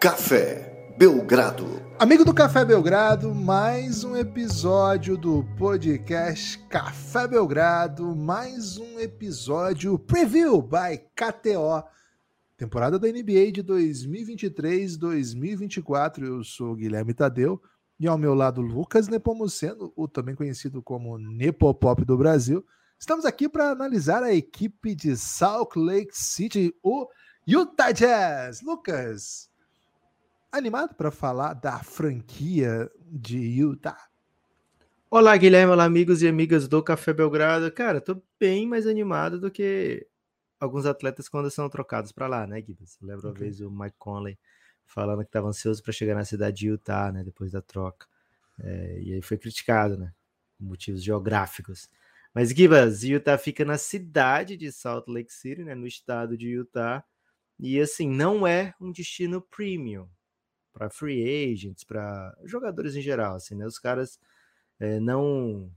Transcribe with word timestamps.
Café 0.00 0.96
Belgrado. 0.96 1.66
Amigo 1.98 2.24
do 2.24 2.32
Café 2.32 2.64
Belgrado, 2.64 3.34
mais 3.34 4.02
um 4.02 4.16
episódio 4.16 5.14
do 5.14 5.44
podcast 5.58 6.58
Café 6.70 7.28
Belgrado, 7.28 8.16
mais 8.16 8.78
um 8.78 8.98
episódio 8.98 9.98
preview 9.98 10.62
by 10.62 10.96
KTO. 11.14 11.84
Temporada 12.56 12.98
da 12.98 13.08
NBA 13.08 13.52
de 13.52 13.62
2023-2024. 13.62 16.24
Eu 16.24 16.42
sou 16.44 16.74
Guilherme 16.74 17.12
Tadeu 17.12 17.60
e 17.98 18.08
ao 18.08 18.16
meu 18.16 18.32
lado 18.32 18.62
Lucas 18.62 19.06
Nepomuceno, 19.06 19.92
o 19.94 20.08
também 20.08 20.34
conhecido 20.34 20.82
como 20.82 21.18
Nepopop 21.18 22.06
do 22.06 22.16
Brasil. 22.16 22.64
Estamos 22.98 23.26
aqui 23.26 23.50
para 23.50 23.72
analisar 23.72 24.22
a 24.22 24.32
equipe 24.32 24.94
de 24.94 25.14
Salt 25.14 25.76
Lake 25.76 26.16
City, 26.16 26.74
o 26.82 27.06
Utah 27.46 27.92
Jazz. 27.92 28.62
Lucas, 28.62 29.49
animado 30.52 30.94
para 30.94 31.10
falar 31.10 31.54
da 31.54 31.78
franquia 31.80 32.90
de 33.06 33.38
Utah? 33.38 34.08
Olá, 35.08 35.36
Guilherme, 35.36 35.72
olá, 35.72 35.84
amigos 35.84 36.22
e 36.22 36.28
amigas 36.28 36.68
do 36.68 36.82
Café 36.82 37.12
Belgrado. 37.12 37.70
Cara, 37.72 38.00
tô 38.00 38.20
bem 38.38 38.66
mais 38.66 38.86
animado 38.86 39.38
do 39.38 39.50
que 39.50 40.06
alguns 40.58 40.86
atletas 40.86 41.28
quando 41.28 41.50
são 41.50 41.68
trocados 41.68 42.12
para 42.12 42.26
lá, 42.26 42.46
né, 42.46 42.60
Gibbs? 42.60 42.98
Lembra 43.00 43.26
uma 43.26 43.32
okay. 43.32 43.44
vez 43.44 43.60
o 43.60 43.70
Mike 43.70 43.96
Conley 43.98 44.38
falando 44.84 45.20
que 45.20 45.28
estava 45.28 45.48
ansioso 45.48 45.82
para 45.82 45.92
chegar 45.92 46.14
na 46.14 46.24
cidade 46.24 46.58
de 46.58 46.68
Utah, 46.68 47.12
né, 47.12 47.22
depois 47.22 47.52
da 47.52 47.62
troca. 47.62 48.06
É, 48.58 49.00
e 49.00 49.14
aí 49.14 49.22
foi 49.22 49.38
criticado, 49.38 49.96
né, 49.96 50.12
por 50.58 50.64
motivos 50.64 51.02
geográficos. 51.02 51.88
Mas 52.34 52.50
Gibas, 52.50 53.02
Utah 53.02 53.38
fica 53.38 53.64
na 53.64 53.78
cidade 53.78 54.56
de 54.56 54.70
Salt 54.70 55.08
Lake 55.08 55.32
City, 55.32 55.64
né, 55.64 55.74
no 55.74 55.86
estado 55.86 56.36
de 56.36 56.48
Utah, 56.48 57.04
e 57.58 57.80
assim, 57.80 58.08
não 58.08 58.46
é 58.46 58.74
um 58.80 58.90
destino 58.90 59.40
premium, 59.40 60.08
para 60.72 60.90
free 60.90 61.52
agents, 61.52 61.84
para 61.84 62.36
jogadores 62.44 62.96
em 62.96 63.00
geral, 63.02 63.36
assim, 63.36 63.54
né? 63.54 63.66
Os 63.66 63.78
caras 63.78 64.18
é, 64.80 65.00
não 65.00 65.72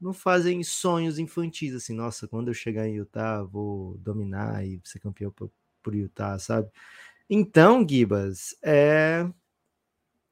não 0.00 0.12
fazem 0.14 0.62
sonhos 0.64 1.18
infantis, 1.18 1.74
assim, 1.74 1.94
nossa, 1.94 2.28
quando 2.28 2.48
eu 2.48 2.54
chegar 2.54 2.88
em 2.88 2.96
Utah, 2.96 3.42
vou 3.44 3.98
dominar 3.98 4.64
e 4.66 4.80
ser 4.84 4.98
campeão 5.00 5.30
por, 5.32 5.50
por 5.82 5.94
Utah, 5.94 6.38
sabe? 6.38 6.70
Então, 7.30 7.86
Gibas, 7.88 8.56
é 8.62 9.26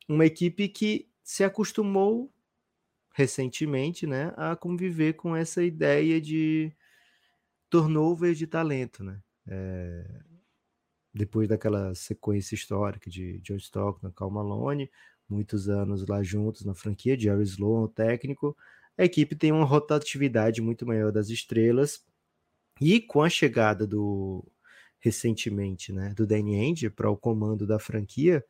uma 0.09 0.25
equipe 0.27 0.69
que 0.69 1.09
se 1.23 1.45
acostumou 1.45 2.33
recentemente, 3.13 4.07
né, 4.07 4.33
a 4.37 4.57
conviver 4.57 5.15
com 5.15 5.35
essa 5.37 5.63
ideia 5.63 6.21
de 6.21 6.73
turnover 7.71 8.35
de 8.35 8.47
talento, 8.47 9.05
né? 9.05 9.21
É, 9.47 10.21
depois 11.13 11.49
daquela 11.49 11.95
sequência 11.95 12.55
histórica 12.55 13.11
de 13.11 13.39
John 13.41 13.57
Stockton, 13.57 14.11
Cal 14.13 14.31
Malone, 14.31 14.91
muitos 15.29 15.69
anos 15.69 16.07
lá 16.07 16.23
juntos 16.23 16.65
na 16.65 16.75
franquia, 16.75 17.19
Jerry 17.19 17.43
Sloan, 17.43 17.83
o 17.83 17.89
técnico, 17.89 18.57
a 18.97 19.05
equipe 19.05 19.37
tem 19.37 19.53
uma 19.53 19.65
rotatividade 19.65 20.61
muito 20.61 20.87
maior 20.87 21.13
das 21.13 21.29
estrelas, 21.29 22.05
e 22.81 23.01
com 23.01 23.23
a 23.23 23.29
chegada 23.29 23.87
do 23.87 24.45
recentemente, 25.01 25.93
né, 25.93 26.13
do 26.15 26.27
Danny 26.27 26.57
Ainge 26.57 26.91
para 26.91 27.11
o 27.11 27.17
comando 27.17 27.67
da 27.67 27.79
franquia, 27.79 28.45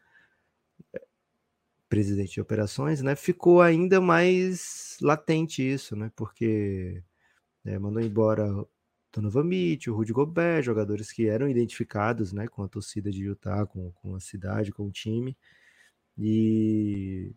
presidente 1.88 2.34
de 2.34 2.40
operações, 2.40 3.02
né, 3.02 3.16
ficou 3.16 3.60
ainda 3.60 4.00
mais 4.00 4.96
latente 5.00 5.62
isso, 5.62 5.96
né, 5.96 6.10
porque 6.16 7.02
é, 7.64 7.78
mandou 7.78 8.02
embora 8.02 8.46
Donovan 9.12 9.44
Mitchell, 9.44 9.94
Rudy 9.94 10.12
Gobert, 10.12 10.62
jogadores 10.62 11.10
que 11.10 11.26
eram 11.26 11.48
identificados 11.48 12.32
né, 12.32 12.46
com 12.46 12.62
a 12.62 12.68
torcida 12.68 13.10
de 13.10 13.24
Utah, 13.24 13.66
com, 13.66 13.90
com 13.92 14.14
a 14.14 14.20
cidade, 14.20 14.72
com 14.72 14.84
o 14.84 14.90
time. 14.90 15.36
E 16.16 17.32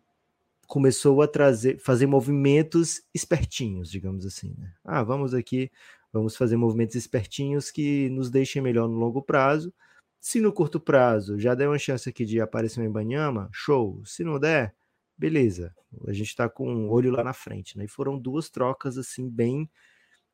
começou 0.66 1.22
a 1.22 1.28
trazer, 1.28 1.78
fazer 1.78 2.06
movimentos 2.06 3.02
espertinhos, 3.14 3.90
digamos 3.90 4.26
assim. 4.26 4.54
Né? 4.58 4.72
Ah, 4.84 5.02
vamos 5.02 5.34
aqui, 5.34 5.70
vamos 6.12 6.36
fazer 6.36 6.56
movimentos 6.56 6.96
espertinhos 6.96 7.70
que 7.70 8.08
nos 8.10 8.30
deixem 8.30 8.62
melhor 8.62 8.88
no 8.88 8.96
longo 8.96 9.22
prazo. 9.22 9.72
Se 10.20 10.40
no 10.40 10.52
curto 10.52 10.78
prazo 10.78 11.38
já 11.38 11.54
der 11.54 11.68
uma 11.68 11.78
chance 11.78 12.08
aqui 12.08 12.24
de 12.24 12.40
aparecer 12.40 12.80
um 12.80 12.84
Embanyama, 12.84 13.48
show. 13.52 14.02
Se 14.04 14.22
não 14.22 14.38
der, 14.38 14.74
beleza. 15.16 15.74
A 16.06 16.12
gente 16.12 16.28
está 16.28 16.48
com 16.48 16.72
um 16.72 16.88
olho 16.90 17.10
lá 17.10 17.24
na 17.24 17.32
frente, 17.32 17.76
né? 17.76 17.84
E 17.84 17.88
foram 17.88 18.18
duas 18.18 18.48
trocas 18.48 18.96
assim 18.96 19.28
bem 19.28 19.68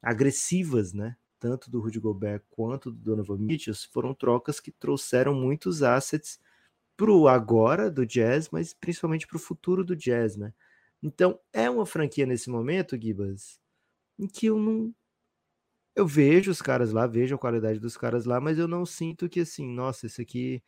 agressivas, 0.03 0.93
né? 0.93 1.17
Tanto 1.39 1.71
do 1.71 1.81
Rudy 1.81 2.01
Gobert 2.01 2.43
quanto 2.51 2.91
do 2.91 2.99
Donovan 2.99 3.39
Mitchell, 3.39 3.75
foram 3.93 4.15
trocas 4.15 4.61
que 4.61 4.73
trouxeram 4.73 5.35
muitos 5.35 5.83
assets 5.83 6.39
para 6.97 7.13
o 7.13 7.29
agora 7.29 7.91
do 7.91 8.05
Jazz, 8.05 8.51
mas 8.51 8.75
principalmente 8.75 9.27
para 9.27 9.37
o 9.37 9.41
futuro 9.41 9.85
do 9.85 9.95
Jazz, 9.97 10.37
né? 10.37 10.53
Então 11.03 11.39
é 11.53 11.71
uma 11.71 11.87
franquia 11.87 12.27
nesse 12.27 12.51
momento, 12.51 13.01
Gibas, 13.01 13.61
em 14.19 14.27
que 14.27 14.47
eu 14.47 14.59
não. 14.59 14.95
Eu 15.97 16.07
vejo 16.07 16.51
os 16.51 16.63
caras 16.63 16.93
lá, 16.93 17.07
vejo 17.07 17.35
a 17.35 17.39
qualidade 17.39 17.81
dos 17.81 17.97
caras 17.97 18.25
lá, 18.25 18.41
mas 18.41 18.59
eu 18.59 18.69
não 18.69 18.87
sinto 18.87 19.29
que 19.29 19.41
assim, 19.41 19.69
nossa, 19.73 20.07
isso 20.07 20.21
aqui. 20.21 20.63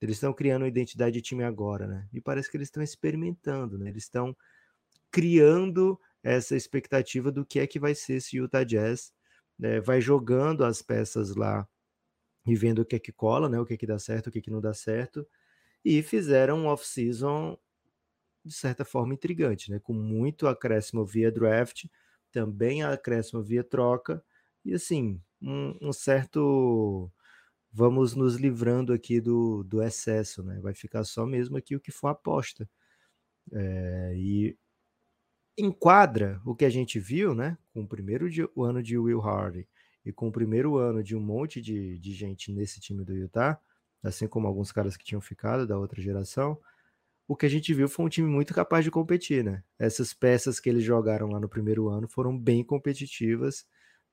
Eles 0.00 0.16
estão 0.16 0.32
criando 0.32 0.62
uma 0.62 0.68
identidade 0.68 1.14
de 1.14 1.22
time 1.22 1.42
agora, 1.44 1.86
né? 1.86 2.08
E 2.12 2.20
parece 2.20 2.50
que 2.50 2.56
eles 2.56 2.68
estão 2.68 2.82
experimentando, 2.82 3.78
né? 3.78 3.88
Eles 3.88 4.04
estão 4.04 4.36
criando 5.10 5.98
essa 6.22 6.56
expectativa 6.56 7.32
do 7.32 7.46
que 7.46 7.60
é 7.60 7.66
que 7.66 7.78
vai 7.78 7.94
ser 7.94 8.14
esse 8.14 8.36
Utah 8.36 8.64
Jazz 8.64 9.12
né, 9.58 9.80
vai 9.80 10.00
jogando 10.00 10.64
as 10.64 10.82
peças 10.82 11.34
lá 11.36 11.68
e 12.46 12.54
vendo 12.56 12.80
o 12.80 12.84
que 12.84 12.96
é 12.96 12.98
que 12.98 13.12
cola, 13.12 13.48
né, 13.48 13.58
o 13.60 13.66
que 13.66 13.74
é 13.74 13.76
que 13.76 13.86
dá 13.86 13.98
certo, 13.98 14.28
o 14.28 14.30
que 14.30 14.38
é 14.38 14.42
que 14.42 14.50
não 14.50 14.60
dá 14.60 14.74
certo, 14.74 15.26
e 15.84 16.02
fizeram 16.02 16.60
um 16.60 16.66
off-season 16.66 17.58
de 18.44 18.54
certa 18.54 18.84
forma 18.84 19.14
intrigante, 19.14 19.70
né, 19.70 19.80
com 19.80 19.92
muito 19.92 20.46
acréscimo 20.48 21.04
via 21.04 21.32
draft, 21.32 21.86
também 22.32 22.82
acréscimo 22.82 23.42
via 23.42 23.64
troca, 23.64 24.22
e 24.64 24.74
assim, 24.74 25.20
um, 25.40 25.76
um 25.80 25.92
certo 25.92 27.10
vamos 27.76 28.14
nos 28.14 28.36
livrando 28.36 28.92
aqui 28.92 29.20
do, 29.20 29.62
do 29.62 29.82
excesso, 29.82 30.42
né? 30.42 30.58
Vai 30.60 30.72
ficar 30.74 31.04
só 31.04 31.26
mesmo 31.26 31.58
aqui 31.58 31.76
o 31.76 31.80
que 31.80 31.92
for 31.92 32.08
aposta. 32.08 32.66
É, 33.52 34.14
e 34.16 34.56
enquadra 35.58 36.40
o 36.44 36.54
que 36.54 36.64
a 36.64 36.70
gente 36.70 36.98
viu, 36.98 37.34
né? 37.34 37.56
Com 37.72 37.82
o 37.82 37.88
primeiro 37.88 38.30
de, 38.30 38.48
o 38.54 38.62
ano 38.62 38.82
de 38.82 38.98
Will 38.98 39.20
Hardy 39.20 39.68
e 40.04 40.12
com 40.12 40.28
o 40.28 40.32
primeiro 40.32 40.76
ano 40.76 41.02
de 41.02 41.16
um 41.16 41.20
monte 41.20 41.60
de, 41.60 41.98
de 41.98 42.12
gente 42.12 42.52
nesse 42.52 42.80
time 42.80 43.04
do 43.04 43.14
Utah, 43.14 43.58
assim 44.02 44.28
como 44.28 44.46
alguns 44.46 44.70
caras 44.72 44.96
que 44.96 45.04
tinham 45.04 45.20
ficado 45.20 45.66
da 45.66 45.78
outra 45.78 46.00
geração, 46.00 46.58
o 47.28 47.36
que 47.36 47.46
a 47.46 47.48
gente 47.48 47.74
viu 47.74 47.88
foi 47.88 48.06
um 48.06 48.08
time 48.08 48.28
muito 48.28 48.54
capaz 48.54 48.84
de 48.84 48.90
competir, 48.90 49.44
né? 49.44 49.62
Essas 49.78 50.14
peças 50.14 50.60
que 50.60 50.68
eles 50.68 50.84
jogaram 50.84 51.28
lá 51.28 51.40
no 51.40 51.48
primeiro 51.48 51.88
ano 51.88 52.08
foram 52.08 52.38
bem 52.38 52.64
competitivas, 52.64 53.66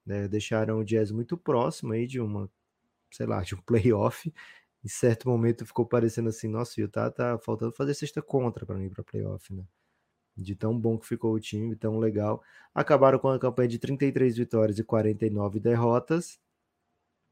né? 0.05 0.27
deixaram 0.27 0.79
o 0.79 0.83
Jazz 0.85 1.11
muito 1.11 1.37
próximo 1.37 1.93
aí 1.93 2.07
de 2.07 2.19
uma, 2.19 2.49
sei 3.11 3.25
lá, 3.27 3.41
de 3.43 3.55
um 3.55 3.61
playoff. 3.63 4.33
Em 4.83 4.89
certo 4.89 5.29
momento 5.29 5.65
ficou 5.65 5.85
parecendo 5.85 6.29
assim, 6.29 6.47
nossa, 6.47 6.79
o 6.79 6.83
Utah 6.83 7.11
tá 7.11 7.39
faltando 7.39 7.73
fazer 7.73 7.93
sexta 7.95 8.21
contra 8.21 8.65
para 8.65 8.77
mim 8.77 8.89
para 8.89 9.03
playoff, 9.03 9.53
né? 9.53 9.65
De 10.35 10.55
tão 10.55 10.77
bom 10.77 10.97
que 10.97 11.07
ficou 11.07 11.33
o 11.33 11.39
time, 11.39 11.75
tão 11.75 11.99
legal. 11.99 12.43
Acabaram 12.73 13.19
com 13.19 13.29
a 13.29 13.39
campanha 13.39 13.69
de 13.69 13.79
33 13.79 14.37
vitórias 14.37 14.79
e 14.79 14.83
49 14.83 15.59
derrotas. 15.59 16.39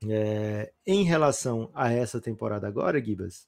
É, 0.07 0.71
em 0.85 1.03
relação 1.03 1.69
a 1.73 1.91
essa 1.91 2.19
temporada 2.19 2.67
agora, 2.67 3.03
Gibas, 3.03 3.47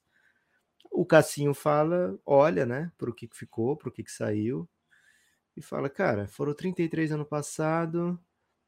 o 0.90 1.04
Cassinho 1.04 1.52
fala, 1.52 2.16
olha, 2.24 2.64
né, 2.64 2.92
para 2.96 3.10
o 3.10 3.14
que 3.14 3.28
ficou, 3.32 3.76
para 3.76 3.88
o 3.88 3.92
que 3.92 4.04
saiu, 4.08 4.68
e 5.56 5.62
fala, 5.62 5.90
cara, 5.90 6.28
foram 6.28 6.54
33 6.54 7.12
ano 7.12 7.24
passado, 7.24 8.18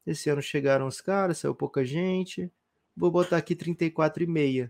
esse 0.05 0.29
ano 0.29 0.41
chegaram 0.41 0.87
os 0.87 0.99
caras, 0.99 1.37
saiu 1.37 1.55
pouca 1.55 1.85
gente, 1.85 2.51
vou 2.95 3.09
botar 3.09 3.37
aqui 3.37 3.55
34,5 3.55 4.69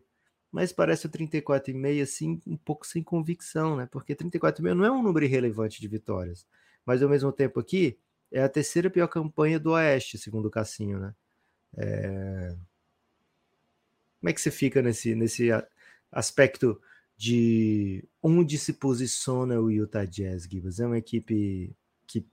mas 0.51 0.71
parece 0.71 1.05
o 1.05 1.09
34,5 1.09 2.01
assim, 2.01 2.41
um 2.47 2.57
pouco 2.57 2.85
sem 2.87 3.03
convicção, 3.03 3.75
né? 3.75 3.87
Porque 3.91 4.15
34,5 4.15 4.73
não 4.73 4.85
é 4.85 4.91
um 4.91 5.03
número 5.03 5.25
irrelevante 5.25 5.81
de 5.81 5.87
vitórias, 5.87 6.45
mas 6.85 7.03
ao 7.03 7.09
mesmo 7.09 7.31
tempo 7.31 7.59
aqui 7.59 7.97
é 8.31 8.41
a 8.41 8.49
terceira 8.49 8.89
pior 8.89 9.07
campanha 9.07 9.59
do 9.59 9.71
Oeste, 9.71 10.17
segundo 10.17 10.47
o 10.47 10.51
Cassinho, 10.51 10.99
né? 10.99 11.15
É... 11.77 12.55
Como 14.19 14.29
é 14.29 14.33
que 14.33 14.41
você 14.41 14.51
fica 14.51 14.81
nesse, 14.81 15.15
nesse 15.15 15.49
aspecto 16.11 16.81
de 17.15 18.03
onde 18.21 18.57
se 18.57 18.73
posiciona 18.73 19.59
o 19.59 19.69
Utah 19.69 20.05
Jazz, 20.05 20.43
Gibbs? 20.43 20.79
É 20.79 20.85
uma 20.85 20.97
equipe 20.97 21.75
que 22.05 22.25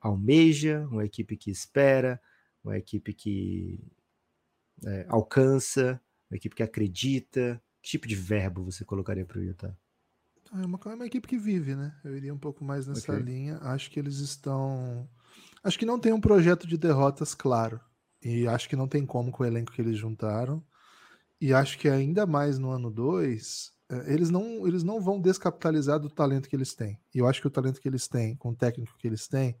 almeja, 0.00 0.86
uma 0.90 1.04
equipe 1.04 1.36
que 1.36 1.50
espera, 1.50 2.20
uma 2.64 2.78
equipe 2.78 3.12
que 3.12 3.78
é, 4.84 5.06
alcança, 5.08 6.00
uma 6.30 6.36
equipe 6.36 6.56
que 6.56 6.62
acredita, 6.62 7.60
que 7.82 7.90
tipo 7.90 8.06
de 8.06 8.14
verbo 8.14 8.64
você 8.64 8.84
colocaria 8.84 9.24
para 9.24 9.38
o 9.38 9.42
Utah? 9.42 9.76
É 10.52 10.64
uma, 10.64 10.78
é 10.84 10.94
uma 10.94 11.06
equipe 11.06 11.26
que 11.26 11.38
vive, 11.38 11.74
né? 11.74 11.94
Eu 12.04 12.16
iria 12.16 12.32
um 12.32 12.38
pouco 12.38 12.64
mais 12.64 12.86
nessa 12.86 13.12
okay. 13.12 13.24
linha. 13.24 13.58
Acho 13.62 13.90
que 13.90 13.98
eles 13.98 14.18
estão. 14.18 15.08
Acho 15.62 15.78
que 15.78 15.86
não 15.86 15.98
tem 15.98 16.12
um 16.12 16.20
projeto 16.20 16.66
de 16.66 16.76
derrotas 16.76 17.34
claro. 17.34 17.80
E 18.22 18.46
acho 18.46 18.68
que 18.68 18.76
não 18.76 18.88
tem 18.88 19.04
como 19.04 19.30
com 19.30 19.42
o 19.42 19.46
elenco 19.46 19.72
que 19.72 19.80
eles 19.80 19.98
juntaram. 19.98 20.64
E 21.40 21.52
acho 21.52 21.78
que 21.78 21.88
ainda 21.88 22.26
mais 22.26 22.58
no 22.58 22.70
ano 22.70 22.90
2, 22.90 23.72
é, 23.90 24.12
eles 24.12 24.30
não, 24.30 24.66
eles 24.66 24.82
não 24.82 25.00
vão 25.00 25.20
descapitalizar 25.20 25.98
do 25.98 26.08
talento 26.08 26.48
que 26.48 26.56
eles 26.56 26.74
têm. 26.74 26.98
E 27.14 27.18
eu 27.18 27.26
acho 27.26 27.40
que 27.40 27.46
o 27.46 27.50
talento 27.50 27.80
que 27.80 27.88
eles 27.88 28.08
têm, 28.08 28.36
com 28.36 28.50
o 28.50 28.56
técnico 28.56 28.96
que 28.98 29.06
eles 29.06 29.28
têm, 29.28 29.56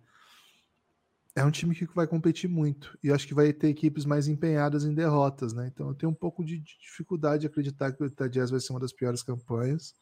é 1.36 1.44
um 1.44 1.50
time 1.50 1.74
que 1.74 1.86
vai 1.94 2.06
competir 2.06 2.48
muito. 2.48 2.98
E 3.04 3.12
acho 3.12 3.28
que 3.28 3.34
vai 3.34 3.52
ter 3.52 3.68
equipes 3.68 4.06
mais 4.06 4.26
empenhadas 4.26 4.84
em 4.84 4.94
derrotas, 4.94 5.52
né? 5.52 5.70
Então 5.72 5.88
eu 5.88 5.94
tenho 5.94 6.10
um 6.10 6.14
pouco 6.14 6.42
de 6.42 6.58
dificuldade 6.58 7.42
de 7.42 7.46
acreditar 7.46 7.92
que 7.92 8.02
o 8.02 8.06
Utah 8.06 8.26
Jazz 8.26 8.50
vai 8.50 8.58
ser 8.58 8.72
uma 8.72 8.80
das 8.80 8.92
piores 8.92 9.22
campanhas. 9.22 9.94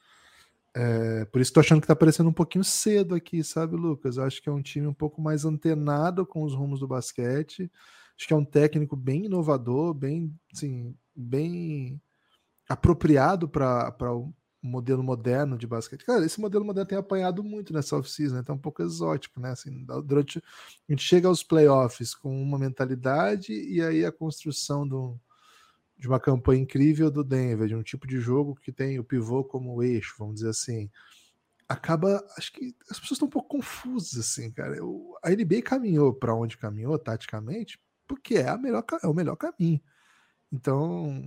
É, 0.72 1.24
por 1.26 1.40
isso 1.40 1.50
estou 1.50 1.60
achando 1.60 1.80
que 1.80 1.86
está 1.86 1.96
parecendo 1.96 2.30
um 2.30 2.32
pouquinho 2.32 2.62
cedo 2.62 3.16
aqui, 3.16 3.42
sabe, 3.42 3.76
Lucas? 3.76 4.16
Eu 4.16 4.22
acho 4.22 4.40
que 4.40 4.48
é 4.48 4.52
um 4.52 4.62
time 4.62 4.86
um 4.86 4.94
pouco 4.94 5.20
mais 5.20 5.44
antenado 5.44 6.24
com 6.24 6.44
os 6.44 6.54
rumos 6.54 6.78
do 6.78 6.86
basquete. 6.86 7.70
Acho 8.16 8.28
que 8.28 8.32
é 8.32 8.36
um 8.36 8.44
técnico 8.44 8.94
bem 8.94 9.26
inovador, 9.26 9.92
bem, 9.92 10.32
assim, 10.52 10.96
bem 11.16 12.00
apropriado 12.68 13.48
para 13.48 13.92
modelo 14.64 15.02
moderno 15.02 15.58
de 15.58 15.66
basquete. 15.66 16.06
Cara, 16.06 16.24
esse 16.24 16.40
modelo 16.40 16.64
moderno 16.64 16.88
tem 16.88 16.96
apanhado 16.96 17.44
muito 17.44 17.72
nessa 17.72 17.96
off-season, 17.96 18.36
né? 18.36 18.42
Tá 18.42 18.54
um 18.54 18.58
pouco 18.58 18.82
exótico, 18.82 19.38
né? 19.38 19.50
Assim, 19.50 19.84
durante, 20.04 20.38
a 20.38 20.92
gente 20.92 21.04
chega 21.04 21.28
aos 21.28 21.42
playoffs 21.42 22.14
com 22.14 22.42
uma 22.42 22.58
mentalidade 22.58 23.52
e 23.52 23.82
aí 23.82 24.06
a 24.06 24.10
construção 24.10 24.88
do, 24.88 25.20
de 25.98 26.08
uma 26.08 26.18
campanha 26.18 26.62
incrível 26.62 27.10
do 27.10 27.22
Denver, 27.22 27.68
de 27.68 27.74
um 27.74 27.82
tipo 27.82 28.06
de 28.06 28.18
jogo 28.18 28.54
que 28.54 28.72
tem 28.72 28.98
o 28.98 29.04
pivô 29.04 29.44
como 29.44 29.82
eixo, 29.82 30.14
vamos 30.18 30.36
dizer 30.36 30.48
assim. 30.48 30.90
Acaba, 31.68 32.24
acho 32.38 32.52
que 32.52 32.74
as 32.90 32.98
pessoas 32.98 33.16
estão 33.16 33.28
um 33.28 33.30
pouco 33.30 33.48
confusas, 33.48 34.18
assim, 34.18 34.50
cara. 34.50 34.76
Eu, 34.76 35.14
a 35.22 35.28
NBA 35.28 35.60
caminhou 35.62 36.14
para 36.14 36.34
onde 36.34 36.56
caminhou, 36.56 36.98
taticamente, 36.98 37.78
porque 38.08 38.36
é, 38.36 38.48
a 38.48 38.56
melhor, 38.56 38.82
é 39.02 39.06
o 39.06 39.14
melhor 39.14 39.36
caminho. 39.36 39.80
Então, 40.50 41.22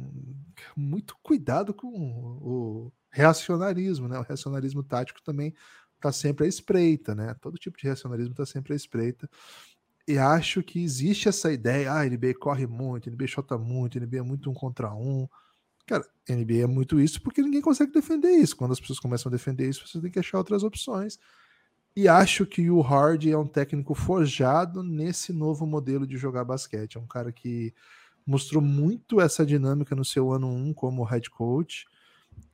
muito 0.75 1.16
cuidado 1.22 1.74
com 1.74 1.88
o 1.88 2.92
reacionarismo, 3.12 4.07
né? 4.07 4.19
O 4.19 4.24
reacionarismo 4.24 4.83
tático 4.83 5.21
também 5.24 5.54
está 5.95 6.12
sempre 6.12 6.45
à 6.45 6.48
espreita, 6.50 7.15
né? 7.15 7.36
Todo 7.42 7.57
tipo 7.57 7.77
de 7.77 7.83
reacionarismo 7.86 8.31
está 8.31 8.45
sempre 8.45 8.74
à 8.74 8.75
espreita. 8.75 9.30
E 10.07 10.18
acho 10.18 10.63
que 10.63 10.81
existe 10.81 11.27
essa 11.27 11.51
ideia, 11.51 11.92
ah, 11.92 12.06
NBA 12.06 12.36
corre 12.39 12.65
muito, 12.65 13.09
NBA 13.09 13.27
chota 13.27 13.57
muito, 13.57 14.00
NBA 14.00 14.19
é 14.19 14.21
muito 14.21 14.50
um 14.50 14.54
contra 14.54 14.94
um. 14.94 15.27
Cara, 15.86 16.06
NBA 16.30 16.63
é 16.63 16.68
muito 16.68 17.00
isso 17.00 17.21
porque 17.21 17.42
ninguém 17.42 17.62
consegue 17.62 17.92
defender 17.92 18.31
isso. 18.31 18.56
Quando 18.56 18.71
as 18.71 18.80
pessoas 18.80 19.00
começam 19.00 19.30
a 19.30 19.33
defender 19.33 19.69
isso, 19.69 19.88
você 19.88 20.01
tem 20.01 20.12
que 20.12 20.19
achar 20.19 20.38
outras 20.38 20.63
opções. 20.63 21.19
E 21.95 22.07
acho 22.07 22.45
que 22.45 22.69
o 22.69 22.80
Hard 22.81 23.25
é 23.25 23.38
um 23.38 23.48
técnico 23.48 23.95
forjado 23.95 24.83
nesse 24.83 25.33
novo 25.33 25.65
modelo 25.65 26.06
de 26.07 26.15
jogar 26.15 26.45
basquete. 26.45 26.98
É 26.98 27.00
um 27.00 27.07
cara 27.07 27.31
que 27.31 27.74
mostrou 28.25 28.62
muito 28.62 29.19
essa 29.19 29.45
dinâmica 29.45 29.95
no 29.95 30.06
seu 30.06 30.31
ano 30.31 30.48
1 30.48 30.74
como 30.74 31.03
head 31.03 31.30
coach. 31.30 31.86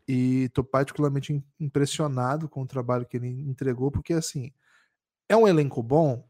E 0.07 0.44
estou 0.44 0.63
particularmente 0.63 1.44
impressionado 1.59 2.50
com 2.50 2.62
o 2.62 2.68
trabalho 2.68 3.06
que 3.06 3.18
ele 3.18 3.27
entregou, 3.27 3.89
porque 3.89 4.13
assim 4.13 4.51
é 5.30 5.35
um 5.35 5.47
elenco 5.47 5.81
bom, 5.81 6.27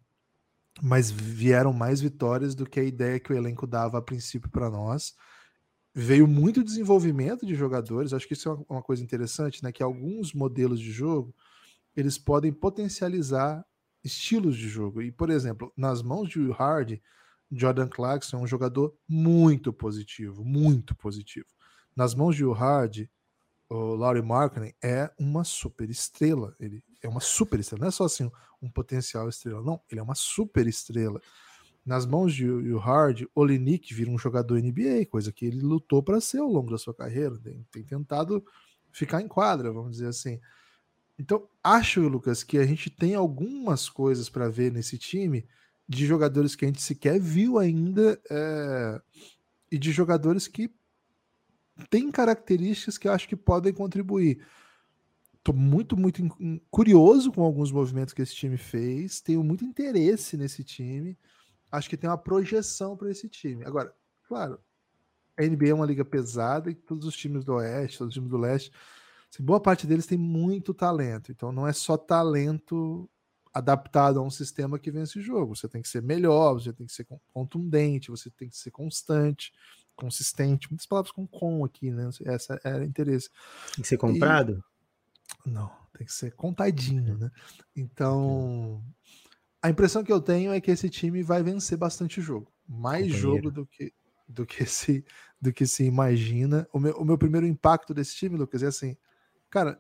mas 0.82 1.10
vieram 1.12 1.74
mais 1.74 2.00
vitórias 2.00 2.56
do 2.56 2.66
que 2.66 2.80
a 2.80 2.84
ideia 2.84 3.20
que 3.20 3.34
o 3.34 3.36
elenco 3.36 3.66
dava 3.66 3.98
a 3.98 4.02
princípio 4.02 4.50
para 4.50 4.70
nós. 4.70 5.16
Veio 5.94 6.28
muito 6.28 6.64
desenvolvimento 6.64 7.46
de 7.46 7.56
jogadores, 7.56 8.14
acho 8.14 8.28
que 8.28 8.34
isso 8.34 8.50
é 8.50 8.74
uma 8.74 8.82
coisa 8.82 9.04
interessante, 9.04 9.64
né? 9.64 9.72
Que 9.72 9.84
alguns 9.84 10.34
modelos 10.34 10.80
de 10.80 10.92
jogo 10.92 11.36
eles 11.96 12.18
podem 12.18 12.52
potencializar 12.52 13.64
estilos 14.04 14.58
de 14.58 14.68
jogo. 14.68 15.02
E, 15.02 15.12
por 15.12 15.30
exemplo, 15.30 15.72
nas 15.78 16.02
mãos 16.02 16.30
de 16.30 16.40
Will 16.40 16.54
Hardy, 16.54 17.02
Jordan 17.52 17.88
Clarkson 17.88 18.38
é 18.38 18.42
um 18.42 18.48
jogador 18.48 18.96
muito 19.08 19.72
positivo, 19.72 20.44
muito 20.44 20.96
positivo. 20.96 21.48
Nas 21.96 22.16
mãos 22.16 22.36
de 22.36 22.44
Will 22.44 22.56
Hardy, 22.56 23.10
o 23.74 23.96
Laurie 23.96 24.22
Markkinen 24.22 24.76
é 24.84 25.12
uma 25.20 25.44
super 25.44 25.90
estrela. 25.90 26.56
Ele 26.60 26.84
é 27.02 27.10
uma 27.10 27.20
super 27.20 27.60
estrela, 27.60 27.82
não 27.82 27.88
é 27.88 27.92
só 27.92 28.06
assim 28.06 28.30
um 28.62 28.70
potencial 28.70 29.28
estrela, 29.28 29.62
não. 29.62 29.82
Ele 29.90 30.00
é 30.00 30.04
uma 30.04 30.14
super 30.14 30.68
estrela. 30.68 31.20
Nas 31.84 32.06
mãos 32.06 32.34
de 32.34 32.50
Will 32.50 32.78
Hard, 32.78 33.24
Olinik 33.34 33.94
vira 33.94 34.12
um 34.12 34.18
jogador 34.18 34.62
NBA, 34.62 35.08
coisa 35.10 35.32
que 35.32 35.46
ele 35.46 35.60
lutou 35.60 36.02
para 36.04 36.22
ser 36.22 36.38
ao 36.38 36.48
longo 36.48 36.70
da 36.72 36.78
sua 36.78 36.94
carreira. 36.94 37.38
Tem, 37.40 37.66
tem 37.72 37.84
tentado 37.84 38.46
ficar 38.92 39.22
em 39.22 39.28
quadra, 39.28 39.72
vamos 39.72 39.94
dizer 39.94 40.08
assim. 40.08 40.40
Então, 41.18 41.48
acho, 41.64 42.08
Lucas, 42.08 42.44
que 42.44 42.60
a 42.60 42.66
gente 42.66 42.90
tem 42.90 43.16
algumas 43.16 43.90
coisas 43.90 44.30
para 44.30 44.50
ver 44.50 44.72
nesse 44.72 44.98
time 44.98 45.48
de 45.90 46.06
jogadores 46.06 46.56
que 46.56 46.64
a 46.64 46.68
gente 46.68 46.82
sequer 46.82 47.20
viu 47.20 47.58
ainda 47.58 48.22
é, 48.30 49.02
e 49.72 49.78
de 49.78 49.92
jogadores 49.92 50.48
que 50.48 50.72
têm 51.90 52.12
características 52.12 52.98
que 52.98 53.08
eu 53.08 53.12
acho 53.12 53.28
que 53.28 53.36
podem 53.36 53.74
contribuir. 53.74 54.46
Estou 55.38 55.54
muito, 55.54 55.98
muito 55.98 56.26
curioso 56.72 57.32
com 57.32 57.44
alguns 57.44 57.72
movimentos 57.72 58.14
que 58.14 58.22
esse 58.22 58.34
time 58.34 58.58
fez, 58.58 59.20
tenho 59.20 59.44
muito 59.44 59.66
interesse 59.66 60.38
nesse 60.38 60.64
time, 60.64 61.18
acho 61.72 61.90
que 61.90 61.98
tem 61.98 62.10
uma 62.10 62.18
projeção 62.18 62.96
para 62.96 63.12
esse 63.12 63.28
time. 63.28 63.66
Agora, 63.66 63.94
claro, 64.28 64.60
a 65.38 65.44
NBA 65.44 65.70
é 65.70 65.74
uma 65.74 65.86
liga 65.86 66.06
pesada 66.06 66.70
e 66.70 66.76
todos 66.76 67.06
os 67.06 67.16
times 67.16 67.44
do 67.44 67.56
Oeste, 67.56 67.98
todos 67.98 68.12
os 68.12 68.14
times 68.14 68.30
do 68.30 68.38
Leste, 68.38 68.72
assim, 69.30 69.44
boa 69.44 69.60
parte 69.60 69.86
deles 69.86 70.06
tem 70.06 70.18
muito 70.18 70.74
talento, 70.74 71.32
então 71.32 71.52
não 71.52 71.68
é 71.68 71.74
só 71.74 71.98
talento 71.98 73.10
adaptado 73.54 74.20
a 74.20 74.24
um 74.24 74.32
sistema 74.32 74.80
que 74.80 74.90
vence 74.90 75.20
o 75.20 75.22
jogo. 75.22 75.56
Você 75.56 75.68
tem 75.68 75.82
que 75.82 75.88
ser 75.88 76.02
melhor, 76.02 76.54
você 76.54 76.74
tem 76.74 76.88
que 76.88 76.94
ser 76.94 77.06
contundente, 77.32 78.10
você 78.10 78.32
tem 78.32 78.50
que 78.50 78.58
ser 78.58 78.72
constante, 78.72 79.54
consistente. 79.96 80.70
Muitas 80.70 80.86
palavras 80.86 81.12
com 81.12 81.28
com 81.28 81.64
aqui, 81.64 81.92
né? 81.92 82.10
Essa 82.26 82.60
era 82.64 82.82
o 82.82 82.86
interesse. 82.86 83.30
Tem 83.76 83.82
que 83.82 83.88
ser 83.88 83.98
comprado? 83.98 84.64
E... 85.46 85.50
Não, 85.50 85.72
tem 85.98 86.06
que 86.06 86.14
ser 86.14 86.34
contadinho, 86.36 87.18
né? 87.18 87.30
Então, 87.76 88.84
a 89.62 89.70
impressão 89.70 90.04
que 90.04 90.12
eu 90.12 90.22
tenho 90.22 90.54
é 90.54 90.62
que 90.62 90.72
esse 90.72 90.90
time 90.90 91.24
vai 91.24 91.44
vencer 91.44 91.78
bastante 91.78 92.22
jogo. 92.22 92.52
Mais 92.68 93.06
Companheiro. 93.06 93.22
jogo 93.22 93.52
do 93.52 93.66
que 93.66 93.94
do 94.28 94.46
que 94.46 94.66
se 94.66 95.06
do 95.40 95.52
que 95.52 95.68
se 95.68 95.84
imagina. 95.84 96.68
O 96.72 96.80
meu, 96.80 96.94
o 96.98 97.06
meu 97.06 97.18
primeiro 97.18 97.46
impacto 97.46 97.94
desse 97.94 98.16
time, 98.16 98.38
Lucas, 98.38 98.64
é 98.64 98.68
assim, 98.68 98.98
cara, 99.50 99.80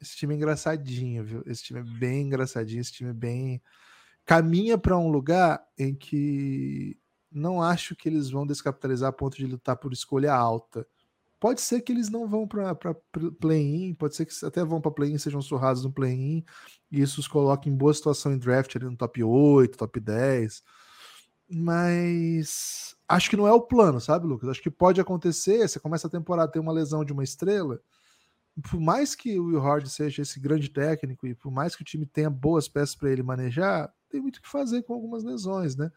esse 0.00 0.16
time 0.16 0.34
é 0.34 0.36
engraçadinho, 0.36 1.22
viu? 1.22 1.42
Esse 1.46 1.62
time 1.62 1.80
é 1.80 1.84
bem 1.84 2.22
engraçadinho, 2.26 2.80
esse 2.80 2.92
time 2.92 3.10
é 3.10 3.14
bem. 3.14 3.62
Caminha 4.24 4.78
para 4.78 4.98
um 4.98 5.08
lugar 5.08 5.62
em 5.78 5.94
que 5.94 6.98
não 7.32 7.62
acho 7.62 7.96
que 7.96 8.08
eles 8.08 8.30
vão 8.30 8.46
descapitalizar 8.46 9.08
a 9.10 9.12
ponto 9.12 9.36
de 9.36 9.46
lutar 9.46 9.76
por 9.76 9.92
escolha 9.92 10.34
alta. 10.34 10.86
Pode 11.40 11.60
ser 11.60 11.80
que 11.80 11.92
eles 11.92 12.08
não 12.08 12.28
vão 12.28 12.46
para 12.46 12.94
play-in, 13.40 13.94
pode 13.94 14.14
ser 14.14 14.26
que 14.26 14.46
até 14.46 14.64
vão 14.64 14.80
para 14.80 14.92
play-in, 14.92 15.18
sejam 15.18 15.42
surrados 15.42 15.82
no 15.84 15.92
play-in, 15.92 16.44
e 16.90 17.00
isso 17.00 17.20
os 17.20 17.26
coloque 17.26 17.68
em 17.68 17.76
boa 17.76 17.92
situação 17.92 18.32
em 18.32 18.38
draft 18.38 18.76
ali 18.76 18.84
no 18.84 18.96
top 18.96 19.24
8, 19.24 19.76
top 19.76 20.00
10. 20.00 20.62
Mas 21.50 22.96
acho 23.08 23.28
que 23.28 23.36
não 23.36 23.46
é 23.48 23.52
o 23.52 23.60
plano, 23.60 24.00
sabe, 24.00 24.26
Lucas? 24.26 24.48
Acho 24.48 24.62
que 24.62 24.70
pode 24.70 25.00
acontecer. 25.00 25.68
Você 25.68 25.80
começa 25.80 26.06
a 26.06 26.10
temporada, 26.10 26.52
tem 26.52 26.62
uma 26.62 26.72
lesão 26.72 27.04
de 27.04 27.12
uma 27.12 27.24
estrela 27.24 27.80
por 28.60 28.78
mais 28.78 29.14
que 29.14 29.38
o 29.38 29.46
Will 29.46 29.60
Hard 29.60 29.86
seja 29.86 30.22
esse 30.22 30.38
grande 30.38 30.68
técnico 30.68 31.26
e 31.26 31.34
por 31.34 31.50
mais 31.50 31.74
que 31.74 31.82
o 31.82 31.84
time 31.84 32.04
tenha 32.04 32.28
boas 32.28 32.68
peças 32.68 32.94
para 32.94 33.10
ele 33.10 33.22
manejar, 33.22 33.92
tem 34.10 34.20
muito 34.20 34.36
o 34.36 34.42
que 34.42 34.48
fazer 34.48 34.82
com 34.82 34.92
algumas 34.92 35.24
lesões, 35.24 35.74
né? 35.74 35.90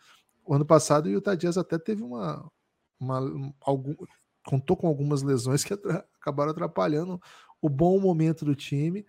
O 0.45 0.53
ano 0.53 0.65
passado 0.65 1.07
o 1.07 1.09
Utah 1.09 1.35
Jazz 1.35 1.57
até 1.57 1.77
teve 1.77 2.03
uma, 2.03 2.49
uma 2.99 3.19
algum, 3.61 3.95
contou 4.45 4.77
com 4.77 4.87
algumas 4.87 5.21
lesões 5.21 5.63
que 5.63 5.73
acabaram 6.19 6.51
atrapalhando 6.51 7.19
o 7.61 7.69
bom 7.69 7.99
momento 7.99 8.45
do 8.45 8.55
time. 8.55 9.05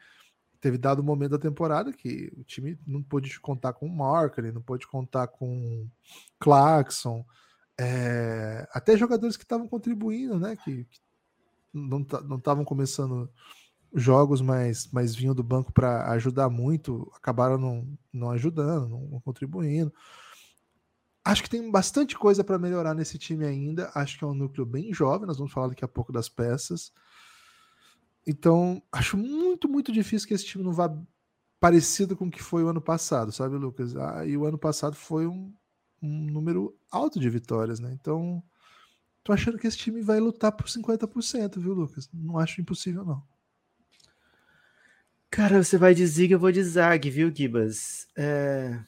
Teve 0.60 0.78
dado 0.78 1.00
o 1.00 1.04
momento 1.04 1.32
da 1.32 1.38
temporada 1.38 1.92
que 1.92 2.32
o 2.36 2.42
time 2.42 2.78
não 2.86 3.02
pôde 3.02 3.38
contar 3.38 3.74
com 3.74 3.86
o 3.86 3.96
Marker, 3.96 4.52
não 4.52 4.62
pôde 4.62 4.86
contar 4.86 5.28
com 5.28 5.86
Clarkson, 6.40 7.24
é, 7.78 8.66
até 8.72 8.96
jogadores 8.96 9.36
que 9.36 9.44
estavam 9.44 9.68
contribuindo, 9.68 10.38
né? 10.38 10.56
Que, 10.56 10.84
que 10.84 10.98
não 11.74 12.00
estavam 12.38 12.64
começando 12.64 13.30
jogos, 13.94 14.40
mas, 14.40 14.88
mas 14.90 15.14
vinham 15.14 15.34
do 15.34 15.42
banco 15.42 15.72
para 15.72 16.10
ajudar 16.12 16.48
muito, 16.48 17.10
acabaram 17.14 17.58
não, 17.58 17.98
não 18.12 18.30
ajudando, 18.30 18.88
não 18.88 19.20
contribuindo. 19.20 19.92
Acho 21.26 21.42
que 21.42 21.50
tem 21.50 21.70
bastante 21.70 22.16
coisa 22.16 22.44
para 22.44 22.58
melhorar 22.58 22.94
nesse 22.94 23.18
time 23.18 23.44
ainda. 23.44 23.90
Acho 23.94 24.18
que 24.18 24.24
é 24.24 24.26
um 24.26 24.34
núcleo 24.34 24.64
bem 24.64 24.94
jovem. 24.94 25.26
Nós 25.26 25.38
vamos 25.38 25.52
falar 25.52 25.68
daqui 25.68 25.84
a 25.84 25.88
pouco 25.88 26.12
das 26.12 26.28
peças. 26.28 26.92
Então, 28.26 28.82
acho 28.92 29.16
muito, 29.16 29.68
muito 29.68 29.92
difícil 29.92 30.28
que 30.28 30.34
esse 30.34 30.44
time 30.44 30.64
não 30.64 30.72
vá 30.72 30.94
parecido 31.58 32.16
com 32.16 32.26
o 32.26 32.30
que 32.30 32.42
foi 32.42 32.62
o 32.62 32.68
ano 32.68 32.80
passado, 32.80 33.32
sabe, 33.32 33.56
Lucas? 33.56 33.96
Ah, 33.96 34.24
e 34.26 34.36
o 34.36 34.44
ano 34.44 34.58
passado 34.58 34.94
foi 34.94 35.26
um, 35.26 35.52
um 36.02 36.26
número 36.30 36.76
alto 36.90 37.18
de 37.18 37.28
vitórias, 37.28 37.80
né? 37.80 37.92
Então, 37.92 38.42
Tô 39.26 39.32
achando 39.32 39.58
que 39.58 39.66
esse 39.66 39.76
time 39.76 40.02
vai 40.02 40.20
lutar 40.20 40.52
por 40.52 40.68
50%, 40.68 41.58
viu, 41.58 41.74
Lucas? 41.74 42.08
Não 42.14 42.38
acho 42.38 42.60
impossível, 42.60 43.04
não. 43.04 43.20
Cara, 45.28 45.64
você 45.64 45.76
vai 45.76 45.96
de 45.96 46.06
Zig, 46.06 46.32
eu 46.32 46.38
vou 46.38 46.52
de 46.52 46.62
Zag, 46.62 47.10
viu, 47.10 47.34
Gibas? 47.34 48.06
É... 48.16 48.78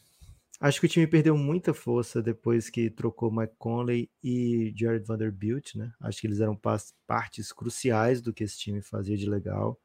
Acho 0.60 0.80
que 0.80 0.86
o 0.86 0.88
time 0.88 1.06
perdeu 1.06 1.36
muita 1.36 1.72
força 1.72 2.20
depois 2.20 2.68
que 2.68 2.90
trocou 2.90 3.30
Mike 3.30 3.54
Conley 3.58 4.10
e 4.22 4.72
Jared 4.76 5.06
Vanderbilt, 5.06 5.76
né? 5.76 5.92
Acho 6.00 6.20
que 6.20 6.26
eles 6.26 6.40
eram 6.40 6.58
partes 7.06 7.52
cruciais 7.52 8.20
do 8.20 8.32
que 8.32 8.42
esse 8.42 8.58
time 8.58 8.82
fazia 8.82 9.16
de 9.16 9.28
legal. 9.28 9.78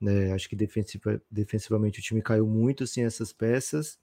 Né? 0.00 0.32
Acho 0.32 0.48
que 0.48 0.54
defensiva, 0.54 1.20
defensivamente 1.28 1.98
o 1.98 2.02
time 2.02 2.22
caiu 2.22 2.46
muito 2.46 2.86
sem 2.86 3.04
essas 3.04 3.32
peças. 3.32 3.98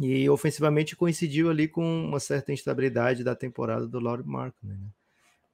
E 0.00 0.28
ofensivamente 0.28 0.96
coincidiu 0.96 1.50
ali 1.50 1.68
com 1.68 1.84
uma 1.84 2.18
certa 2.18 2.52
instabilidade 2.52 3.22
da 3.22 3.34
temporada 3.34 3.86
do 3.86 4.00
Laurie 4.00 4.26
Markkinen. 4.26 4.76
Né? 4.76 4.88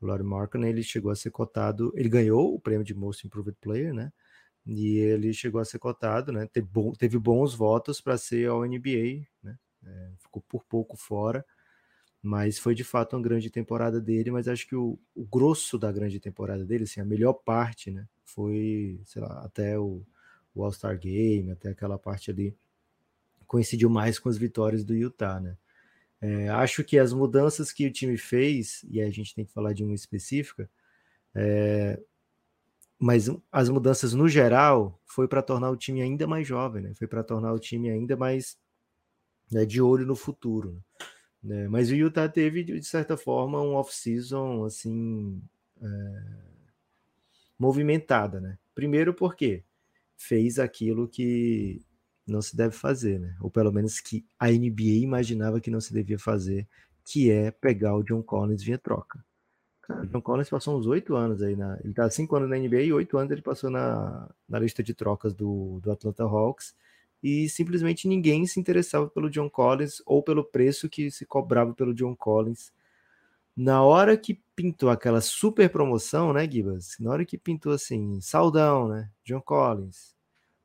O 0.01 0.07
Laurie 0.07 0.25
Markkinen 0.25 0.71
ele 0.71 0.83
chegou 0.83 1.11
a 1.11 1.17
ser 1.17 1.31
cotado, 1.31 1.93
ele 1.95 2.09
ganhou 2.09 2.55
o 2.55 2.61
prêmio 2.61 2.85
de 2.85 2.95
Most 2.95 3.27
Improved 3.27 3.57
Player, 3.61 3.93
né? 3.93 4.13
E 4.73 4.99
ele 4.99 5.33
chegou 5.33 5.61
a 5.61 5.65
ser 5.65 5.81
cotado, 5.81 6.31
né? 6.31 6.47
Teve, 6.47 6.69
bom, 6.69 6.93
teve 6.93 7.19
bons 7.19 7.53
votos 7.53 8.01
para 8.01 8.17
ser 8.17 8.49
ao 8.49 8.65
NBA, 8.65 9.27
né? 9.43 9.59
É, 9.85 10.11
ficou 10.19 10.41
por 10.49 10.65
pouco 10.65 10.97
fora, 10.97 11.45
mas 12.23 12.57
foi 12.57 12.73
de 12.73 12.85
fato 12.85 13.17
uma 13.17 13.23
grande 13.23 13.51
temporada 13.51 14.01
dele. 14.01 14.31
Mas 14.31 14.47
acho 14.47 14.69
que 14.69 14.77
o, 14.77 14.97
o 15.13 15.25
grosso 15.25 15.77
da 15.77 15.91
grande 15.91 16.21
temporada 16.21 16.65
dele, 16.65 16.85
assim, 16.85 17.01
a 17.01 17.05
melhor 17.05 17.33
parte, 17.33 17.91
né? 17.91 18.07
Foi, 18.25 19.01
sei 19.07 19.21
lá, 19.21 19.45
até 19.45 19.77
o, 19.77 20.07
o 20.55 20.63
All-Star 20.63 20.97
Game, 20.97 21.51
até 21.51 21.71
aquela 21.71 21.99
parte 21.99 22.31
ali, 22.31 22.57
coincidiu 23.49 23.91
mais 23.91 24.21
com 24.21 24.29
as 24.29 24.39
vitórias 24.39 24.85
do 24.85 24.95
Utah, 24.95 25.41
né? 25.41 25.57
É, 26.21 26.49
acho 26.51 26.85
que 26.85 26.97
as 26.97 27.13
mudanças 27.13 27.73
que 27.73 27.89
o 27.89 27.93
time 27.93 28.17
fez, 28.17 28.85
e 28.89 29.01
a 29.01 29.11
gente 29.11 29.35
tem 29.35 29.45
que 29.45 29.53
falar 29.53 29.73
de 29.73 29.83
uma 29.83 29.97
específica, 29.97 30.71
é, 31.35 32.01
mas 33.01 33.31
as 33.51 33.71
mudanças 33.71 34.13
no 34.13 34.29
geral 34.29 35.01
foi 35.07 35.27
para 35.27 35.41
tornar 35.41 35.71
o 35.71 35.77
time 35.77 36.03
ainda 36.03 36.27
mais 36.27 36.47
jovem, 36.47 36.83
né? 36.83 36.95
Foi 36.95 37.07
para 37.07 37.25
tornar 37.25 37.51
o 37.55 37.59
time 37.59 37.89
ainda 37.89 38.15
mais 38.15 38.59
né, 39.51 39.65
de 39.65 39.81
olho 39.81 40.07
no 40.07 40.15
futuro. 40.15 40.85
Né? 41.43 41.67
Mas 41.67 41.91
o 41.91 41.95
Utah 41.95 42.29
teve 42.29 42.63
de 42.63 42.85
certa 42.85 43.17
forma 43.17 43.61
um 43.63 43.75
off-season 43.75 44.65
assim 44.65 45.43
é... 45.81 45.87
movimentada, 47.59 48.39
né? 48.39 48.59
Primeiro 48.75 49.15
porque 49.15 49.65
fez 50.15 50.59
aquilo 50.59 51.09
que 51.09 51.83
não 52.27 52.43
se 52.43 52.55
deve 52.55 52.75
fazer, 52.75 53.19
né? 53.19 53.35
Ou 53.41 53.51
pelo 53.51 53.73
menos 53.73 53.99
que 53.99 54.27
a 54.39 54.49
NBA 54.51 55.01
imaginava 55.03 55.59
que 55.59 55.71
não 55.71 55.81
se 55.81 55.95
devia 55.95 56.19
fazer, 56.19 56.69
que 57.03 57.31
é 57.31 57.51
pegar 57.51 57.97
o 57.97 58.03
John 58.03 58.23
Collins 58.23 58.63
via 58.63 58.77
troca. 58.77 59.25
John 60.11 60.21
Collins 60.21 60.49
passou 60.49 60.79
uns 60.79 60.87
oito 60.87 61.15
anos 61.15 61.43
aí. 61.43 61.57
Na, 61.57 61.79
ele 61.85 61.95
tá 61.95 62.09
cinco 62.11 62.37
anos 62.37 62.49
na 62.49 62.57
NBA 62.57 62.83
e 62.83 62.93
oito 62.93 63.19
anos 63.19 63.31
ele 63.31 63.43
passou 63.43 63.71
na, 63.71 64.29
na 64.49 64.59
lista 64.59 64.83
de 64.83 64.95
trocas 64.95 65.35
do, 65.35 65.81
do 65.83 65.91
Atlanta 65.91 66.25
Hawks. 66.25 66.75
E 67.23 67.49
simplesmente 67.49 68.09
ninguém 68.09 68.47
se 68.47 68.59
interessava 68.59 69.09
pelo 69.09 69.31
John 69.31 69.51
Collins 69.51 70.03
ou 70.07 70.23
pelo 70.23 70.43
preço 70.43 70.89
que 70.89 71.11
se 71.11 71.27
cobrava 71.27 71.75
pelo 71.75 71.95
John 71.95 72.17
Collins. 72.17 72.73
Na 73.57 73.83
hora 73.83 74.17
que 74.17 74.41
pintou 74.57 74.89
aquela 74.89 75.21
super 75.21 75.69
promoção, 75.69 76.33
né, 76.33 76.51
Gibas? 76.51 76.97
Na 76.99 77.11
hora 77.11 77.25
que 77.25 77.37
pintou 77.37 77.73
assim, 77.73 78.21
saudão, 78.21 78.89
né? 78.89 79.11
John 79.25 79.41
Collins, 79.41 80.15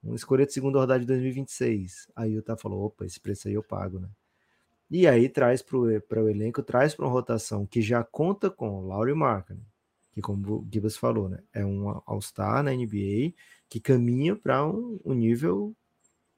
um 0.03 0.15
escolha 0.15 0.45
de 0.45 0.53
segunda 0.53 0.79
rodada 0.79 0.99
de 1.01 1.05
2026. 1.07 2.07
Aí 2.15 2.31
o 2.31 2.35
Utah 2.35 2.55
falou: 2.55 2.85
opa, 2.85 3.05
esse 3.05 3.19
preço 3.19 3.47
aí 3.47 3.53
eu 3.53 3.63
pago, 3.63 3.99
né? 3.99 4.07
E 4.97 5.07
aí 5.07 5.27
traz 5.27 5.61
para 5.61 5.77
o 5.77 6.29
elenco, 6.29 6.63
traz 6.63 6.95
para 6.95 7.05
uma 7.05 7.11
rotação 7.11 7.65
que 7.65 7.81
já 7.81 8.01
conta 8.01 8.49
com 8.49 8.87
Laurie 8.87 9.13
Markkinen, 9.13 9.61
que 10.13 10.21
como 10.21 10.59
o 10.59 10.67
Gibas 10.71 10.95
falou, 10.95 11.27
né, 11.27 11.39
é 11.53 11.65
um 11.65 12.01
All-Star 12.05 12.63
na 12.63 12.71
NBA, 12.71 13.33
que 13.67 13.81
caminha 13.81 14.37
para 14.37 14.65
um, 14.65 14.97
um, 15.03 15.13
nível, 15.13 15.75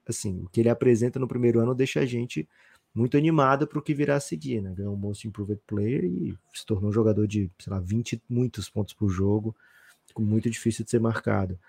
assim, 0.08 0.42
o 0.42 0.50
que 0.50 0.60
ele 0.60 0.70
apresenta 0.70 1.20
no 1.20 1.28
primeiro 1.28 1.60
ano 1.60 1.76
deixa 1.76 2.00
a 2.00 2.06
gente 2.08 2.50
muito 2.96 3.16
animado 3.16 3.68
para 3.68 3.78
o 3.78 3.82
que 3.82 3.94
virá 3.94 4.16
a 4.16 4.20
seguir, 4.20 4.60
né, 4.60 4.74
ganhou 4.76 4.96
um 4.96 4.98
Most 4.98 5.28
Improved 5.28 5.62
Player 5.68 6.04
e 6.06 6.36
se 6.52 6.66
tornou 6.66 6.90
um 6.90 6.94
jogador 6.94 7.28
de, 7.28 7.52
sei 7.60 7.72
lá, 7.72 7.80
20 7.80 8.24
muitos 8.28 8.68
pontos 8.68 8.96
por 8.96 9.08
jogo, 9.08 9.56
muito 10.18 10.50
difícil 10.50 10.84
de 10.84 10.90
ser 10.90 11.00
marcado. 11.00 11.60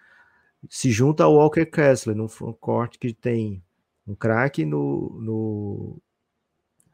Se 0.70 0.90
junta 0.90 1.24
ao 1.24 1.34
Walker 1.34 1.66
Kessler, 1.66 2.16
num 2.16 2.28
corte 2.58 2.98
que 2.98 3.12
tem 3.12 3.62
um 4.06 4.14
craque 4.14 4.64
no, 4.64 5.20
no 5.20 6.02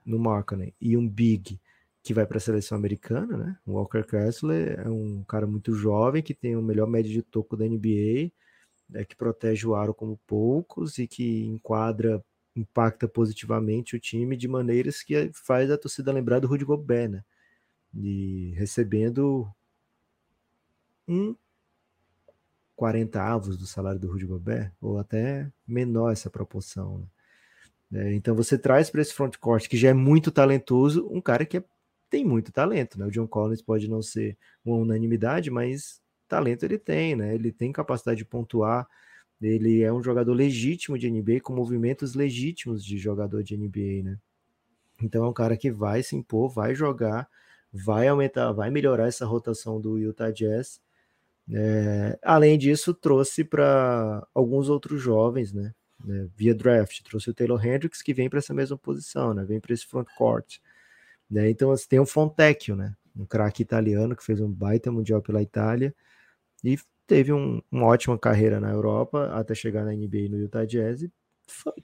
no 0.04 0.18
Markkanen 0.18 0.75
e 0.80 0.96
um 0.96 1.08
big 1.08 1.61
que 2.02 2.12
vai 2.12 2.26
para 2.26 2.37
a 2.37 2.40
seleção 2.40 2.76
americana, 2.76 3.37
né? 3.37 3.58
O 3.64 3.73
Walker 3.73 4.04
Kessler 4.04 4.78
é 4.78 4.88
um 4.88 5.25
cara 5.25 5.46
muito 5.46 5.75
jovem 5.75 6.23
que 6.23 6.34
tem 6.34 6.54
o 6.54 6.62
melhor 6.62 6.87
médio 6.87 7.11
de 7.11 7.23
toco 7.23 7.56
da 7.56 7.64
NBA, 7.64 8.30
né, 8.88 9.04
que 9.04 9.16
protege 9.16 9.66
o 9.66 9.75
aro 9.75 9.94
como 9.94 10.20
poucos 10.26 10.99
e 10.99 11.06
que 11.06 11.46
enquadra, 11.46 12.23
impacta 12.54 13.08
positivamente 13.08 13.96
o 13.96 14.00
time 14.00 14.37
de 14.37 14.46
maneiras 14.46 15.02
que 15.02 15.30
faz 15.32 15.70
a 15.70 15.78
torcida 15.78 16.12
lembrar 16.12 16.40
do 16.40 16.46
Rudy 16.46 16.64
Gobert, 16.64 17.11
né? 17.11 17.25
E 17.94 18.52
recebendo 18.56 19.49
um 21.08 21.34
40 22.76 23.23
avos 23.23 23.56
do 23.56 23.66
salário 23.66 24.00
do 24.00 24.11
Rudy 24.11 24.26
Gobert, 24.26 24.73
ou 24.80 24.99
até 24.99 25.50
menor 25.66 26.12
essa 26.12 26.28
proporção. 26.28 26.99
Né? 26.99 27.06
É, 27.94 28.12
então 28.12 28.34
você 28.34 28.58
traz 28.58 28.90
para 28.90 29.00
esse 29.00 29.14
frontcourt 29.14 29.68
que 29.68 29.76
já 29.76 29.90
é 29.90 29.92
muito 29.92 30.32
talentoso 30.32 31.08
um 31.12 31.20
cara 31.20 31.46
que 31.46 31.58
é, 31.58 31.64
tem 32.10 32.24
muito 32.24 32.50
talento, 32.50 32.98
né? 32.98 33.06
O 33.06 33.10
John 33.10 33.26
Collins 33.28 33.62
pode 33.62 33.88
não 33.88 34.02
ser 34.02 34.36
uma 34.64 34.76
unanimidade, 34.76 35.48
mas 35.48 36.00
talento 36.28 36.64
ele 36.64 36.76
tem, 36.78 37.14
né? 37.14 37.34
Ele 37.34 37.52
tem 37.52 37.70
capacidade 37.72 38.18
de 38.18 38.24
pontuar, 38.24 38.88
ele 39.40 39.82
é 39.82 39.92
um 39.92 40.02
jogador 40.02 40.32
legítimo 40.32 40.98
de 40.98 41.08
NBA 41.08 41.40
com 41.40 41.52
movimentos 41.54 42.14
legítimos 42.14 42.84
de 42.84 42.98
jogador 42.98 43.44
de 43.44 43.56
NBA, 43.56 44.02
né? 44.02 44.18
Então 45.02 45.24
é 45.24 45.28
um 45.28 45.32
cara 45.32 45.56
que 45.56 45.70
vai 45.70 46.02
se 46.02 46.16
impor, 46.16 46.50
vai 46.50 46.74
jogar, 46.74 47.28
vai 47.72 48.08
aumentar, 48.08 48.52
vai 48.52 48.70
melhorar 48.70 49.06
essa 49.06 49.26
rotação 49.26 49.80
do 49.80 49.98
Utah 49.98 50.30
Jazz. 50.32 50.80
É, 51.50 52.18
além 52.22 52.58
disso, 52.58 52.94
trouxe 52.94 53.44
para 53.44 54.26
alguns 54.34 54.68
outros 54.68 55.00
jovens, 55.00 55.52
né? 55.52 55.74
Né, 56.04 56.28
via 56.37 56.54
draft. 56.54 57.02
Trouxe 57.02 57.30
o 57.30 57.34
Taylor 57.34 57.64
Hendricks, 57.64 58.02
que 58.02 58.14
vem 58.14 58.28
para 58.28 58.38
essa 58.38 58.54
mesma 58.54 58.76
posição, 58.76 59.34
né, 59.34 59.44
vem 59.44 59.61
para 59.61 59.73
esse 59.73 59.87
front 59.87 60.08
court. 60.16 60.58
Né, 61.30 61.50
então, 61.50 61.70
assim, 61.70 61.87
tem 61.88 61.99
o 61.99 62.06
Fontecchio, 62.06 62.76
né, 62.76 62.94
um 63.16 63.25
craque 63.25 63.62
italiano 63.62 64.14
que 64.14 64.25
fez 64.25 64.40
um 64.40 64.50
baita 64.50 64.90
mundial 64.92 65.23
pela 65.23 65.42
Itália 65.42 65.94
e 66.62 66.78
teve 67.06 67.32
um, 67.32 67.61
uma 67.70 67.87
ótima 67.87 68.18
carreira 68.18 68.61
na 68.61 68.70
Europa 68.70 69.30
até 69.32 69.54
chegar 69.54 69.84
na 69.84 69.92
NBA 69.92 70.28
no 70.30 70.38
Utah 70.38 70.64
Jazz 70.64 71.06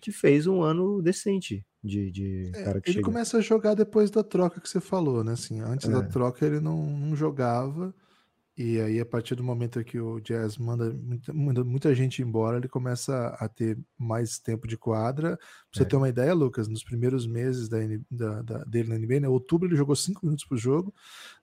que 0.00 0.10
fez 0.10 0.46
um 0.46 0.62
ano 0.62 1.02
decente 1.02 1.64
de, 1.82 2.10
de 2.10 2.52
é, 2.54 2.70
Ele 2.70 2.82
chega. 2.86 3.02
começa 3.02 3.38
a 3.38 3.40
jogar 3.40 3.74
depois 3.74 4.10
da 4.10 4.22
troca 4.22 4.60
que 4.60 4.68
você 4.68 4.80
falou, 4.80 5.24
né? 5.24 5.32
Assim, 5.32 5.60
antes 5.60 5.88
é. 5.88 5.92
da 5.92 6.02
troca 6.02 6.44
ele 6.44 6.60
não, 6.60 6.86
não 6.86 7.16
jogava. 7.16 7.94
E 8.56 8.80
aí, 8.80 9.00
a 9.00 9.06
partir 9.06 9.34
do 9.34 9.44
momento 9.44 9.82
que 9.82 9.98
o 9.98 10.20
Jazz 10.20 10.58
manda 10.58 10.92
muita, 11.32 11.64
muita 11.64 11.94
gente 11.94 12.20
embora, 12.20 12.58
ele 12.58 12.68
começa 12.68 13.28
a 13.40 13.48
ter 13.48 13.78
mais 13.96 14.38
tempo 14.38 14.66
de 14.66 14.76
quadra. 14.76 15.36
Pra 15.36 15.46
você 15.72 15.82
é. 15.82 15.86
ter 15.86 15.96
uma 15.96 16.08
ideia, 16.08 16.34
Lucas, 16.34 16.68
nos 16.68 16.84
primeiros 16.84 17.26
meses 17.26 17.68
da, 17.68 17.78
da, 18.10 18.42
da, 18.42 18.64
dele 18.64 18.88
na 18.90 18.98
NBA, 18.98 19.20
né? 19.20 19.28
Outubro 19.28 19.68
ele 19.68 19.76
jogou 19.76 19.96
5 19.96 20.26
minutos 20.26 20.44
por 20.44 20.58
jogo, 20.58 20.94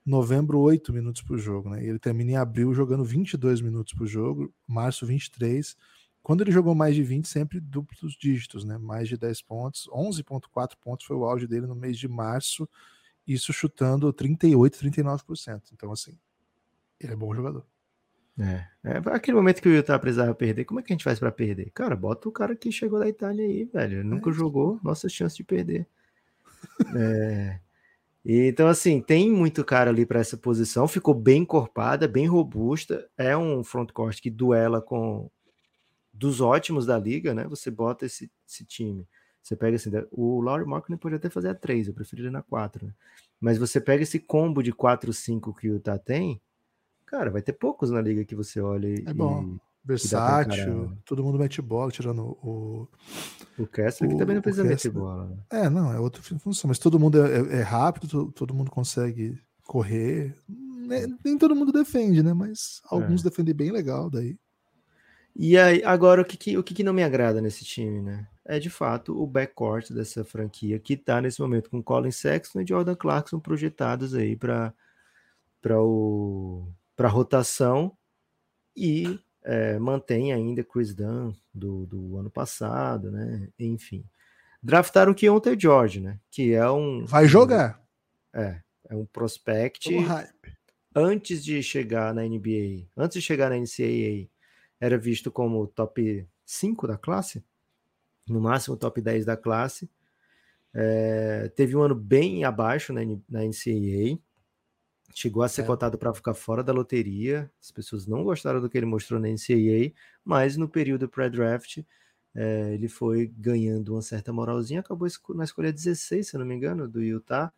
novembro 0.06 0.60
8 0.60 0.92
minutos 0.92 1.22
por 1.22 1.38
jogo, 1.38 1.70
né? 1.70 1.84
E 1.84 1.88
ele 1.88 1.98
termina 1.98 2.32
em 2.32 2.36
abril 2.36 2.72
jogando 2.72 3.04
22 3.04 3.60
minutos 3.60 3.94
por 3.94 4.06
jogo, 4.06 4.52
março 4.66 5.04
23. 5.04 5.76
Quando 6.22 6.42
ele 6.42 6.52
jogou 6.52 6.74
mais 6.74 6.94
de 6.94 7.02
20, 7.02 7.26
sempre 7.26 7.58
duplos 7.58 8.16
dígitos, 8.16 8.64
né? 8.64 8.78
Mais 8.78 9.08
de 9.08 9.16
10 9.16 9.42
pontos, 9.42 9.88
11.4 9.92 10.76
pontos 10.80 11.06
foi 11.06 11.16
o 11.16 11.24
auge 11.24 11.46
dele 11.48 11.66
no 11.66 11.74
mês 11.74 11.98
de 11.98 12.06
março, 12.06 12.68
isso 13.26 13.52
chutando 13.52 14.12
38, 14.12 14.78
39%. 14.78 15.62
Então, 15.72 15.90
assim, 15.90 16.16
ele 17.00 17.12
é 17.12 17.16
bom 17.16 17.34
jogador. 17.34 17.64
É, 18.40 18.64
é 18.84 19.02
aquele 19.06 19.36
momento 19.36 19.60
que 19.60 19.68
o 19.68 19.74
Utah 19.74 19.98
precisava 19.98 20.32
perder, 20.34 20.64
como 20.64 20.78
é 20.78 20.82
que 20.82 20.92
a 20.92 20.94
gente 20.94 21.04
faz 21.04 21.18
para 21.18 21.32
perder? 21.32 21.70
Cara, 21.70 21.96
bota 21.96 22.28
o 22.28 22.32
cara 22.32 22.54
que 22.54 22.70
chegou 22.70 22.98
da 22.98 23.08
Itália 23.08 23.44
aí, 23.44 23.64
velho. 23.64 23.98
Ele 23.98 24.08
nunca 24.08 24.30
é 24.30 24.32
jogou, 24.32 24.78
nossa 24.82 25.08
chance 25.08 25.36
de 25.36 25.42
perder. 25.42 25.86
é, 26.94 27.58
então, 28.24 28.68
assim, 28.68 29.00
tem 29.00 29.30
muito 29.30 29.64
cara 29.64 29.90
ali 29.90 30.04
para 30.06 30.20
essa 30.20 30.36
posição, 30.36 30.86
ficou 30.86 31.14
bem 31.14 31.42
encorpada, 31.42 32.06
bem 32.06 32.26
robusta. 32.26 33.08
É 33.16 33.36
um 33.36 33.64
frontcourt 33.64 34.20
que 34.20 34.30
duela 34.30 34.80
com 34.80 35.30
dos 36.12 36.40
ótimos 36.40 36.84
da 36.84 36.98
liga, 36.98 37.32
né? 37.32 37.44
Você 37.48 37.70
bota 37.70 38.06
esse, 38.06 38.30
esse 38.46 38.64
time. 38.64 39.06
Você 39.42 39.56
pega 39.56 39.76
assim, 39.76 39.90
o 40.10 40.40
Laurie 40.40 40.66
Markkinen 40.66 40.98
pode 40.98 41.14
até 41.14 41.30
fazer 41.30 41.48
a 41.48 41.54
3, 41.54 41.88
eu 41.88 41.94
prefiro 41.94 42.22
ele 42.22 42.30
na 42.30 42.42
4, 42.42 42.86
né? 42.86 42.92
Mas 43.40 43.56
você 43.56 43.80
pega 43.80 44.02
esse 44.02 44.18
combo 44.18 44.62
de 44.62 44.72
4 44.72 45.12
5 45.12 45.54
que 45.54 45.70
o 45.70 45.74
Utah 45.74 45.98
tem, 45.98 46.40
Cara, 47.10 47.30
vai 47.30 47.40
ter 47.40 47.54
poucos 47.54 47.90
na 47.90 48.00
liga 48.00 48.24
que 48.24 48.34
você 48.34 48.60
olha 48.60 48.86
e. 48.86 49.04
É 49.06 49.14
bom. 49.14 49.56
Versátil, 49.84 50.92
todo 51.06 51.24
mundo 51.24 51.38
mete 51.38 51.62
bola, 51.62 51.90
tirando 51.90 52.22
o. 52.42 52.86
O 53.58 53.66
Kessler, 53.66 54.10
que 54.10 54.18
também 54.18 54.34
não 54.34 54.42
precisa 54.42 54.62
meter 54.62 54.90
bola. 54.90 55.26
Né? 55.26 55.36
É, 55.50 55.70
não, 55.70 55.92
é 55.92 55.98
outra 55.98 56.22
função, 56.22 56.68
mas 56.68 56.78
todo 56.78 56.98
mundo 56.98 57.24
é, 57.24 57.38
é, 57.38 57.60
é 57.60 57.62
rápido, 57.62 58.30
todo, 58.30 58.54
mundo 58.54 58.70
consegue 58.70 59.40
correr. 59.64 60.34
Nem, 60.46 61.18
nem, 61.24 61.38
todo 61.38 61.56
mundo 61.56 61.72
defende, 61.72 62.22
né? 62.22 62.32
Mas 62.34 62.82
alguns 62.88 63.22
é. 63.22 63.24
defendem 63.24 63.54
bem 63.54 63.72
legal 63.72 64.10
daí. 64.10 64.38
E 65.34 65.56
aí, 65.56 65.82
agora, 65.82 66.22
o 66.22 66.24
que, 66.24 66.36
que 66.36 66.58
o 66.58 66.62
que, 66.62 66.74
que, 66.74 66.84
não 66.84 66.92
me 66.92 67.02
agrada 67.02 67.40
nesse 67.40 67.64
time, 67.64 68.00
né? 68.02 68.28
É 68.44 68.58
de 68.58 68.68
fato 68.68 69.20
o 69.20 69.26
backcourt 69.26 69.90
dessa 69.90 70.24
franquia 70.24 70.78
que 70.78 70.96
tá 70.96 71.20
nesse 71.20 71.40
momento 71.40 71.70
com 71.70 71.82
Colin 71.82 72.10
Sexton 72.10 72.60
e 72.60 72.66
Jordan 72.68 72.94
Clarkson 72.94 73.40
projetados 73.40 74.14
aí 74.14 74.36
para 74.36 74.72
para 75.60 75.80
o 75.80 76.68
para 76.98 77.08
rotação 77.08 77.96
e 78.76 79.20
é, 79.44 79.78
mantém 79.78 80.32
ainda 80.32 80.64
Chris 80.64 80.92
Dunn 80.92 81.32
do, 81.54 81.86
do 81.86 82.16
ano 82.16 82.28
passado, 82.28 83.12
né? 83.12 83.48
Enfim, 83.56 84.04
draftaram 84.60 85.12
o 85.12 85.14
Keontae 85.14 85.56
George, 85.56 86.00
né? 86.00 86.18
Que 86.28 86.54
é 86.54 86.68
um 86.68 87.06
vai 87.06 87.28
jogar. 87.28 87.80
É, 88.34 88.60
é 88.90 88.96
um 88.96 89.06
prospect 89.06 89.90
antes 90.92 91.44
de 91.44 91.62
chegar 91.62 92.12
na 92.12 92.22
NBA, 92.22 92.88
antes 92.96 93.14
de 93.14 93.22
chegar 93.22 93.50
na 93.50 93.56
NCAA 93.56 94.28
era 94.80 94.98
visto 94.98 95.30
como 95.30 95.68
top 95.68 96.26
5 96.44 96.88
da 96.88 96.98
classe, 96.98 97.44
no 98.28 98.40
máximo 98.40 98.76
top 98.76 99.00
10 99.00 99.24
da 99.24 99.36
classe. 99.36 99.88
É, 100.74 101.48
teve 101.54 101.76
um 101.76 101.80
ano 101.80 101.94
bem 101.94 102.42
abaixo 102.42 102.92
na, 102.92 103.02
na 103.28 103.44
NCAA, 103.44 104.18
chegou 105.14 105.42
a 105.42 105.48
ser 105.48 105.62
é. 105.62 105.64
cotado 105.64 105.98
para 105.98 106.12
ficar 106.14 106.34
fora 106.34 106.62
da 106.62 106.72
loteria. 106.72 107.50
As 107.60 107.70
pessoas 107.70 108.06
não 108.06 108.22
gostaram 108.22 108.60
do 108.60 108.68
que 108.68 108.76
ele 108.76 108.86
mostrou 108.86 109.20
na 109.20 109.28
NCAA, 109.28 109.92
mas 110.24 110.56
no 110.56 110.68
período 110.68 111.08
pré-draft 111.08 111.78
é, 112.34 112.74
ele 112.74 112.88
foi 112.88 113.32
ganhando 113.36 113.94
uma 113.94 114.02
certa 114.02 114.32
moralzinha. 114.32 114.80
Acabou 114.80 115.08
na 115.30 115.44
escolha 115.44 115.72
16, 115.72 116.28
se 116.28 116.38
não 116.38 116.44
me 116.44 116.54
engano, 116.54 116.88
do 116.88 117.02
Utah. 117.02 117.52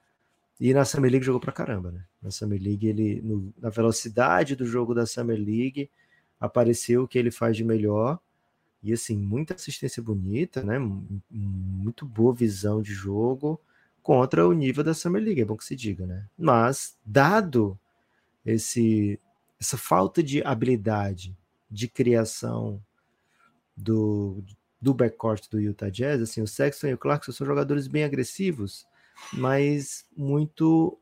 E 0.58 0.72
na 0.74 0.84
Summer 0.84 1.10
League 1.10 1.24
jogou 1.24 1.40
para 1.40 1.52
caramba, 1.52 1.90
né? 1.90 2.04
Na 2.22 2.30
Summer 2.30 2.60
League, 2.62 2.86
ele, 2.86 3.20
no, 3.22 3.52
na 3.58 3.70
velocidade 3.70 4.54
do 4.54 4.66
jogo 4.66 4.94
da 4.94 5.06
Summer 5.06 5.38
League, 5.38 5.90
apareceu 6.38 7.04
o 7.04 7.08
que 7.08 7.18
ele 7.18 7.30
faz 7.30 7.56
de 7.56 7.64
melhor. 7.64 8.18
E 8.82 8.92
assim, 8.92 9.16
muita 9.16 9.54
assistência 9.54 10.02
bonita, 10.02 10.62
né? 10.62 10.78
Muito 11.30 12.06
boa 12.06 12.34
visão 12.34 12.82
de 12.82 12.92
jogo 12.92 13.60
contra 14.02 14.46
o 14.46 14.52
nível 14.52 14.82
da 14.82 14.94
Summer 14.94 15.22
League, 15.22 15.40
é 15.40 15.44
bom 15.44 15.56
que 15.56 15.64
se 15.64 15.76
diga, 15.76 16.06
né? 16.06 16.26
Mas, 16.36 16.96
dado 17.04 17.78
esse, 18.44 19.20
essa 19.60 19.76
falta 19.76 20.22
de 20.22 20.42
habilidade 20.42 21.36
de 21.70 21.86
criação 21.88 22.82
do, 23.76 24.42
do 24.80 24.94
backcourt 24.94 25.48
do 25.50 25.60
Utah 25.60 25.90
Jazz, 25.90 26.22
assim, 26.22 26.42
o 26.42 26.46
Sexton 26.46 26.88
e 26.88 26.94
o 26.94 26.98
Clarkson 26.98 27.32
são 27.32 27.46
jogadores 27.46 27.86
bem 27.86 28.04
agressivos, 28.04 28.86
mas 29.32 30.06
muito 30.16 30.98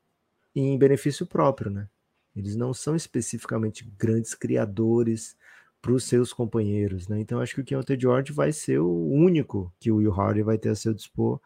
em 0.54 0.76
benefício 0.76 1.26
próprio, 1.26 1.70
né? 1.70 1.88
Eles 2.34 2.56
não 2.56 2.72
são 2.74 2.94
especificamente 2.94 3.84
grandes 3.98 4.34
criadores 4.34 5.36
para 5.80 5.92
os 5.92 6.04
seus 6.04 6.32
companheiros, 6.32 7.08
né? 7.08 7.20
Então 7.20 7.40
acho 7.40 7.54
que 7.54 7.60
o 7.60 7.64
Keontae 7.64 7.98
George 7.98 8.32
vai 8.32 8.52
ser 8.52 8.80
o 8.80 9.08
único 9.08 9.72
que 9.78 9.90
o 9.90 9.96
Will 9.96 10.12
Hardy 10.12 10.42
vai 10.42 10.58
ter 10.58 10.70
a 10.70 10.74
seu 10.74 10.92
dispor 10.92 11.40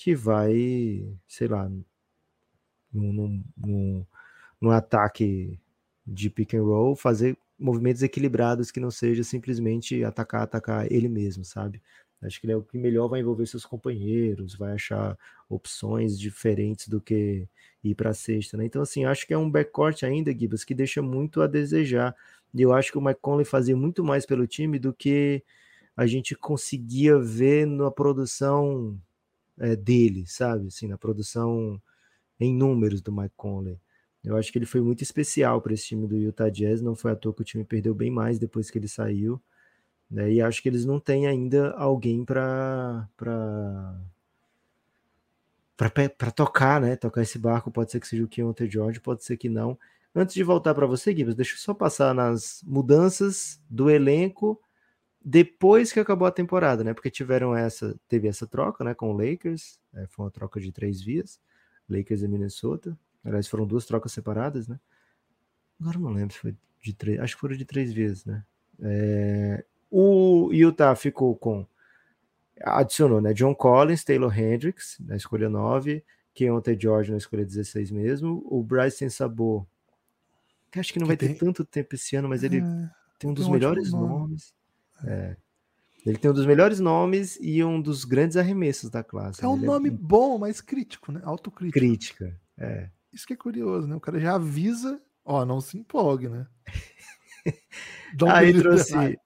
que 0.00 0.14
vai, 0.14 1.06
sei 1.28 1.46
lá, 1.46 1.68
num, 2.90 3.12
num, 3.12 3.44
num, 3.54 4.06
num 4.58 4.70
ataque 4.70 5.60
de 6.06 6.30
pick 6.30 6.54
and 6.54 6.62
roll, 6.62 6.96
fazer 6.96 7.36
movimentos 7.58 8.02
equilibrados 8.02 8.70
que 8.70 8.80
não 8.80 8.90
seja 8.90 9.22
simplesmente 9.22 10.02
atacar, 10.02 10.40
atacar 10.40 10.90
ele 10.90 11.06
mesmo, 11.06 11.44
sabe? 11.44 11.82
Acho 12.22 12.40
que 12.40 12.46
ele 12.46 12.54
é 12.54 12.56
o 12.56 12.62
que 12.62 12.78
melhor 12.78 13.08
vai 13.08 13.20
envolver 13.20 13.44
seus 13.44 13.66
companheiros, 13.66 14.54
vai 14.54 14.72
achar 14.72 15.18
opções 15.50 16.18
diferentes 16.18 16.88
do 16.88 16.98
que 16.98 17.46
ir 17.84 17.94
para 17.94 18.08
a 18.10 18.14
sexta, 18.14 18.56
né? 18.56 18.64
Então, 18.64 18.80
assim, 18.80 19.04
acho 19.04 19.26
que 19.26 19.34
é 19.34 19.38
um 19.38 19.50
backcourt 19.50 20.02
ainda, 20.02 20.32
Gibas, 20.32 20.64
que 20.64 20.74
deixa 20.74 21.02
muito 21.02 21.42
a 21.42 21.46
desejar. 21.46 22.16
E 22.54 22.62
eu 22.62 22.72
acho 22.72 22.90
que 22.90 22.96
o 22.96 23.02
Mike 23.02 23.20
Conley 23.20 23.44
fazia 23.44 23.76
muito 23.76 24.02
mais 24.02 24.24
pelo 24.24 24.46
time 24.46 24.78
do 24.78 24.94
que 24.94 25.44
a 25.94 26.06
gente 26.06 26.34
conseguia 26.34 27.18
ver 27.18 27.66
na 27.66 27.90
produção 27.90 28.98
é, 29.60 29.76
dele, 29.76 30.24
sabe? 30.26 30.66
Assim, 30.66 30.88
na 30.88 30.98
produção 30.98 31.80
em 32.40 32.52
números 32.54 33.00
do 33.02 33.12
Mike 33.12 33.34
Conley. 33.36 33.78
Eu 34.24 34.36
acho 34.36 34.50
que 34.50 34.58
ele 34.58 34.66
foi 34.66 34.80
muito 34.80 35.02
especial 35.02 35.60
para 35.60 35.72
esse 35.72 35.86
time 35.86 36.06
do 36.06 36.16
Utah 36.16 36.48
Jazz. 36.48 36.82
Não 36.82 36.94
foi 36.94 37.12
à 37.12 37.16
toa 37.16 37.34
que 37.34 37.42
o 37.42 37.44
time 37.44 37.64
perdeu 37.64 37.94
bem 37.94 38.10
mais 38.10 38.38
depois 38.38 38.70
que 38.70 38.78
ele 38.78 38.88
saiu. 38.88 39.40
Né? 40.10 40.32
E 40.32 40.42
acho 40.42 40.62
que 40.62 40.68
eles 40.68 40.84
não 40.84 40.98
têm 40.98 41.26
ainda 41.26 41.70
alguém 41.72 42.24
para 42.24 43.08
para 45.76 46.30
tocar, 46.30 46.78
né? 46.80 46.96
Tocar 46.96 47.22
esse 47.22 47.38
barco. 47.38 47.70
Pode 47.70 47.90
ser 47.90 48.00
que 48.00 48.08
seja 48.08 48.24
o 48.24 48.28
Keontae 48.28 48.68
George, 48.68 49.00
pode 49.00 49.24
ser 49.24 49.38
que 49.38 49.48
não. 49.48 49.78
Antes 50.14 50.34
de 50.34 50.42
voltar 50.42 50.74
para 50.74 50.86
você, 50.86 51.14
Gibbs, 51.16 51.34
deixa 51.34 51.54
eu 51.54 51.58
só 51.58 51.72
passar 51.72 52.14
nas 52.14 52.62
mudanças 52.66 53.62
do 53.70 53.88
elenco 53.88 54.60
depois 55.22 55.92
que 55.92 56.00
acabou 56.00 56.26
a 56.26 56.32
temporada, 56.32 56.82
né? 56.82 56.94
Porque 56.94 57.10
tiveram 57.10 57.54
essa, 57.54 57.98
teve 58.08 58.26
essa 58.26 58.46
troca, 58.46 58.82
né, 58.82 58.94
com 58.94 59.10
o 59.10 59.16
Lakers, 59.16 59.78
é, 59.94 60.06
foi 60.06 60.24
uma 60.24 60.30
troca 60.30 60.58
de 60.58 60.72
três 60.72 61.00
vias, 61.02 61.38
Lakers 61.88 62.22
e 62.22 62.28
Minnesota. 62.28 62.98
Aliás, 63.24 63.46
foram 63.46 63.66
duas 63.66 63.84
trocas 63.84 64.12
separadas, 64.12 64.66
né? 64.66 64.80
Agora 65.78 65.98
não 65.98 66.10
lembro 66.10 66.32
se 66.32 66.40
foi 66.40 66.56
de 66.82 66.94
três, 66.94 67.20
acho 67.20 67.34
que 67.34 67.40
foram 67.40 67.56
de 67.56 67.64
três 67.64 67.92
vias, 67.92 68.24
né? 68.24 68.44
É, 68.82 69.64
o 69.90 70.50
Utah 70.52 70.94
ficou 70.94 71.36
com. 71.36 71.66
Adicionou, 72.62 73.20
né? 73.20 73.32
John 73.34 73.54
Collins, 73.54 74.04
Taylor 74.04 74.38
Hendricks 74.38 74.98
na 75.00 75.16
escolha 75.16 75.48
9, 75.48 76.02
Keontae 76.34 76.78
George 76.78 77.10
na 77.10 77.18
escolha 77.18 77.44
16 77.44 77.90
mesmo, 77.90 78.42
o 78.46 78.62
Bryson 78.62 79.10
Sabor, 79.10 79.66
que 80.70 80.78
acho 80.78 80.92
que 80.92 80.98
não 80.98 81.06
que 81.06 81.08
vai 81.08 81.16
tem... 81.16 81.34
ter 81.34 81.38
tanto 81.38 81.64
tempo 81.64 81.94
esse 81.94 82.16
ano, 82.16 82.28
mas 82.28 82.42
ele 82.42 82.58
é, 82.58 82.90
tem 83.18 83.30
um 83.30 83.34
dos 83.34 83.48
melhores 83.48 83.92
nomes. 83.92 84.54
É. 85.04 85.36
Ele 86.04 86.16
tem 86.16 86.30
um 86.30 86.34
dos 86.34 86.46
melhores 86.46 86.80
nomes 86.80 87.38
e 87.40 87.62
um 87.62 87.80
dos 87.80 88.04
grandes 88.04 88.36
arremessos 88.36 88.88
da 88.88 89.04
classe. 89.04 89.44
É 89.44 89.48
um 89.48 89.56
né? 89.56 89.66
nome 89.66 89.88
é... 89.88 89.92
bom, 89.92 90.38
mas 90.38 90.60
crítico, 90.60 91.12
né? 91.12 91.20
Autocrítico. 91.24 91.78
Crítica, 91.78 92.40
é. 92.58 92.88
Isso 93.12 93.26
que 93.26 93.34
é 93.34 93.36
curioso, 93.36 93.86
né? 93.86 93.96
O 93.96 94.00
cara 94.00 94.18
já 94.18 94.34
avisa, 94.34 95.00
ó, 95.24 95.44
não 95.44 95.60
se 95.60 95.76
empolgue, 95.76 96.28
né? 96.28 96.46
Aí 98.34 98.52
trouxe, 98.52 99.18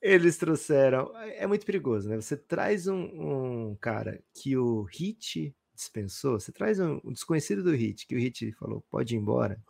eles 0.00 0.36
trouxeram. 0.36 1.10
É 1.16 1.46
muito 1.46 1.64
perigoso, 1.64 2.08
né? 2.08 2.20
Você 2.20 2.36
traz 2.36 2.86
um, 2.86 3.70
um 3.70 3.76
cara 3.76 4.22
que 4.34 4.56
o 4.56 4.82
Hit 4.82 5.54
dispensou, 5.74 6.38
você 6.38 6.52
traz 6.52 6.78
um, 6.78 7.00
um, 7.04 7.12
desconhecido 7.12 7.62
do 7.62 7.72
Hit, 7.72 8.06
que 8.06 8.14
o 8.14 8.18
Hit 8.18 8.52
falou, 8.52 8.84
pode 8.90 9.14
ir 9.14 9.18
embora. 9.18 9.60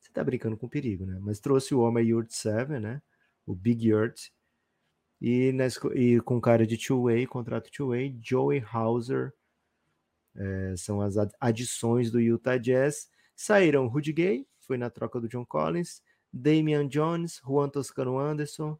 Você 0.00 0.10
tá 0.12 0.24
brincando 0.24 0.56
com 0.56 0.68
perigo, 0.68 1.06
né? 1.06 1.18
Mas 1.20 1.40
trouxe 1.40 1.74
o 1.74 1.80
homem 1.80 2.08
Yurt 2.08 2.30
Seven, 2.30 2.80
né? 2.80 3.02
O 3.46 3.54
Big 3.54 3.88
Yurt. 3.88 4.30
E, 5.20 5.52
e 5.94 6.20
com 6.20 6.40
cara 6.40 6.66
de 6.66 6.76
two-way, 6.76 7.26
contrato 7.26 7.70
two-way, 7.70 8.18
Joey 8.22 8.62
Hauser. 8.72 9.32
É, 10.36 10.74
são 10.76 11.00
as 11.00 11.14
adições 11.40 12.10
do 12.10 12.20
Utah 12.20 12.58
Jazz. 12.58 13.08
Saíram 13.36 13.86
Rudy 13.86 14.12
Gay, 14.12 14.46
foi 14.60 14.76
na 14.76 14.90
troca 14.90 15.20
do 15.20 15.28
John 15.28 15.44
Collins, 15.44 16.02
Damian 16.32 16.88
Jones, 16.88 17.40
Juan 17.44 17.68
Toscano 17.68 18.18
Anderson, 18.18 18.78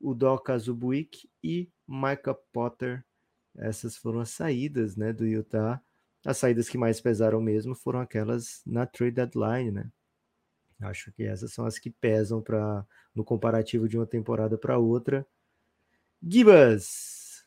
o 0.00 0.14
Doka 0.14 0.58
Zubuik 0.58 1.28
e 1.42 1.70
Micah 1.86 2.34
Potter. 2.52 3.04
Essas 3.56 3.96
foram 3.96 4.20
as 4.20 4.30
saídas 4.30 4.96
né, 4.96 5.12
do 5.12 5.26
Utah. 5.26 5.82
As 6.24 6.38
saídas 6.38 6.68
que 6.68 6.78
mais 6.78 7.00
pesaram 7.00 7.40
mesmo 7.40 7.74
foram 7.74 8.00
aquelas 8.00 8.62
na 8.66 8.86
trade 8.86 9.16
deadline, 9.16 9.70
né? 9.70 9.90
Acho 10.80 11.12
que 11.12 11.24
essas 11.24 11.52
são 11.52 11.64
as 11.64 11.78
que 11.78 11.90
pesam 11.90 12.40
para 12.40 12.86
no 13.14 13.24
comparativo 13.24 13.88
de 13.88 13.96
uma 13.96 14.06
temporada 14.06 14.56
para 14.56 14.78
outra. 14.78 15.26
Gibas 16.22 17.44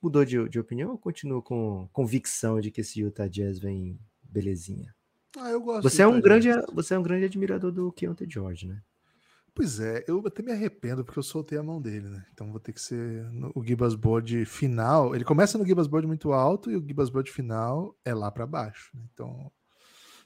mudou 0.00 0.24
de, 0.24 0.48
de 0.48 0.58
opinião 0.58 0.90
ou 0.90 0.98
continua 0.98 1.42
com 1.42 1.88
convicção 1.92 2.60
de 2.60 2.70
que 2.70 2.80
esse 2.80 3.00
Utah 3.00 3.28
Jazz 3.28 3.58
vem 3.58 3.98
belezinha? 4.22 4.94
Ah, 5.36 5.50
eu 5.50 5.60
gosto. 5.60 5.82
Você 5.82 6.02
é 6.02 6.06
um 6.06 6.20
grande, 6.20 6.48
você 6.72 6.94
é 6.94 6.98
um 6.98 7.02
grande 7.02 7.24
admirador 7.24 7.72
do 7.72 7.92
Keontae 7.92 8.28
George, 8.28 8.66
né? 8.66 8.80
Pois 9.54 9.80
é, 9.80 10.04
eu 10.06 10.22
até 10.26 10.42
me 10.42 10.52
arrependo 10.52 11.02
porque 11.02 11.18
eu 11.18 11.22
soltei 11.22 11.56
a 11.56 11.62
mão 11.62 11.80
dele, 11.80 12.08
né? 12.08 12.26
Então 12.32 12.50
vou 12.50 12.60
ter 12.60 12.72
que 12.72 12.80
ser 12.80 13.24
no, 13.30 13.50
o 13.54 13.64
Gibas 13.64 13.94
Board 13.94 14.44
final. 14.44 15.14
Ele 15.14 15.24
começa 15.24 15.56
no 15.56 15.66
Gibas 15.66 15.86
Board 15.86 16.06
muito 16.06 16.32
alto 16.32 16.70
e 16.70 16.76
o 16.76 16.86
Gibas 16.86 17.08
Board 17.08 17.30
final 17.30 17.96
é 18.04 18.14
lá 18.14 18.30
para 18.30 18.46
baixo. 18.46 18.90
Né? 18.94 19.02
Então 19.12 19.50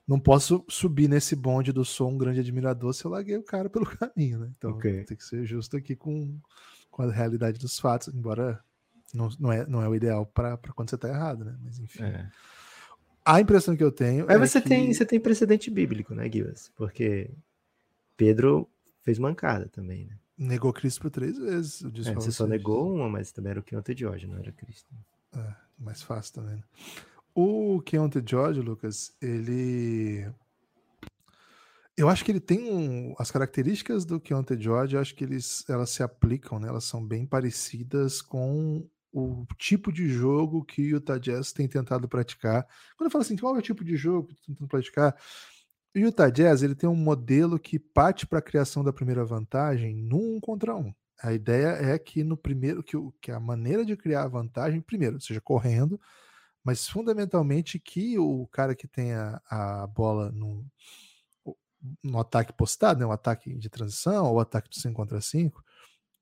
não 0.06 0.18
posso 0.18 0.64
subir 0.68 1.08
nesse 1.08 1.36
bonde 1.36 1.72
do 1.72 1.84
sou 1.84 2.10
um 2.10 2.18
grande 2.18 2.40
admirador 2.40 2.92
se 2.92 3.04
eu 3.04 3.10
larguei 3.10 3.36
o 3.36 3.42
cara 3.42 3.70
pelo 3.70 3.86
caminho, 3.96 4.40
né? 4.40 4.50
Então 4.56 4.72
okay. 4.72 5.04
tem 5.04 5.16
que 5.16 5.24
ser 5.24 5.44
justo 5.44 5.76
aqui 5.76 5.94
com, 5.94 6.38
com 6.90 7.02
a 7.02 7.12
realidade 7.12 7.58
dos 7.58 7.78
fatos, 7.78 8.12
embora 8.12 8.62
não, 9.14 9.28
não, 9.38 9.52
é, 9.52 9.66
não 9.66 9.82
é 9.82 9.88
o 9.88 9.94
ideal 9.94 10.26
para 10.26 10.56
quando 10.74 10.90
você 10.90 10.98
tá 10.98 11.08
errado, 11.08 11.44
né? 11.44 11.56
Mas 11.62 11.78
enfim. 11.78 12.02
É. 12.02 12.28
A 13.24 13.40
impressão 13.40 13.76
que 13.76 13.84
eu 13.84 13.92
tenho. 13.92 14.26
Aí 14.28 14.36
é 14.36 14.38
você, 14.38 14.60
que... 14.60 14.68
tem, 14.68 14.92
você 14.92 15.04
tem 15.04 15.20
precedente 15.20 15.70
bíblico, 15.70 16.14
né, 16.14 16.30
Gibas? 16.30 16.72
Porque 16.74 17.30
Pedro 18.16 18.68
fez 19.02 19.18
mancada 19.18 19.68
também, 19.68 20.06
né? 20.06 20.16
Negou 20.36 20.72
Cristo 20.72 21.02
por 21.02 21.10
três 21.10 21.36
vezes. 21.36 21.84
É, 21.84 22.14
você 22.14 22.32
só 22.32 22.46
negou 22.46 22.94
uma, 22.94 23.10
mas 23.10 23.30
também 23.30 23.50
era 23.50 23.60
o 23.60 23.62
Keontae 23.62 23.94
George, 23.94 24.26
não 24.26 24.38
era 24.38 24.50
Cristo. 24.52 24.88
É, 25.36 25.54
mais 25.78 26.02
fácil 26.02 26.34
também. 26.34 26.56
Né? 26.56 26.62
O 27.34 27.80
Keontae 27.82 28.22
George, 28.26 28.60
Lucas, 28.60 29.14
ele... 29.20 30.28
Eu 31.96 32.08
acho 32.08 32.24
que 32.24 32.32
ele 32.32 32.40
tem 32.40 32.72
um, 32.72 33.14
as 33.18 33.30
características 33.30 34.04
do 34.04 34.18
Keontae 34.18 34.60
George, 34.60 34.94
eu 34.94 35.00
acho 35.00 35.14
que 35.14 35.22
eles, 35.22 35.68
elas 35.68 35.90
se 35.90 36.02
aplicam, 36.02 36.58
né? 36.58 36.68
Elas 36.68 36.84
são 36.84 37.04
bem 37.04 37.26
parecidas 37.26 38.22
com 38.22 38.88
o 39.12 39.44
tipo 39.58 39.92
de 39.92 40.08
jogo 40.08 40.64
que 40.64 40.82
o 40.82 40.96
Utah 40.96 41.18
Jazz 41.18 41.52
tem 41.52 41.68
tentado 41.68 42.08
praticar. 42.08 42.66
Quando 42.96 43.06
eu 43.06 43.10
falo 43.10 43.22
assim, 43.22 43.36
qual 43.36 43.56
é 43.56 43.58
o 43.58 43.62
tipo 43.62 43.84
de 43.84 43.96
jogo 43.96 44.28
que 44.28 44.40
tentando 44.46 44.68
praticar? 44.68 45.16
O 45.94 45.98
Utah 45.98 46.30
Jazz 46.30 46.62
ele 46.62 46.74
tem 46.74 46.88
um 46.88 46.94
modelo 46.94 47.58
que 47.58 47.78
parte 47.78 48.26
para 48.26 48.38
a 48.38 48.42
criação 48.42 48.84
da 48.84 48.92
primeira 48.92 49.24
vantagem 49.24 49.96
num 49.96 50.36
um 50.36 50.40
contra 50.40 50.76
um. 50.76 50.94
A 51.22 51.32
ideia 51.32 51.68
é 51.68 51.98
que 51.98 52.24
no 52.24 52.36
primeiro 52.36 52.82
que, 52.82 52.96
que 53.20 53.30
a 53.30 53.40
maneira 53.40 53.84
de 53.84 53.96
criar 53.96 54.22
a 54.22 54.28
vantagem, 54.28 54.80
primeiro, 54.80 55.20
seja 55.20 55.40
correndo, 55.40 56.00
mas 56.64 56.86
fundamentalmente 56.88 57.78
que 57.78 58.18
o 58.18 58.46
cara 58.48 58.74
que 58.74 58.86
tem 58.86 59.12
a, 59.12 59.40
a 59.48 59.86
bola 59.86 60.30
no, 60.30 60.64
no 62.02 62.18
ataque 62.18 62.52
postado, 62.52 63.00
né, 63.00 63.06
o 63.06 63.12
ataque 63.12 63.54
de 63.54 63.68
transição, 63.68 64.26
ou 64.26 64.40
ataque 64.40 64.68
de 64.68 64.80
5 64.80 64.94
contra 64.94 65.20
5, 65.20 65.64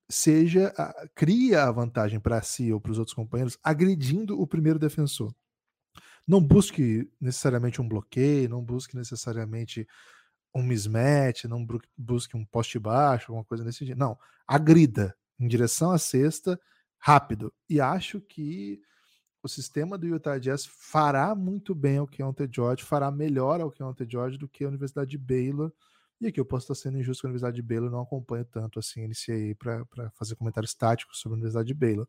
seja 0.09 0.73
cria 1.15 1.65
a 1.65 1.73
vantagem 1.73 2.19
para 2.19 2.41
si 2.43 2.73
ou 2.73 2.81
para 2.81 2.93
os 2.93 2.99
outros 2.99 3.15
companheiros, 3.15 3.59
agredindo 3.63 4.41
o 4.41 4.47
primeiro 4.47 4.79
defensor. 4.79 5.35
Não 6.27 6.43
busque 6.43 7.11
necessariamente 7.21 7.81
um 7.81 7.89
bloqueio, 7.89 8.49
não 8.49 8.63
busque 8.63 8.97
necessariamente 8.97 9.87
um 10.55 10.63
mismatch, 10.63 11.45
não 11.45 11.67
busque 11.97 12.37
um 12.37 12.45
poste 12.45 12.79
baixo, 12.79 13.33
alguma 13.33 13.45
coisa 13.45 13.65
nesse 13.65 13.79
sentido. 13.79 13.99
Não, 13.99 14.19
agrida 14.47 15.17
em 15.39 15.47
direção 15.47 15.91
à 15.91 15.99
cesta, 15.99 16.61
rápido. 16.99 17.53
E 17.69 17.81
acho 17.81 18.21
que 18.21 18.81
o 19.43 19.49
sistema 19.49 19.97
do 19.97 20.07
Utah 20.07 20.39
Jazz 20.39 20.67
fará 20.67 21.35
muito 21.35 21.75
bem 21.75 21.99
ao 21.99 22.07
Keontae 22.07 22.49
George, 22.51 22.85
fará 22.85 23.11
melhor 23.11 23.61
ao 23.61 23.71
Keontae 23.71 24.07
George 24.09 24.39
do 24.39 24.49
que 24.49 24.65
a 24.65 24.69
Universidade 24.69 25.11
de 25.11 25.19
Baylor. 25.19 25.73
E 26.21 26.27
aqui 26.27 26.41
eu 26.41 26.45
posso 26.45 26.65
estar 26.65 26.75
sendo 26.75 26.99
injusto 26.99 27.23
com 27.23 27.29
a 27.29 27.31
Universidade 27.31 27.57
de 27.57 27.63
Baylor, 27.63 27.91
não 27.91 28.01
acompanho 28.03 28.45
tanto 28.45 28.79
assim 28.79 29.05
a 29.05 29.55
para 29.57 30.11
fazer 30.15 30.35
comentários 30.35 30.75
táticos 30.75 31.21
sobre 31.21 31.35
a 31.35 31.37
Universidade 31.37 31.69
de 31.69 31.75
Baylor. 31.75 32.09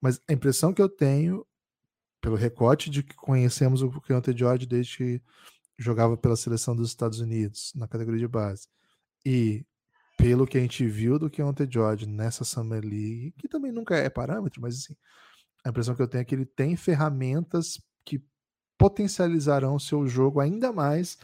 Mas 0.00 0.20
a 0.28 0.32
impressão 0.32 0.72
que 0.72 0.80
eu 0.80 0.88
tenho, 0.88 1.44
pelo 2.20 2.36
recorte 2.36 2.88
de 2.88 3.02
que 3.02 3.14
conhecemos 3.14 3.82
o 3.82 4.00
Keontae 4.00 4.36
George 4.36 4.66
desde 4.66 4.96
que 4.96 5.22
jogava 5.76 6.16
pela 6.16 6.36
seleção 6.36 6.76
dos 6.76 6.88
Estados 6.88 7.20
Unidos, 7.20 7.72
na 7.74 7.88
categoria 7.88 8.20
de 8.20 8.28
base, 8.28 8.68
e 9.24 9.64
pelo 10.16 10.46
que 10.46 10.58
a 10.58 10.60
gente 10.60 10.86
viu 10.86 11.18
do 11.18 11.30
Keontae 11.30 11.66
George 11.68 12.06
nessa 12.06 12.44
Summer 12.44 12.82
League, 12.82 13.34
que 13.38 13.48
também 13.48 13.72
nunca 13.72 13.96
é 13.96 14.10
parâmetro, 14.10 14.60
mas 14.60 14.76
assim, 14.76 14.94
a 15.64 15.68
impressão 15.68 15.94
que 15.94 16.02
eu 16.02 16.08
tenho 16.08 16.22
é 16.22 16.24
que 16.24 16.34
ele 16.34 16.46
tem 16.46 16.76
ferramentas 16.76 17.80
que 18.04 18.22
potencializarão 18.78 19.74
o 19.74 19.80
seu 19.80 20.06
jogo 20.06 20.40
ainda 20.40 20.72
mais 20.72 21.18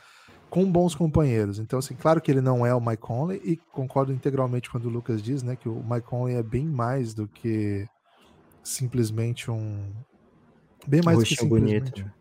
com 0.49 0.71
bons 0.71 0.95
companheiros. 0.95 1.59
Então, 1.59 1.79
assim, 1.79 1.95
claro 1.95 2.21
que 2.21 2.31
ele 2.31 2.41
não 2.41 2.65
é 2.65 2.75
o 2.75 2.81
Mike 2.81 3.03
Conley 3.03 3.41
e 3.45 3.57
concordo 3.57 4.13
integralmente 4.13 4.71
quando 4.71 4.87
o 4.87 4.91
Lucas 4.91 5.23
diz, 5.23 5.43
né, 5.43 5.57
que 5.57 5.69
o 5.69 5.83
Mike 5.83 6.07
Conley 6.07 6.37
é 6.37 6.43
bem 6.43 6.67
mais 6.67 7.15
do 7.15 7.27
que 7.27 7.89
simplesmente 8.63 9.51
um 9.51 9.93
bem 10.87 11.03
mais 11.03 11.19
do 11.19 11.25
que 11.25 11.37
simplesmente. 11.37 12.03
Bonito, 12.03 12.05
né? 12.05 12.13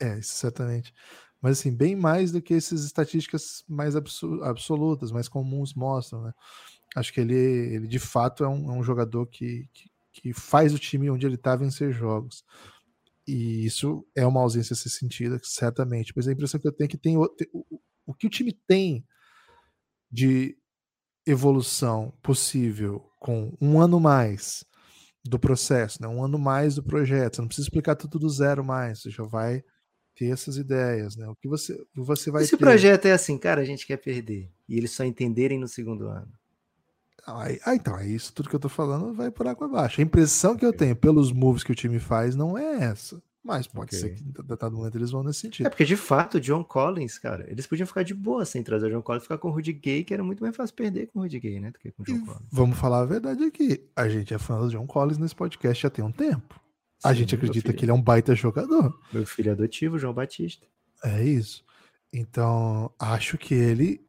É, 0.00 0.22
certamente. 0.22 0.94
Mas 1.40 1.58
assim, 1.58 1.74
bem 1.74 1.94
mais 1.94 2.32
do 2.32 2.40
que 2.40 2.54
essas 2.54 2.84
estatísticas 2.84 3.64
mais 3.68 3.94
absolutas, 3.96 5.12
mais 5.12 5.28
comuns 5.28 5.74
mostram, 5.74 6.22
né? 6.22 6.32
Acho 6.96 7.12
que 7.12 7.20
ele, 7.20 7.34
ele 7.34 7.86
de 7.86 7.98
fato 7.98 8.44
é 8.44 8.48
um, 8.48 8.72
é 8.72 8.78
um 8.78 8.82
jogador 8.82 9.26
que, 9.26 9.68
que, 9.74 9.90
que 10.14 10.32
faz 10.32 10.72
o 10.72 10.78
time 10.78 11.10
onde 11.10 11.26
ele 11.26 11.34
está 11.34 11.56
vencer 11.56 11.92
jogos. 11.92 12.44
E 13.26 13.66
isso 13.66 14.06
é 14.14 14.24
uma 14.24 14.40
ausência 14.40 14.74
a 14.74 14.76
ser 14.76 14.90
sentida, 14.90 15.40
certamente. 15.42 16.12
Mas 16.14 16.28
a 16.28 16.32
impressão 16.32 16.60
que 16.60 16.68
eu 16.68 16.72
tenho 16.72 16.86
é 16.86 16.88
que 16.88 16.96
tem 16.96 17.16
o, 17.16 17.28
o, 18.06 18.14
que 18.14 18.26
o 18.26 18.30
time 18.30 18.52
tem 18.66 19.04
de 20.10 20.56
evolução 21.26 22.12
possível 22.22 23.10
com 23.18 23.56
um 23.60 23.80
ano 23.80 23.98
mais 23.98 24.64
do 25.24 25.38
processo, 25.38 26.00
né? 26.00 26.06
um 26.06 26.22
ano 26.22 26.38
mais 26.38 26.74
do 26.74 26.82
projeto. 26.82 27.36
Você 27.36 27.40
não 27.40 27.48
precisa 27.48 27.66
explicar 27.66 27.96
tudo 27.96 28.18
do 28.18 28.28
zero 28.28 28.62
mais, 28.62 29.00
você 29.00 29.10
já 29.10 29.24
vai 29.24 29.64
ter 30.14 30.26
essas 30.26 30.58
ideias, 30.58 31.16
né? 31.16 31.26
O 31.26 31.34
que 31.34 31.48
você, 31.48 31.76
você 31.96 32.30
vai 32.30 32.44
e 32.44 32.46
se 32.46 32.52
ter... 32.52 32.58
projeto 32.58 33.06
é 33.06 33.12
assim, 33.12 33.36
cara, 33.36 33.62
a 33.62 33.64
gente 33.64 33.86
quer 33.86 33.96
perder 33.96 34.52
e 34.68 34.76
eles 34.76 34.92
só 34.92 35.02
entenderem 35.02 35.58
no 35.58 35.66
segundo 35.66 36.06
ano. 36.06 36.30
Ah, 37.26 37.74
então, 37.74 37.98
é 37.98 38.06
isso 38.06 38.32
tudo 38.32 38.48
que 38.48 38.56
eu 38.56 38.60
tô 38.60 38.68
falando 38.68 39.14
vai 39.14 39.30
por 39.30 39.46
água 39.46 39.66
abaixo. 39.66 40.00
A 40.00 40.04
impressão 40.04 40.56
que 40.56 40.64
eu 40.64 40.72
tenho 40.72 40.94
pelos 40.94 41.32
moves 41.32 41.64
que 41.64 41.72
o 41.72 41.74
time 41.74 41.98
faz 41.98 42.36
não 42.36 42.58
é 42.58 42.84
essa. 42.84 43.22
Mas 43.44 43.66
pode 43.66 43.94
okay. 43.94 43.98
ser 43.98 44.14
que 44.14 44.22
em 44.22 44.70
momento 44.70 44.96
eles 44.96 45.10
vão 45.10 45.22
nesse 45.22 45.40
sentido. 45.40 45.66
É 45.66 45.68
porque, 45.68 45.84
de 45.84 45.96
fato, 45.96 46.38
o 46.38 46.40
John 46.40 46.64
Collins, 46.64 47.18
cara, 47.18 47.44
eles 47.50 47.66
podiam 47.66 47.86
ficar 47.86 48.02
de 48.02 48.14
boa 48.14 48.46
sem 48.46 48.62
trazer 48.62 48.86
o 48.86 48.90
John 48.90 49.02
Collins 49.02 49.24
ficar 49.24 49.36
com 49.36 49.48
o 49.48 49.50
Rudy 49.50 49.74
Gay, 49.74 50.02
que 50.02 50.14
era 50.14 50.24
muito 50.24 50.42
mais 50.42 50.56
fácil 50.56 50.74
perder 50.74 51.08
com 51.08 51.18
o 51.18 51.22
Rudy 51.22 51.40
Gay, 51.40 51.60
né? 51.60 51.70
Do 51.70 51.78
que 51.78 51.90
com 51.90 52.02
o 52.02 52.06
John 52.06 52.16
e 52.16 52.20
Collins. 52.20 52.48
Vamos 52.50 52.78
falar 52.78 53.00
a 53.00 53.04
verdade 53.04 53.44
aqui. 53.44 53.86
A 53.94 54.08
gente 54.08 54.32
é 54.32 54.38
fã 54.38 54.58
do 54.58 54.70
John 54.70 54.86
Collins 54.86 55.18
nesse 55.18 55.34
podcast 55.34 55.82
já 55.82 55.90
tem 55.90 56.02
um 56.02 56.10
tempo. 56.10 56.54
Sim, 56.54 57.08
a 57.08 57.12
gente 57.12 57.34
acredita 57.34 57.70
que 57.74 57.84
ele 57.84 57.90
é 57.90 57.94
um 57.94 58.00
baita 58.00 58.34
jogador. 58.34 58.98
Meu 59.12 59.26
filho 59.26 59.52
adotivo, 59.52 59.98
João 59.98 60.14
Batista. 60.14 60.66
É 61.04 61.22
isso. 61.22 61.62
Então, 62.10 62.90
acho 62.98 63.36
que 63.36 63.52
ele 63.52 64.03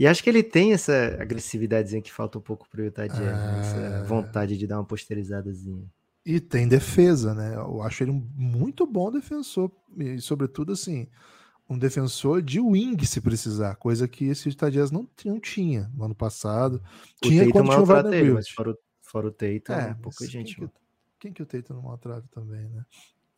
e 0.00 0.06
acho 0.06 0.24
que 0.24 0.30
ele 0.30 0.42
tem 0.42 0.72
essa 0.72 1.18
agressividadezinha 1.20 2.00
que 2.00 2.10
falta 2.10 2.38
um 2.38 2.40
pouco 2.40 2.66
pro 2.70 2.82
Utah 2.82 3.06
Jazz, 3.06 3.20
né? 3.20 3.60
essa 3.60 3.76
é. 3.76 4.02
vontade 4.04 4.56
de 4.56 4.66
dar 4.66 4.78
uma 4.78 4.84
posterizadazinha. 4.86 5.84
E 6.24 6.40
tem 6.40 6.66
defesa, 6.66 7.34
né? 7.34 7.54
Eu 7.54 7.82
acho 7.82 8.02
ele 8.02 8.10
um 8.10 8.26
muito 8.34 8.86
bom 8.86 9.12
defensor, 9.12 9.70
e 9.98 10.18
sobretudo 10.18 10.72
assim, 10.72 11.06
um 11.68 11.76
defensor 11.76 12.40
de 12.40 12.58
wing 12.58 13.04
se 13.04 13.20
precisar, 13.20 13.76
coisa 13.76 14.08
que 14.08 14.24
esse 14.24 14.48
Utah 14.48 14.70
Jazz 14.70 14.90
não, 14.90 15.06
não 15.22 15.38
tinha 15.38 15.90
no 15.94 16.04
ano 16.06 16.14
passado. 16.14 16.82
O 17.22 17.28
tinha 17.28 17.44
Tatum 17.44 17.52
quando 17.52 17.68
tinha 17.68 17.80
o 17.82 17.84
Vanderbilt. 17.84 18.34
Mas 18.36 18.48
fora, 18.48 18.78
fora 19.02 19.26
o 19.26 19.30
Tatum, 19.30 19.72
é, 19.74 19.94
pouca 20.00 20.26
gente. 20.26 20.56
Quem 20.56 20.66
que, 20.66 20.74
quem 21.20 21.32
que 21.34 21.42
o 21.42 21.46
Tatum 21.46 21.74
não 21.74 21.82
maltrata 21.82 22.26
também, 22.30 22.70
né? 22.70 22.86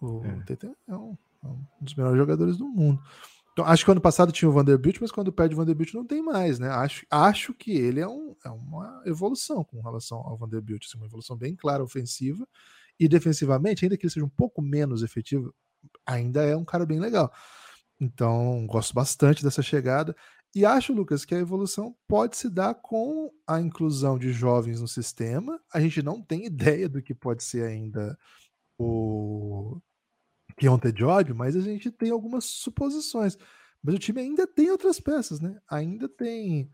O, 0.00 0.24
é. 0.24 0.32
o 0.32 0.44
Tatum 0.44 0.76
é 0.86 0.94
um, 0.94 1.18
é 1.42 1.46
um 1.48 1.66
dos 1.80 1.96
melhores 1.96 2.18
jogadores 2.18 2.56
do 2.56 2.68
mundo. 2.68 3.02
Então, 3.52 3.66
acho 3.66 3.84
que 3.84 3.90
ano 3.90 4.00
passado 4.00 4.32
tinha 4.32 4.48
o 4.48 4.52
Vanderbilt, 4.52 4.98
mas 5.00 5.12
quando 5.12 5.32
perde 5.32 5.54
o 5.54 5.58
Vanderbilt 5.58 5.92
não 5.92 6.06
tem 6.06 6.22
mais, 6.22 6.58
né? 6.58 6.68
Acho, 6.70 7.04
acho 7.10 7.54
que 7.54 7.72
ele 7.72 8.00
é, 8.00 8.08
um, 8.08 8.34
é 8.44 8.50
uma 8.50 9.02
evolução 9.04 9.62
com 9.62 9.80
relação 9.82 10.18
ao 10.18 10.38
Vanderbilt, 10.38 10.84
assim, 10.86 10.96
uma 10.96 11.06
evolução 11.06 11.36
bem 11.36 11.54
clara 11.54 11.84
ofensiva 11.84 12.48
e 12.98 13.08
defensivamente, 13.08 13.84
ainda 13.84 13.96
que 13.96 14.06
ele 14.06 14.12
seja 14.12 14.24
um 14.24 14.30
pouco 14.30 14.62
menos 14.62 15.02
efetivo, 15.02 15.54
ainda 16.06 16.42
é 16.42 16.56
um 16.56 16.64
cara 16.64 16.86
bem 16.86 16.98
legal. 16.98 17.30
Então, 18.00 18.66
gosto 18.66 18.94
bastante 18.94 19.44
dessa 19.44 19.62
chegada 19.62 20.16
e 20.54 20.66
acho, 20.66 20.92
Lucas, 20.92 21.24
que 21.24 21.34
a 21.34 21.38
evolução 21.38 21.96
pode 22.06 22.36
se 22.36 22.50
dar 22.50 22.74
com 22.74 23.30
a 23.46 23.58
inclusão 23.60 24.18
de 24.18 24.32
jovens 24.32 24.80
no 24.80 24.88
sistema. 24.88 25.58
A 25.72 25.80
gente 25.80 26.02
não 26.02 26.22
tem 26.22 26.44
ideia 26.46 26.88
do 26.88 27.02
que 27.02 27.14
pode 27.14 27.42
ser 27.42 27.64
ainda 27.64 28.18
o 28.78 29.80
Keontae 30.56 30.92
George, 30.96 31.32
mas 31.32 31.56
a 31.56 31.60
gente 31.60 31.90
tem 31.90 32.10
algumas 32.10 32.44
suposições. 32.44 33.36
Mas 33.82 33.94
o 33.94 33.98
time 33.98 34.20
ainda 34.20 34.46
tem 34.46 34.70
outras 34.70 35.00
peças, 35.00 35.40
né? 35.40 35.60
Ainda 35.68 36.08
tem 36.08 36.70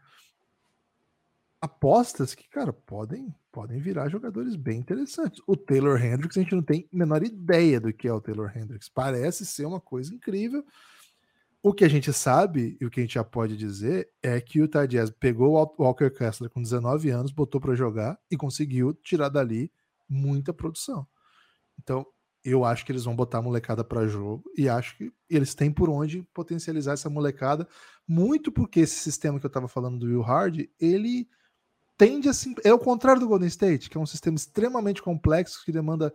apostas 1.60 2.34
que, 2.34 2.48
cara, 2.48 2.72
podem, 2.72 3.34
podem 3.50 3.80
virar 3.80 4.08
jogadores 4.08 4.54
bem 4.54 4.78
interessantes. 4.78 5.42
O 5.46 5.56
Taylor 5.56 6.02
Hendricks, 6.02 6.36
a 6.36 6.42
gente 6.42 6.54
não 6.54 6.62
tem 6.62 6.88
a 6.92 6.96
menor 6.96 7.22
ideia 7.22 7.80
do 7.80 7.92
que 7.92 8.06
é 8.06 8.12
o 8.12 8.20
Taylor 8.20 8.52
Hendricks. 8.56 8.88
Parece 8.88 9.44
ser 9.44 9.66
uma 9.66 9.80
coisa 9.80 10.14
incrível. 10.14 10.64
O 11.60 11.72
que 11.72 11.84
a 11.84 11.88
gente 11.88 12.12
sabe 12.12 12.76
e 12.80 12.86
o 12.86 12.90
que 12.90 13.00
a 13.00 13.02
gente 13.02 13.14
já 13.14 13.24
pode 13.24 13.56
dizer 13.56 14.08
é 14.22 14.40
que 14.40 14.60
o 14.62 14.68
Jazz 14.86 15.10
pegou 15.10 15.54
o 15.54 15.82
Walker 15.82 16.10
Kessler 16.10 16.50
com 16.50 16.62
19 16.62 17.10
anos, 17.10 17.32
botou 17.32 17.60
para 17.60 17.74
jogar 17.74 18.18
e 18.30 18.36
conseguiu 18.36 18.94
tirar 18.94 19.28
dali 19.28 19.72
muita 20.08 20.52
produção. 20.52 21.06
Então, 21.78 22.06
eu 22.44 22.64
acho 22.64 22.84
que 22.84 22.92
eles 22.92 23.04
vão 23.04 23.14
botar 23.14 23.38
a 23.38 23.42
molecada 23.42 23.82
para 23.84 24.06
jogo 24.06 24.44
e 24.56 24.68
acho 24.68 24.96
que 24.96 25.12
eles 25.28 25.54
têm 25.54 25.70
por 25.70 25.90
onde 25.90 26.22
potencializar 26.32 26.92
essa 26.92 27.10
molecada, 27.10 27.68
muito 28.06 28.50
porque 28.52 28.80
esse 28.80 28.96
sistema 28.96 29.38
que 29.38 29.46
eu 29.46 29.48
estava 29.48 29.68
falando 29.68 29.98
do 29.98 30.06
Will 30.06 30.22
Hard, 30.22 30.66
ele 30.80 31.28
tende 31.96 32.28
a 32.28 32.32
é 32.64 32.72
o 32.72 32.78
contrário 32.78 33.20
do 33.20 33.28
Golden 33.28 33.48
State, 33.48 33.90
que 33.90 33.98
é 33.98 34.00
um 34.00 34.06
sistema 34.06 34.36
extremamente 34.36 35.02
complexo 35.02 35.62
que 35.64 35.72
demanda 35.72 36.12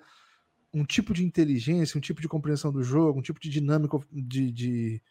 um 0.74 0.86
tipo 0.86 1.14
de 1.14 1.24
inteligência, 1.24 1.98
um 1.98 2.02
tipo 2.02 2.22
de 2.22 2.28
compreensão 2.28 2.72
do 2.72 2.82
jogo, 2.82 3.20
um 3.20 3.22
tipo 3.22 3.40
de 3.40 3.50
dinâmica 3.50 4.00
de, 4.12 4.52
de, 4.52 5.02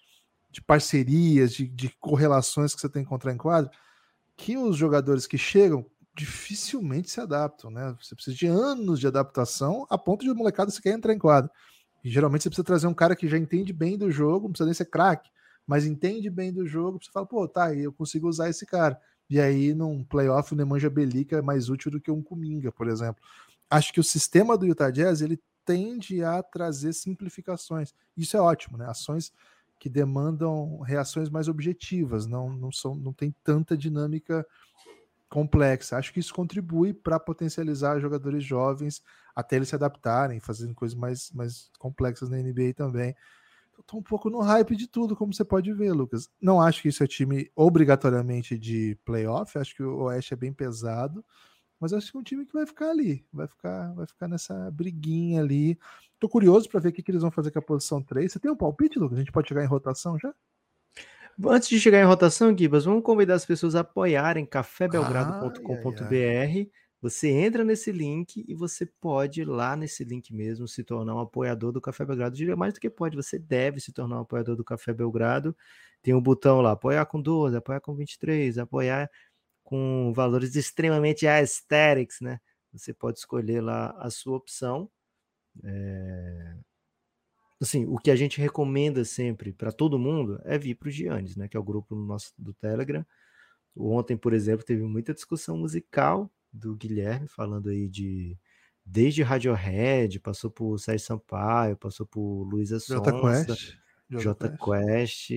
de 0.50 0.62
parcerias, 0.62 1.52
de, 1.52 1.68
de 1.68 1.90
correlações 2.00 2.74
que 2.74 2.80
você 2.80 2.88
tem 2.88 3.02
que 3.02 3.06
encontrar 3.06 3.32
em 3.32 3.36
quadro, 3.36 3.70
que 4.36 4.56
os 4.56 4.76
jogadores 4.76 5.26
que 5.26 5.38
chegam 5.38 5.86
dificilmente 6.14 7.10
se 7.10 7.20
adaptam, 7.20 7.70
né? 7.70 7.94
Você 8.00 8.14
precisa 8.14 8.36
de 8.36 8.46
anos 8.46 9.00
de 9.00 9.06
adaptação 9.06 9.86
a 9.88 9.96
ponto 9.96 10.22
de 10.22 10.30
o 10.30 10.34
molecada 10.34 10.70
você 10.70 10.80
quer 10.80 10.92
entrar 10.92 11.12
em 11.12 11.18
quadro. 11.18 11.50
E 12.04 12.10
geralmente 12.10 12.42
você 12.42 12.50
precisa 12.50 12.64
trazer 12.64 12.86
um 12.86 12.94
cara 12.94 13.16
que 13.16 13.28
já 13.28 13.38
entende 13.38 13.72
bem 13.72 13.96
do 13.96 14.10
jogo, 14.10 14.46
não 14.46 14.52
precisa 14.52 14.66
nem 14.66 14.74
ser 14.74 14.86
craque, 14.86 15.30
mas 15.66 15.86
entende 15.86 16.28
bem 16.28 16.52
do 16.52 16.66
jogo, 16.66 16.98
você 17.02 17.10
fala, 17.10 17.26
pô, 17.26 17.46
tá, 17.48 17.74
eu 17.74 17.92
consigo 17.92 18.28
usar 18.28 18.50
esse 18.50 18.66
cara. 18.66 19.00
E 19.30 19.40
aí, 19.40 19.72
num 19.72 20.04
playoff, 20.04 20.52
o 20.52 20.56
Nemanja 20.56 20.90
Belica 20.90 21.38
é 21.38 21.42
mais 21.42 21.70
útil 21.70 21.90
do 21.90 22.00
que 22.00 22.10
um 22.10 22.22
Kuminga, 22.22 22.70
por 22.70 22.88
exemplo. 22.88 23.22
Acho 23.70 23.92
que 23.92 24.00
o 24.00 24.04
sistema 24.04 24.58
do 24.58 24.66
Utah 24.66 24.90
Jazz, 24.90 25.22
ele 25.22 25.40
tende 25.64 26.22
a 26.22 26.42
trazer 26.42 26.92
simplificações. 26.92 27.94
Isso 28.16 28.36
é 28.36 28.40
ótimo, 28.40 28.76
né? 28.76 28.86
Ações 28.86 29.32
que 29.78 29.88
demandam 29.88 30.80
reações 30.80 31.28
mais 31.28 31.48
objetivas, 31.48 32.26
não, 32.26 32.52
não, 32.52 32.70
são, 32.70 32.94
não 32.94 33.12
tem 33.12 33.34
tanta 33.42 33.76
dinâmica 33.76 34.46
complexa. 35.32 35.96
Acho 35.96 36.12
que 36.12 36.20
isso 36.20 36.34
contribui 36.34 36.92
para 36.92 37.18
potencializar 37.18 37.98
jogadores 37.98 38.44
jovens 38.44 39.02
até 39.34 39.56
eles 39.56 39.68
se 39.68 39.74
adaptarem, 39.74 40.38
fazendo 40.38 40.74
coisas 40.74 40.96
mais, 40.96 41.32
mais 41.32 41.70
complexas 41.78 42.28
na 42.28 42.36
NBA 42.36 42.74
também. 42.76 43.16
Estou 43.78 43.98
um 43.98 44.02
pouco 44.02 44.28
no 44.28 44.40
hype 44.40 44.76
de 44.76 44.86
tudo, 44.86 45.16
como 45.16 45.32
você 45.32 45.42
pode 45.42 45.72
ver, 45.72 45.92
Lucas. 45.92 46.28
Não 46.40 46.60
acho 46.60 46.82
que 46.82 46.88
isso 46.88 47.02
é 47.02 47.06
time 47.06 47.50
obrigatoriamente 47.56 48.58
de 48.58 48.94
playoff, 49.06 49.58
acho 49.58 49.74
que 49.74 49.82
o 49.82 50.02
Oeste 50.02 50.34
é 50.34 50.36
bem 50.36 50.52
pesado, 50.52 51.24
mas 51.80 51.94
acho 51.94 52.10
que 52.12 52.16
é 52.18 52.20
um 52.20 52.22
time 52.22 52.44
que 52.44 52.52
vai 52.52 52.66
ficar 52.66 52.90
ali, 52.90 53.26
vai 53.32 53.48
ficar, 53.48 53.94
vai 53.94 54.06
ficar 54.06 54.28
nessa 54.28 54.70
briguinha 54.70 55.40
ali. 55.40 55.78
Tô 56.20 56.28
curioso 56.28 56.68
para 56.68 56.78
ver 56.78 56.90
o 56.90 56.92
que, 56.92 57.02
que 57.02 57.10
eles 57.10 57.22
vão 57.22 57.30
fazer 57.30 57.50
com 57.50 57.58
a 57.58 57.62
posição 57.62 58.02
3. 58.02 58.30
Você 58.30 58.38
tem 58.38 58.50
um 58.50 58.56
palpite, 58.56 58.98
Lucas? 58.98 59.16
A 59.16 59.20
gente 59.22 59.32
pode 59.32 59.48
chegar 59.48 59.64
em 59.64 59.66
rotação 59.66 60.18
já? 60.18 60.32
Antes 61.44 61.68
de 61.68 61.80
chegar 61.80 62.00
em 62.00 62.04
rotação, 62.04 62.56
Gibas, 62.56 62.84
vamos 62.84 63.02
convidar 63.02 63.34
as 63.34 63.44
pessoas 63.44 63.74
a 63.74 63.80
apoiarem 63.80 64.46
cafébelgrado.com.br. 64.46 66.70
Você 67.00 67.30
entra 67.30 67.64
nesse 67.64 67.90
link 67.90 68.44
e 68.46 68.54
você 68.54 68.86
pode 68.86 69.44
lá 69.44 69.74
nesse 69.74 70.04
link 70.04 70.32
mesmo 70.32 70.68
se 70.68 70.84
tornar 70.84 71.16
um 71.16 71.18
apoiador 71.18 71.72
do 71.72 71.80
Café 71.80 72.04
Belgrado. 72.04 72.36
Diria 72.36 72.54
mais 72.54 72.74
do 72.74 72.80
que 72.80 72.88
pode, 72.88 73.16
você 73.16 73.40
deve 73.40 73.80
se 73.80 73.92
tornar 73.92 74.18
um 74.18 74.20
apoiador 74.20 74.54
do 74.54 74.62
Café 74.62 74.92
Belgrado. 74.92 75.56
Tem 76.00 76.14
um 76.14 76.20
botão 76.20 76.60
lá, 76.60 76.72
apoiar 76.72 77.04
com 77.06 77.20
12, 77.20 77.56
apoiar 77.56 77.80
com 77.80 77.94
23, 77.94 78.56
apoiar 78.56 79.10
com 79.64 80.12
valores 80.14 80.54
extremamente 80.54 81.26
aesthetics, 81.26 82.20
né? 82.20 82.38
Você 82.72 82.94
pode 82.94 83.18
escolher 83.18 83.60
lá 83.60 83.90
a 83.98 84.08
sua 84.08 84.36
opção. 84.36 84.88
É... 85.64 86.54
Assim, 87.62 87.86
o 87.86 87.96
que 87.96 88.10
a 88.10 88.16
gente 88.16 88.40
recomenda 88.40 89.04
sempre 89.04 89.52
para 89.52 89.70
todo 89.70 89.98
mundo 89.98 90.40
é 90.44 90.58
vir 90.58 90.74
para 90.74 90.88
o 90.88 90.90
Giannis, 90.90 91.36
né? 91.36 91.46
Que 91.46 91.56
é 91.56 91.60
o 91.60 91.64
grupo 91.64 91.94
nosso 91.94 92.32
do 92.36 92.52
Telegram. 92.52 93.06
Ontem, 93.76 94.16
por 94.16 94.32
exemplo, 94.32 94.66
teve 94.66 94.82
muita 94.82 95.14
discussão 95.14 95.56
musical 95.56 96.28
do 96.52 96.74
Guilherme 96.74 97.28
falando 97.28 97.68
aí 97.68 97.88
de 97.88 98.36
desde 98.84 99.22
Radiohead, 99.22 100.18
passou 100.18 100.50
por 100.50 100.76
Sérgio 100.78 101.06
Sampaio, 101.06 101.76
passou 101.76 102.04
por 102.04 102.42
Luísa 102.42 102.80
Sonsa, 102.80 103.12
J 103.12 103.46
Quest, 103.46 103.76
J 104.10 104.48
Quest. 104.58 105.30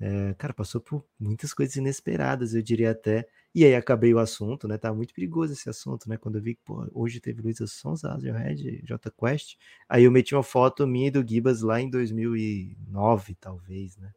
É, 0.00 0.34
cara, 0.34 0.52
passou 0.52 0.80
por 0.80 1.04
muitas 1.18 1.52
coisas 1.54 1.74
inesperadas, 1.76 2.54
eu 2.54 2.62
diria 2.62 2.90
até. 2.90 3.26
E 3.58 3.64
aí 3.64 3.74
acabei 3.74 4.14
o 4.14 4.20
assunto, 4.20 4.68
né? 4.68 4.78
Tá 4.78 4.94
muito 4.94 5.12
perigoso 5.12 5.52
esse 5.52 5.68
assunto, 5.68 6.08
né? 6.08 6.16
Quando 6.16 6.36
eu 6.38 6.42
vi 6.42 6.54
que, 6.54 6.60
pô, 6.64 6.86
hoje 6.94 7.18
teve 7.18 7.42
Luísa 7.42 7.66
Sonza, 7.66 8.14
Red, 8.14 8.82
J 8.84 9.10
Quest. 9.10 9.56
Aí 9.88 10.04
eu 10.04 10.12
meti 10.12 10.32
uma 10.32 10.44
foto 10.44 10.86
minha 10.86 11.08
e 11.08 11.10
do 11.10 11.26
Gibas 11.28 11.60
lá 11.60 11.80
em 11.80 11.90
2009, 11.90 13.34
talvez, 13.34 13.96
né? 13.96 14.12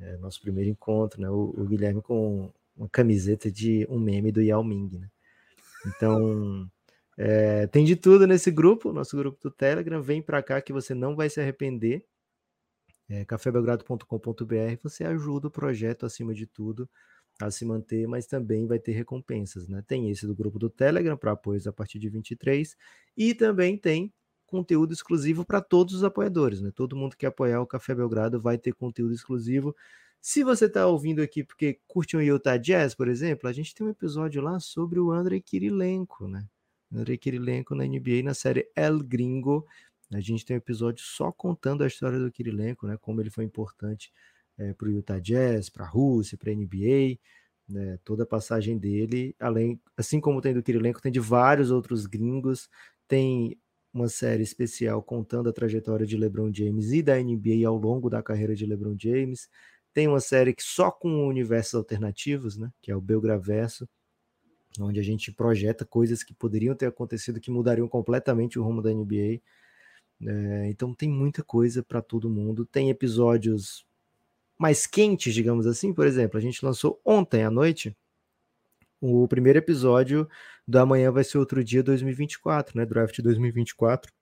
É, 0.00 0.16
nosso 0.16 0.40
primeiro 0.40 0.70
encontro, 0.70 1.20
né? 1.20 1.28
O, 1.28 1.52
o, 1.54 1.66
Guilherme 1.66 2.00
com 2.00 2.50
uma 2.74 2.88
camiseta 2.88 3.52
de 3.52 3.86
um 3.90 3.98
meme 3.98 4.32
do 4.32 4.40
Yao 4.40 4.64
Ming, 4.64 4.98
né? 4.98 5.10
Então, 5.86 6.66
é, 7.18 7.66
tem 7.66 7.84
de 7.84 7.94
tudo 7.94 8.26
nesse 8.26 8.50
grupo, 8.50 8.90
nosso 8.90 9.14
grupo 9.18 9.38
do 9.38 9.50
Telegram. 9.50 10.00
Vem 10.00 10.22
para 10.22 10.42
cá 10.42 10.62
que 10.62 10.72
você 10.72 10.94
não 10.94 11.14
vai 11.14 11.28
se 11.28 11.38
arrepender 11.38 12.06
é, 13.06 13.22
cafébelgrado.com.br, 13.26 14.76
você 14.82 15.04
ajuda 15.04 15.48
o 15.48 15.50
projeto 15.50 16.06
acima 16.06 16.32
de 16.32 16.46
tudo 16.46 16.88
a 17.46 17.50
se 17.50 17.64
manter, 17.64 18.06
mas 18.06 18.26
também 18.26 18.66
vai 18.66 18.78
ter 18.78 18.92
recompensas, 18.92 19.68
né? 19.68 19.82
Tem 19.86 20.10
esse 20.10 20.26
do 20.26 20.34
grupo 20.34 20.58
do 20.58 20.70
Telegram 20.70 21.16
para 21.16 21.32
apoios 21.32 21.66
a 21.66 21.72
partir 21.72 21.98
de 21.98 22.08
23 22.08 22.76
e 23.16 23.34
também 23.34 23.76
tem 23.76 24.12
conteúdo 24.46 24.92
exclusivo 24.92 25.44
para 25.44 25.60
todos 25.60 25.94
os 25.94 26.04
apoiadores, 26.04 26.60
né? 26.60 26.70
Todo 26.74 26.96
mundo 26.96 27.16
que 27.16 27.26
apoiar 27.26 27.60
o 27.60 27.66
Café 27.66 27.94
Belgrado 27.94 28.40
vai 28.40 28.58
ter 28.58 28.74
conteúdo 28.74 29.14
exclusivo. 29.14 29.74
Se 30.20 30.44
você 30.44 30.66
está 30.66 30.86
ouvindo 30.86 31.22
aqui 31.22 31.42
porque 31.42 31.80
curte 31.86 32.16
um 32.16 32.20
Utah 32.20 32.56
Jazz, 32.56 32.94
por 32.94 33.08
exemplo, 33.08 33.48
a 33.48 33.52
gente 33.52 33.74
tem 33.74 33.86
um 33.86 33.90
episódio 33.90 34.40
lá 34.42 34.60
sobre 34.60 35.00
o 35.00 35.10
Andrei 35.10 35.40
Kirilenko, 35.40 36.28
né? 36.28 36.46
Andrei 36.92 37.16
Kirilenko 37.16 37.74
na 37.74 37.84
NBA 37.84 38.22
na 38.22 38.34
série 38.34 38.68
El 38.76 39.02
Gringo. 39.02 39.66
A 40.12 40.20
gente 40.20 40.44
tem 40.44 40.56
um 40.56 40.58
episódio 40.58 41.02
só 41.02 41.32
contando 41.32 41.82
a 41.82 41.86
história 41.86 42.18
do 42.18 42.30
Kirilenko, 42.30 42.86
né? 42.86 42.98
Como 43.00 43.20
ele 43.20 43.30
foi 43.30 43.44
importante 43.44 44.12
é, 44.58 44.72
para 44.74 44.88
o 44.88 44.92
Utah 44.92 45.18
Jazz, 45.18 45.68
para 45.68 45.84
a 45.84 45.88
Rússia, 45.88 46.38
para 46.38 46.50
a 46.50 46.54
NBA, 46.54 47.18
né? 47.68 47.98
Toda 48.04 48.24
a 48.24 48.26
passagem 48.26 48.78
dele, 48.78 49.34
além, 49.40 49.80
assim 49.96 50.20
como 50.20 50.40
tem 50.40 50.54
do 50.54 50.62
Kirilenko, 50.62 51.00
tem 51.00 51.12
de 51.12 51.20
vários 51.20 51.70
outros 51.70 52.06
gringos. 52.06 52.68
Tem 53.08 53.58
uma 53.92 54.08
série 54.08 54.42
especial 54.42 55.02
contando 55.02 55.48
a 55.48 55.52
trajetória 55.52 56.06
de 56.06 56.16
LeBron 56.16 56.52
James 56.52 56.92
e 56.92 57.02
da 57.02 57.16
NBA 57.16 57.66
ao 57.66 57.76
longo 57.76 58.08
da 58.08 58.22
carreira 58.22 58.54
de 58.54 58.66
LeBron 58.66 58.96
James. 58.98 59.48
Tem 59.92 60.08
uma 60.08 60.20
série 60.20 60.54
que 60.54 60.62
só 60.62 60.90
com 60.90 61.26
universos 61.26 61.74
alternativos, 61.74 62.56
né? 62.56 62.70
Que 62.80 62.90
é 62.90 62.96
o 62.96 63.00
Belgraverso, 63.00 63.88
onde 64.80 64.98
a 64.98 65.02
gente 65.02 65.32
projeta 65.32 65.84
coisas 65.84 66.22
que 66.22 66.34
poderiam 66.34 66.74
ter 66.74 66.86
acontecido 66.86 67.40
que 67.40 67.50
mudariam 67.50 67.88
completamente 67.88 68.58
o 68.58 68.62
rumo 68.62 68.80
da 68.82 68.92
NBA. 68.92 69.40
É, 70.24 70.68
então 70.70 70.94
tem 70.94 71.10
muita 71.10 71.42
coisa 71.42 71.82
para 71.82 72.00
todo 72.00 72.30
mundo. 72.30 72.64
Tem 72.64 72.90
episódios 72.90 73.84
mais 74.58 74.86
quentes, 74.86 75.34
digamos 75.34 75.66
assim. 75.66 75.92
Por 75.92 76.06
exemplo, 76.06 76.38
a 76.38 76.40
gente 76.40 76.64
lançou 76.64 77.00
ontem 77.04 77.42
à 77.42 77.50
noite 77.50 77.96
o 79.00 79.26
primeiro 79.26 79.58
episódio 79.58 80.28
do 80.66 80.78
Amanhã 80.78 81.10
Vai 81.10 81.24
Ser 81.24 81.38
Outro 81.38 81.62
Dia 81.64 81.82
2024, 81.82 82.78
né? 82.78 82.86
Draft 82.86 83.18
2024. 83.20 84.12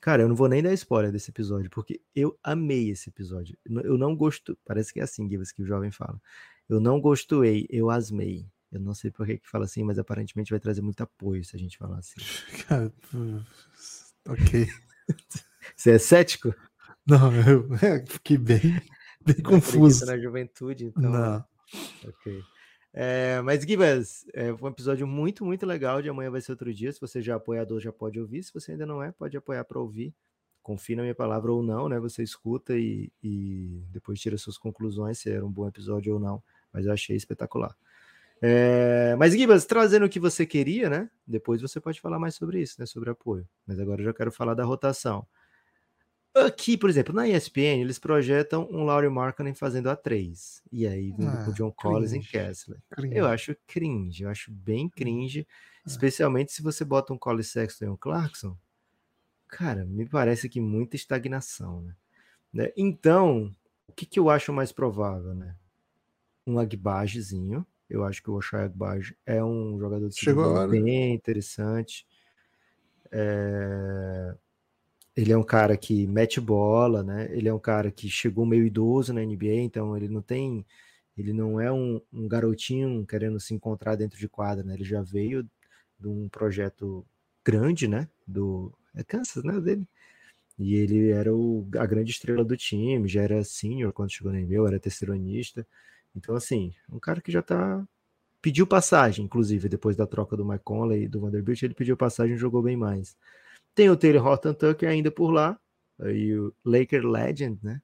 Cara, 0.00 0.22
eu 0.22 0.28
não 0.28 0.34
vou 0.34 0.48
nem 0.48 0.62
dar 0.62 0.72
spoiler 0.72 1.12
desse 1.12 1.30
episódio, 1.30 1.70
porque 1.70 2.00
eu 2.14 2.36
amei 2.42 2.90
esse 2.90 3.08
episódio. 3.08 3.56
Eu 3.64 3.96
não 3.96 4.16
gosto. 4.16 4.58
Parece 4.64 4.92
que 4.92 5.00
é 5.00 5.02
assim, 5.04 5.28
Givas, 5.28 5.52
que 5.52 5.62
o 5.62 5.66
jovem 5.66 5.90
fala. 5.90 6.20
Eu 6.68 6.80
não 6.80 7.00
gostei, 7.00 7.66
eu 7.70 7.90
asmei. 7.90 8.46
Eu 8.72 8.80
não 8.80 8.94
sei 8.94 9.10
por 9.10 9.26
que, 9.26 9.38
que 9.38 9.48
fala 9.48 9.64
assim, 9.64 9.84
mas 9.84 9.98
aparentemente 9.98 10.50
vai 10.50 10.58
trazer 10.58 10.80
muito 10.80 11.02
apoio 11.02 11.44
se 11.44 11.54
a 11.54 11.58
gente 11.58 11.76
falar 11.76 11.98
assim. 11.98 12.20
Cara, 12.66 12.92
ok. 14.26 14.66
Você 15.76 15.90
é 15.92 15.98
cético? 15.98 16.54
Não, 17.06 17.32
eu 17.46 17.68
é, 17.82 18.04
fiquei 18.06 18.38
bem, 18.38 18.80
bem 19.24 19.42
confuso. 19.42 20.06
na 20.06 20.18
juventude, 20.18 20.86
então. 20.86 21.10
Não. 21.10 21.44
Ok. 22.06 22.42
É, 22.94 23.40
mas, 23.40 23.62
Gibas, 23.62 24.26
é 24.34 24.52
um 24.52 24.68
episódio 24.68 25.06
muito, 25.06 25.44
muito 25.44 25.64
legal. 25.64 26.02
De 26.02 26.08
amanhã 26.08 26.30
vai 26.30 26.40
ser 26.40 26.52
outro 26.52 26.72
dia. 26.72 26.92
Se 26.92 27.00
você 27.00 27.22
já 27.22 27.32
é 27.32 27.36
apoiador, 27.36 27.80
já 27.80 27.92
pode 27.92 28.20
ouvir. 28.20 28.42
Se 28.42 28.52
você 28.52 28.72
ainda 28.72 28.84
não 28.84 29.02
é, 29.02 29.10
pode 29.12 29.36
apoiar 29.36 29.64
para 29.64 29.80
ouvir. 29.80 30.14
Confie 30.62 30.94
na 30.94 31.02
minha 31.02 31.14
palavra 31.14 31.50
ou 31.52 31.62
não, 31.62 31.88
né? 31.88 31.98
Você 31.98 32.22
escuta 32.22 32.76
e, 32.76 33.10
e 33.22 33.82
depois 33.90 34.20
tira 34.20 34.36
suas 34.38 34.58
conclusões 34.58 35.18
se 35.18 35.30
era 35.30 35.44
um 35.44 35.50
bom 35.50 35.66
episódio 35.66 36.14
ou 36.14 36.20
não. 36.20 36.42
Mas 36.72 36.86
eu 36.86 36.92
achei 36.92 37.16
espetacular. 37.16 37.74
É, 38.40 39.14
mas, 39.16 39.32
Gibas, 39.32 39.64
trazendo 39.64 40.04
o 40.04 40.08
que 40.08 40.20
você 40.20 40.44
queria, 40.44 40.90
né? 40.90 41.08
Depois 41.26 41.62
você 41.62 41.80
pode 41.80 42.00
falar 42.00 42.18
mais 42.18 42.34
sobre 42.34 42.60
isso, 42.60 42.76
né? 42.78 42.86
Sobre 42.86 43.10
apoio. 43.10 43.48
Mas 43.66 43.80
agora 43.80 44.00
eu 44.00 44.06
já 44.06 44.12
quero 44.12 44.30
falar 44.30 44.54
da 44.54 44.64
rotação. 44.64 45.26
Aqui, 46.34 46.76
por 46.76 46.88
exemplo, 46.88 47.14
na 47.14 47.28
ESPN, 47.28 47.80
eles 47.80 47.98
projetam 47.98 48.66
um 48.70 48.84
Laurie 48.84 49.10
Markkinen 49.10 49.54
fazendo 49.54 49.90
a 49.90 49.96
3. 49.96 50.62
E 50.72 50.86
aí, 50.86 51.12
vindo 51.12 51.28
ah, 51.28 51.44
com 51.44 51.52
John 51.52 51.70
Collins 51.72 52.12
e 52.12 52.20
Kessler. 52.20 52.80
Cringe. 52.90 53.16
Eu 53.16 53.26
acho 53.26 53.56
cringe, 53.66 54.22
eu 54.22 54.30
acho 54.30 54.50
bem 54.50 54.88
cringe. 54.88 55.46
Ah. 55.50 55.82
Especialmente 55.86 56.52
se 56.52 56.62
você 56.62 56.84
bota 56.84 57.12
um 57.12 57.18
Collins 57.18 57.48
Sexton 57.48 57.84
e 57.84 57.88
um 57.88 57.96
Clarkson. 57.96 58.56
Cara, 59.48 59.84
me 59.84 60.08
parece 60.08 60.48
que 60.48 60.60
muita 60.60 60.96
estagnação, 60.96 61.82
né? 61.82 61.94
né? 62.52 62.72
Então, 62.76 63.54
o 63.86 63.92
que, 63.92 64.06
que 64.06 64.18
eu 64.18 64.30
acho 64.30 64.52
mais 64.52 64.72
provável, 64.72 65.34
né? 65.34 65.54
Um 66.46 66.58
Agbagezinho 66.58 67.66
eu 67.92 68.04
acho 68.04 68.22
que 68.22 68.30
o 68.30 68.34
Oshai 68.34 68.64
Agbaji 68.64 69.14
é 69.26 69.44
um 69.44 69.78
jogador 69.78 70.08
de 70.08 70.18
Chegou 70.18 70.66
bem 70.66 71.12
interessante. 71.12 72.06
É... 73.10 74.34
Ele 75.16 75.32
é 75.32 75.36
um 75.36 75.42
cara 75.42 75.76
que 75.76 76.06
mete 76.06 76.40
bola, 76.40 77.02
né? 77.02 77.28
Ele 77.32 77.48
é 77.48 77.54
um 77.54 77.58
cara 77.58 77.90
que 77.90 78.08
chegou 78.08 78.46
meio 78.46 78.66
idoso 78.66 79.12
na 79.12 79.22
NBA, 79.22 79.62
então 79.62 79.96
ele 79.96 80.08
não 80.08 80.22
tem, 80.22 80.64
ele 81.16 81.32
não 81.32 81.60
é 81.60 81.70
um, 81.70 82.00
um 82.12 82.26
garotinho 82.28 83.06
querendo 83.06 83.38
se 83.40 83.54
encontrar 83.54 83.96
dentro 83.96 84.18
de 84.18 84.28
quadra, 84.28 84.64
né? 84.64 84.74
Ele 84.74 84.84
já 84.84 85.02
veio 85.02 85.48
de 85.98 86.08
um 86.08 86.28
projeto 86.28 87.06
grande, 87.44 87.86
né? 87.88 88.08
Do 88.26 88.72
é 88.94 89.04
Kansas, 89.04 89.44
né? 89.44 89.60
Dele. 89.60 89.86
E 90.58 90.74
ele 90.76 91.10
era 91.10 91.34
o, 91.34 91.66
a 91.78 91.86
grande 91.86 92.10
estrela 92.12 92.44
do 92.44 92.56
time, 92.56 93.08
já 93.08 93.22
era 93.22 93.42
senior 93.44 93.92
quando 93.92 94.12
chegou 94.12 94.32
na 94.32 94.40
NBA, 94.40 94.68
era 94.68 94.80
terceironista. 94.80 95.66
Então, 96.14 96.34
assim, 96.34 96.72
um 96.90 96.98
cara 96.98 97.20
que 97.20 97.32
já 97.32 97.42
tá. 97.42 97.86
Pediu 98.42 98.66
passagem, 98.66 99.24
inclusive, 99.24 99.68
depois 99.68 99.96
da 99.96 100.06
troca 100.06 100.36
do 100.36 100.44
Mike 100.44 100.64
Conley 100.64 101.04
e 101.04 101.08
do 101.08 101.20
Vanderbilt, 101.20 101.62
ele 101.62 101.74
pediu 101.74 101.96
passagem 101.96 102.34
e 102.34 102.38
jogou 102.38 102.62
bem 102.62 102.76
mais. 102.76 103.16
Tem 103.74 103.88
o 103.88 103.96
Taylor 103.96 104.26
Horton 104.26 104.54
Tucker 104.54 104.88
ainda 104.88 105.10
por 105.10 105.30
lá, 105.30 105.58
aí 105.98 106.38
o 106.38 106.54
Laker 106.64 107.04
Legend, 107.04 107.58
né? 107.62 107.80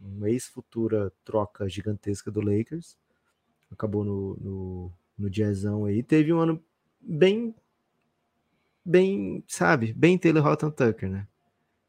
Uma 0.00 0.30
ex-futura 0.30 1.12
troca 1.24 1.68
gigantesca 1.68 2.30
do 2.30 2.40
Lakers. 2.40 2.96
Acabou 3.70 4.04
no, 4.04 4.36
no, 4.40 4.92
no 5.18 5.30
jazzão 5.30 5.84
aí. 5.84 6.02
Teve 6.02 6.32
um 6.32 6.38
ano 6.38 6.62
bem, 7.00 7.54
bem, 8.84 9.44
sabe, 9.46 9.92
bem 9.92 10.16
Taylor 10.16 10.46
Horton 10.46 10.70
Tucker, 10.70 11.10
né? 11.10 11.26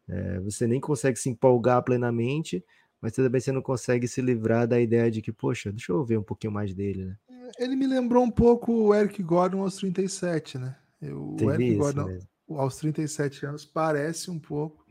É, 0.10 0.40
você 0.40 0.68
nem 0.68 0.80
consegue 0.80 1.18
se 1.18 1.30
empolgar 1.30 1.82
plenamente, 1.84 2.64
mas 3.00 3.14
também 3.14 3.40
você 3.40 3.52
não 3.52 3.62
consegue 3.62 4.08
se 4.08 4.22
livrar 4.22 4.68
da 4.68 4.80
ideia 4.80 5.10
de 5.10 5.22
que, 5.22 5.32
poxa, 5.32 5.72
deixa 5.72 5.92
eu 5.92 6.04
ver 6.04 6.18
um 6.18 6.24
pouquinho 6.24 6.52
mais 6.52 6.74
dele, 6.74 7.06
né? 7.06 7.18
Ele 7.58 7.76
me 7.76 7.88
lembrou 7.88 8.24
um 8.24 8.32
pouco 8.32 8.72
o 8.72 8.94
Eric 8.94 9.22
Gordon 9.24 9.62
aos 9.62 9.76
37, 9.78 10.58
né? 10.58 10.76
O 11.04 11.36
Teve 11.38 11.54
Eric 11.54 11.76
Gordon 11.76 12.06
mesmo. 12.06 12.31
Aos 12.58 12.76
37 12.78 13.46
anos 13.46 13.66
parece 13.66 14.30
um 14.32 14.40
pouco 14.40 14.86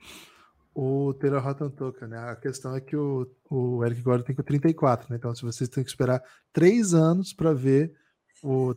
o 0.75 1.13
Taylor 1.15 1.43
Rotantoka, 1.43 2.07
né? 2.07 2.17
A 2.19 2.37
questão 2.37 2.75
é 2.77 2.81
que 2.81 2.97
o, 2.97 3.29
o 3.51 3.85
Eric 3.85 4.01
Gordon 4.03 4.25
tem 4.25 4.37
com 4.37 4.43
34, 4.43 5.09
né? 5.11 5.17
Então, 5.17 5.35
se 5.35 5.43
vocês 5.43 5.69
têm 5.69 5.83
que 5.83 5.91
esperar 5.91 6.23
três 6.53 6.95
anos 6.95 7.33
para 7.33 7.53
ver 7.53 7.93
o, 8.43 8.75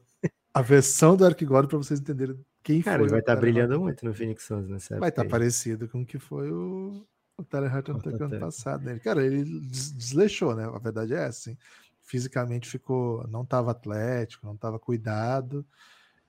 a 0.54 0.62
versão 0.62 1.16
do 1.16 1.26
Eric 1.26 1.46
Gordon 1.46 1.68
para 1.70 1.78
vocês 1.78 2.00
entenderem 2.00 2.38
quem 2.64 2.82
Cara, 2.82 2.98
foi. 2.98 3.06
ele 3.06 3.12
vai 3.12 3.20
estar 3.20 3.34
Taylor 3.36 3.42
brilhando 3.42 3.74
Rotantoka. 3.74 3.84
muito 3.84 4.06
no 4.06 4.14
Phoenix 4.14 4.44
Suns 4.44 4.68
nessa 4.70 5.00
Vai 5.00 5.10
estar 5.10 5.22
aí. 5.24 5.28
parecido 5.30 5.88
com 5.88 6.02
o 6.02 6.06
que 6.06 6.18
foi 6.18 6.52
o, 6.52 7.06
o 7.38 7.44
Tyler 7.44 7.76
Hutton 7.78 7.92
ano 7.94 8.02
Rotantoka. 8.02 8.40
passado. 8.40 8.84
Né? 8.86 9.00
Cara, 9.00 9.24
ele 9.26 9.44
des- 9.62 9.92
desleixou, 9.92 10.56
né? 10.56 10.66
A 10.66 10.80
verdade 10.80 11.14
é 11.14 11.18
essa. 11.18 11.52
Assim. 11.52 11.58
Fisicamente 12.02 12.70
ficou, 12.70 13.26
não 13.28 13.44
estava 13.44 13.72
atlético, 13.72 14.46
não 14.48 14.56
estava 14.56 14.78
cuidado. 14.80 15.66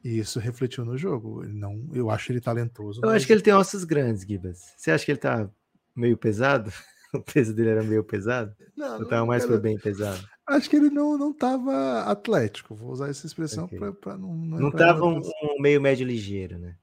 E 0.05 0.19
isso 0.19 0.39
refletiu 0.39 0.85
no 0.85 0.99
jogo. 0.99 1.43
Ele 1.43 1.55
não, 1.55 1.89
eu 1.95 2.11
acho 2.11 2.31
ele 2.31 2.41
talentoso. 2.41 3.01
Eu 3.01 3.09
mas 3.09 3.17
acho 3.17 3.27
que 3.27 3.33
ele 3.33 3.43
tem 3.43 3.55
ossos 3.55 3.85
grandes, 3.85 4.23
Gibas. 4.23 4.61
Você 4.77 4.91
acha 4.91 5.05
que 5.05 5.11
ele 5.11 5.19
tá 5.19 5.49
meio 5.97 6.17
pesado? 6.17 6.71
O 7.15 7.23
peso 7.23 7.55
dele 7.55 7.69
era 7.69 7.83
meio 7.85 8.03
pesado? 8.03 8.53
não, 8.77 8.99
não, 8.99 9.07
tava 9.07 9.25
mais 9.25 9.47
cara, 9.47 9.57
bem 9.61 9.79
pesado? 9.79 10.29
Acho 10.45 10.69
que 10.69 10.75
ele 10.75 10.91
não 10.91 11.17
não 11.17 11.31
estava 11.31 12.01
atlético. 12.01 12.75
Vou 12.75 12.91
usar 12.91 13.09
essa 13.09 13.25
expressão 13.25 13.67
Ok. 13.67 13.79
para 14.01 14.19
não 14.19 14.35
não, 14.35 14.59
Não 14.59 14.71
tava 14.73 15.05
um, 15.05 15.21
um 15.21 15.63
meio 15.63 15.81
médio 15.81 16.05
ligeiro, 16.05 16.59
né? 16.59 16.77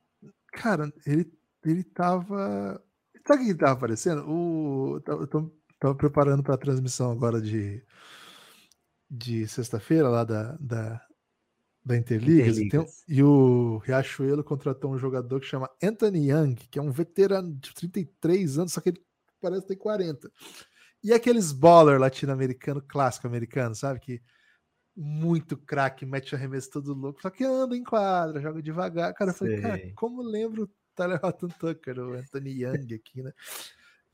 Cara, 0.53 0.89
ele 1.05 1.29
ele 1.65 1.83
tava. 1.83 2.81
Sabe 3.27 3.43
o 3.43 3.45
que 3.47 3.55
tava 3.55 3.73
aparecendo? 3.73 4.23
O, 4.27 5.01
eu 5.05 5.27
tô, 5.27 5.51
tô 5.79 5.95
preparando 5.95 6.41
para 6.41 6.55
a 6.55 6.57
transmissão 6.57 7.11
agora 7.11 7.39
de, 7.39 7.83
de 9.09 9.47
sexta-feira 9.47 10.09
lá 10.09 10.23
da, 10.23 10.57
da, 10.59 11.01
da 11.83 11.97
Interligas. 11.97 12.57
E, 12.57 12.59
tem 12.59 12.67
Interligas. 12.67 13.03
e 13.07 13.23
o 13.23 13.77
Riachuelo 13.77 14.43
contratou 14.43 14.91
um 14.91 14.97
jogador 14.97 15.39
que 15.39 15.47
chama 15.47 15.69
Anthony 15.81 16.29
Young, 16.29 16.55
que 16.55 16.79
é 16.79 16.81
um 16.81 16.91
veterano 16.91 17.53
de 17.55 17.73
33 17.73 18.59
anos, 18.59 18.73
só 18.73 18.81
que 18.81 18.89
ele 18.89 19.01
parece 19.41 19.67
ter 19.67 19.75
40. 19.75 20.31
E 21.03 21.13
aqueles 21.13 21.51
baller 21.51 21.99
latino-americano, 21.99 22.81
clássico 22.81 23.27
americano, 23.27 23.73
sabe? 23.73 23.99
Que 23.99 24.21
muito 24.95 25.57
craque, 25.57 26.05
mete 26.05 26.35
arremesso 26.35 26.69
todo 26.69 26.93
louco, 26.93 27.21
só 27.21 27.29
que 27.29 27.43
anda 27.43 27.75
em 27.75 27.83
quadra, 27.83 28.41
joga 28.41 28.61
devagar. 28.61 29.13
Cara, 29.13 29.31
eu 29.31 29.35
falei, 29.35 29.61
cara, 29.61 29.91
como 29.95 30.21
lembro 30.21 30.63
o 30.63 30.69
Tyler 30.93 31.19
Horton 31.23 31.47
Tucker, 31.47 31.99
o 31.99 32.13
Anthony 32.13 32.63
Young 32.63 32.93
aqui, 32.93 33.23
né? 33.23 33.31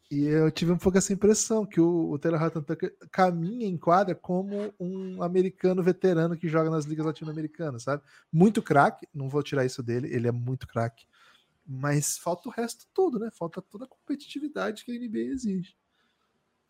E 0.09 0.23
eu 0.25 0.49
tive 0.49 0.71
um 0.71 0.77
pouco 0.77 0.97
essa 0.97 1.11
impressão 1.11 1.65
que 1.65 1.81
o, 1.81 2.11
o 2.11 2.17
Taylor 2.17 2.49
Tucker 2.49 2.95
caminha 3.11 3.67
em 3.67 3.77
quadra 3.77 4.15
como 4.15 4.73
um 4.79 5.21
americano 5.21 5.83
veterano 5.83 6.37
que 6.37 6.47
joga 6.47 6.69
nas 6.69 6.85
ligas 6.85 7.05
latino-americanas, 7.05 7.83
sabe? 7.83 8.01
Muito 8.31 8.61
craque, 8.61 9.05
não 9.13 9.27
vou 9.27 9.43
tirar 9.43 9.65
isso 9.65 9.83
dele, 9.83 10.07
ele 10.13 10.27
é 10.27 10.31
muito 10.31 10.65
craque. 10.65 11.05
Mas 11.65 12.17
falta 12.17 12.47
o 12.47 12.51
resto 12.51 12.87
todo, 12.93 13.19
né? 13.19 13.29
Falta 13.33 13.61
toda 13.61 13.83
a 13.83 13.87
competitividade 13.87 14.85
que 14.85 14.91
a 14.91 14.95
NBA 14.95 15.33
exige. 15.33 15.75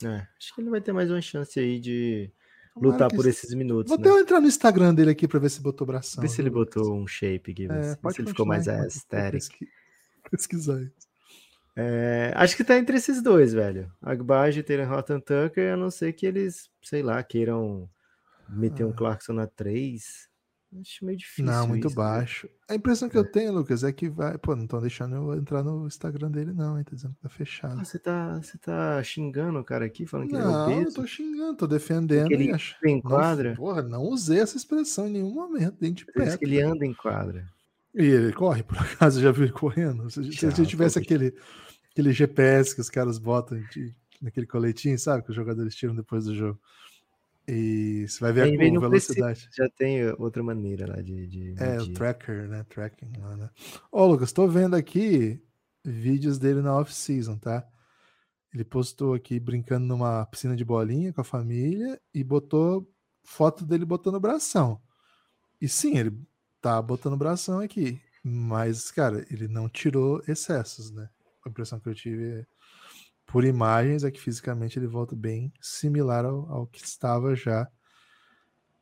É, 0.03 0.27
acho 0.39 0.55
que 0.55 0.61
ele 0.61 0.71
vai 0.71 0.81
ter 0.81 0.91
mais 0.91 1.09
uma 1.11 1.21
chance 1.21 1.59
aí 1.59 1.79
de 1.79 2.31
Tomara 2.73 2.93
lutar 2.93 3.09
por 3.15 3.27
esses 3.27 3.53
minutos, 3.53 3.89
Vou 3.91 3.99
né? 3.99 4.09
até 4.09 4.19
entrar 4.19 4.41
no 4.41 4.47
Instagram 4.47 4.95
dele 4.95 5.11
aqui 5.11 5.27
para 5.27 5.39
ver 5.39 5.49
se 5.49 5.61
botou 5.61 5.85
bração. 5.85 6.21
Ver 6.21 6.27
se 6.27 6.41
ele 6.41 6.49
botou 6.49 6.91
um 6.95 7.05
shape, 7.05 7.53
Gibas. 7.55 7.85
É, 8.03 8.11
se 8.11 8.21
ele 8.21 8.29
ficou 8.29 8.45
mais 8.47 8.67
aesthetic. 8.67 9.31
pesqui- 9.31 9.67
Pesquisar 10.31 10.81
isso. 10.81 11.06
É, 11.79 12.33
acho 12.35 12.57
que 12.57 12.63
tá 12.63 12.75
entre 12.77 12.97
esses 12.97 13.21
dois, 13.21 13.53
velho. 13.53 13.91
Agbaji 14.01 14.61
e 14.61 14.63
Taylor 14.63 14.91
Horton 14.91 15.19
Tucker, 15.19 15.73
a 15.73 15.77
não 15.77 15.91
ser 15.91 16.11
que 16.13 16.25
eles, 16.25 16.69
sei 16.81 17.03
lá, 17.03 17.21
queiram 17.21 17.87
meter 18.49 18.83
um 18.83 18.89
Ah. 18.89 18.93
Clarkson 18.93 19.33
na 19.33 19.45
3. 19.45 20.27
Acho 20.81 21.05
meio 21.05 21.17
difícil. 21.17 21.45
Não, 21.45 21.67
muito 21.67 21.87
isso, 21.87 21.97
né? 21.97 22.03
baixo. 22.03 22.49
A 22.67 22.75
impressão 22.75 23.07
que 23.07 23.17
eu 23.17 23.23
tenho, 23.23 23.53
Lucas, 23.53 23.83
é 23.83 23.91
que 23.93 24.09
vai. 24.09 24.37
Pô, 24.37 24.55
não 24.55 24.63
estão 24.65 24.81
deixando 24.81 25.15
eu 25.15 25.33
entrar 25.35 25.63
no 25.63 25.85
Instagram 25.87 26.29
dele, 26.31 26.51
não, 26.51 26.77
hein? 26.77 26.83
Tá 26.83 26.93
dizendo 26.95 27.13
que 27.13 27.21
tá 27.21 27.29
fechado. 27.29 27.79
Ah, 27.79 27.85
você 27.85 27.97
tá, 27.99 28.35
você 28.41 28.57
tá 28.57 29.01
xingando 29.03 29.59
o 29.59 29.63
cara 29.63 29.85
aqui, 29.85 30.05
falando 30.05 30.27
que 30.29 30.35
ele 30.35 30.41
é 30.41 30.45
Não, 30.45 30.51
não 30.69 30.77
obeso? 30.79 30.95
tô 30.95 31.07
xingando, 31.07 31.55
tô 31.57 31.67
defendendo. 31.67 32.31
Ele 32.31 32.51
anda 32.51 32.59
em 32.85 32.95
não, 32.95 33.01
quadra? 33.01 33.53
porra, 33.55 33.81
não 33.83 34.01
usei 34.03 34.39
essa 34.39 34.57
expressão 34.57 35.07
em 35.07 35.11
nenhum 35.13 35.33
momento, 35.33 35.77
nem 35.79 35.93
de 35.93 36.05
perto. 36.05 36.37
que 36.39 36.45
ele 36.45 36.59
anda 36.61 36.85
em 36.85 36.93
quadra. 36.93 37.47
E 37.95 38.03
ele 38.03 38.33
corre, 38.33 38.61
por 38.63 38.77
acaso, 38.81 39.21
já 39.21 39.31
viu 39.31 39.45
ele 39.45 39.53
correndo? 39.53 40.09
Se, 40.09 40.21
se 40.25 40.31
Já, 40.31 40.49
gente 40.49 40.67
tivesse 40.67 40.99
aquele, 40.99 41.33
aquele 41.97 42.13
GPS 42.13 42.75
que 42.75 42.81
os 42.81 42.91
caras 42.91 43.17
botam 43.17 43.59
de- 43.71 43.95
naquele 44.21 44.45
coletinho, 44.45 44.97
sabe? 44.99 45.23
Que 45.23 45.31
os 45.31 45.35
jogadores 45.35 45.75
tiram 45.75 45.95
depois 45.95 46.25
do 46.25 46.35
jogo. 46.35 46.59
E 47.47 48.05
você 48.07 48.19
vai 48.19 48.33
ver 48.33 48.41
A 48.41 48.45
a, 48.45 48.47
não 48.49 48.57
precisa, 48.57 48.79
velocidade. 49.13 49.49
já 49.55 49.69
tem 49.69 50.07
outra 50.19 50.43
maneira 50.43 50.85
lá 50.85 51.01
de, 51.01 51.25
de 51.27 51.55
É, 51.57 51.81
o 51.81 51.93
tracker, 51.93 52.47
né? 52.47 52.63
Tracking 52.69 53.11
lá, 53.19 53.35
né? 53.35 53.49
Ô, 53.91 54.05
Lucas, 54.05 54.31
tô 54.31 54.47
vendo 54.47 54.75
aqui 54.75 55.41
vídeos 55.83 56.37
dele 56.37 56.61
na 56.61 56.77
off-season, 56.77 57.37
tá? 57.37 57.65
Ele 58.53 58.63
postou 58.63 59.13
aqui 59.13 59.39
brincando 59.39 59.87
numa 59.87 60.25
piscina 60.27 60.55
de 60.55 60.65
bolinha 60.65 61.11
com 61.13 61.21
a 61.21 61.23
família 61.23 61.99
e 62.13 62.23
botou 62.23 62.87
foto 63.23 63.65
dele 63.65 63.85
botando 63.85 64.19
bração. 64.19 64.79
E 65.59 65.67
sim, 65.67 65.97
ele 65.97 66.11
tá 66.61 66.79
botando 66.81 67.17
bração 67.17 67.59
aqui. 67.59 67.99
Mas, 68.23 68.91
cara, 68.91 69.25
ele 69.31 69.47
não 69.47 69.67
tirou 69.69 70.21
excessos, 70.27 70.91
né? 70.91 71.09
A 71.47 71.49
impressão 71.49 71.79
que 71.79 71.89
eu 71.89 71.95
tive 71.95 72.39
é, 72.39 72.45
por 73.25 73.43
imagens 73.43 74.03
é 74.03 74.11
que 74.11 74.19
fisicamente 74.19 74.77
ele 74.77 74.87
volta 74.87 75.15
bem 75.15 75.51
similar 75.61 76.25
ao, 76.25 76.51
ao 76.51 76.67
que 76.67 76.83
estava 76.83 77.35
já. 77.35 77.67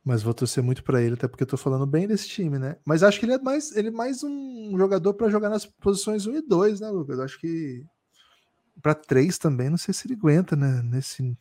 Mas 0.03 0.21
vou 0.21 0.35
torcer 0.35 0.63
muito 0.63 0.83
pra 0.83 1.01
ele, 1.01 1.15
até 1.15 1.27
porque 1.27 1.43
eu 1.43 1.47
tô 1.47 1.57
falando 1.57 1.87
bem 1.87 2.07
desse 2.07 2.27
time, 2.27 2.59
né? 2.59 2.77
Mas 2.85 3.01
acho 3.01 3.19
que 3.19 3.25
ele 3.25 3.33
é 3.33 3.39
mais, 3.39 3.75
ele 3.75 3.87
é 3.87 3.91
mais 3.91 4.23
um 4.23 4.77
jogador 4.77 5.15
pra 5.15 5.29
jogar 5.29 5.49
nas 5.49 5.65
posições 5.65 6.27
1 6.27 6.35
e 6.35 6.41
2, 6.41 6.79
né, 6.79 6.89
Lucas? 6.89 7.17
Eu 7.17 7.23
acho 7.23 7.39
que 7.39 7.83
pra 8.81 8.93
3 8.93 9.39
também, 9.39 9.69
não 9.69 9.77
sei 9.77 9.93
se 9.95 10.05
ele 10.05 10.13
aguenta, 10.13 10.55
né? 10.55 10.81
Nesse. 10.83 11.35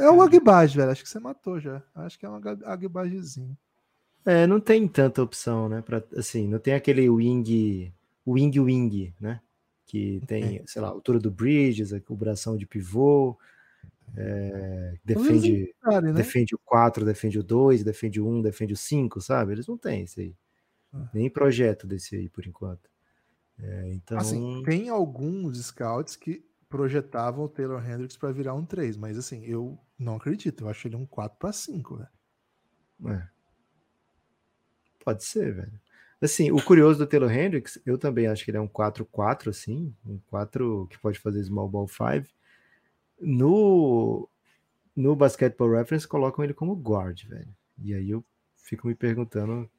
É 0.00 0.10
o 0.10 0.22
Agbage, 0.22 0.76
velho. 0.76 0.90
Acho 0.90 1.02
que 1.02 1.08
você 1.08 1.20
matou 1.20 1.60
já. 1.60 1.82
Acho 1.94 2.18
que 2.18 2.24
é 2.24 2.30
um 2.30 2.40
Agbagezinho. 2.64 3.56
É, 4.24 4.46
não 4.46 4.58
tem 4.58 4.88
tanta 4.88 5.22
opção, 5.22 5.68
né? 5.68 5.82
Pra, 5.82 6.02
assim, 6.16 6.48
não 6.48 6.58
tem 6.58 6.72
aquele 6.72 7.08
wing, 7.10 7.92
wing 8.26 8.58
wing, 8.58 9.14
né? 9.20 9.40
Que 9.86 10.20
tem, 10.26 10.66
sei 10.66 10.82
lá, 10.82 10.88
a 10.88 10.90
altura 10.90 11.18
do 11.18 11.30
Bridges, 11.30 11.92
o 11.92 12.16
bração 12.16 12.56
de 12.56 12.66
pivô, 12.66 13.38
é, 14.14 14.94
defende, 15.04 15.74
né? 16.02 16.12
defende 16.12 16.54
o 16.54 16.58
4, 16.58 17.04
defende 17.04 17.38
o 17.38 17.42
2, 17.42 17.84
defende 17.84 18.20
o 18.20 18.28
1, 18.28 18.42
defende 18.42 18.72
o 18.72 18.76
5, 18.76 19.20
sabe? 19.20 19.52
Eles 19.52 19.66
não 19.66 19.76
têm 19.76 20.04
isso 20.04 20.20
aí. 20.20 20.34
Ah. 20.92 21.08
Nem 21.12 21.30
projeto 21.30 21.86
desse 21.86 22.16
aí, 22.16 22.28
por 22.28 22.46
enquanto. 22.46 22.90
É, 23.58 23.92
então, 23.92 24.18
Assim, 24.18 24.62
tem 24.64 24.88
alguns 24.88 25.58
scouts 25.64 26.16
que 26.16 26.44
projetavam 26.68 27.44
o 27.44 27.48
Taylor 27.48 27.82
Hendricks 27.88 28.16
pra 28.16 28.32
virar 28.32 28.54
um 28.54 28.64
3, 28.64 28.96
mas 28.96 29.16
assim, 29.18 29.44
eu 29.44 29.78
não 29.98 30.16
acredito. 30.16 30.64
Eu 30.64 30.68
acho 30.68 30.88
ele 30.88 30.96
um 30.96 31.06
4 31.06 31.38
para 31.38 31.52
5, 31.52 31.96
velho. 31.96 32.08
é. 33.08 33.28
pode 35.04 35.24
ser, 35.24 35.54
velho. 35.54 35.80
Assim, 36.20 36.50
o 36.50 36.62
curioso 36.62 36.98
do 36.98 37.06
Taylor 37.06 37.30
Hendricks, 37.30 37.78
eu 37.84 37.98
também 37.98 38.26
acho 38.26 38.44
que 38.44 38.50
ele 38.50 38.58
é 38.58 38.60
um 38.60 38.68
4-4, 38.68 39.48
assim, 39.48 39.94
um 40.04 40.18
4 40.26 40.86
que 40.90 40.98
pode 40.98 41.18
fazer 41.18 41.44
small 41.44 41.68
ball 41.68 41.86
5. 41.86 42.26
No, 43.20 44.28
no 44.94 45.14
Basketball 45.14 45.72
Reference 45.72 46.08
colocam 46.08 46.42
ele 46.42 46.54
como 46.54 46.74
guard, 46.74 47.22
velho. 47.24 47.54
E 47.82 47.94
aí 47.94 48.10
eu 48.10 48.24
fico 48.56 48.86
me 48.86 48.94
perguntando 48.94 49.62
o 49.62 49.70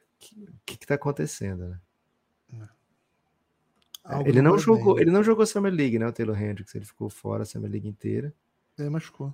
que, 0.65 0.77
que, 0.77 0.87
tá 0.87 0.95
acontecendo, 0.95 1.77
né? 2.49 2.69
Algo 4.03 4.29
ele 4.29 4.41
não 4.41 4.57
jogou, 4.57 4.95
bem. 4.95 5.03
ele 5.03 5.11
não 5.11 5.23
jogou 5.23 5.45
Summer 5.45 5.73
League, 5.73 5.99
né, 5.99 6.07
o 6.07 6.13
Taylor 6.13 6.41
Hendricks, 6.41 6.73
ele 6.73 6.85
ficou 6.85 7.09
fora 7.09 7.43
a 7.43 7.45
Summer 7.45 7.69
League 7.69 7.87
inteira. 7.87 8.33
Ele 8.77 8.89
machucou. 8.89 9.33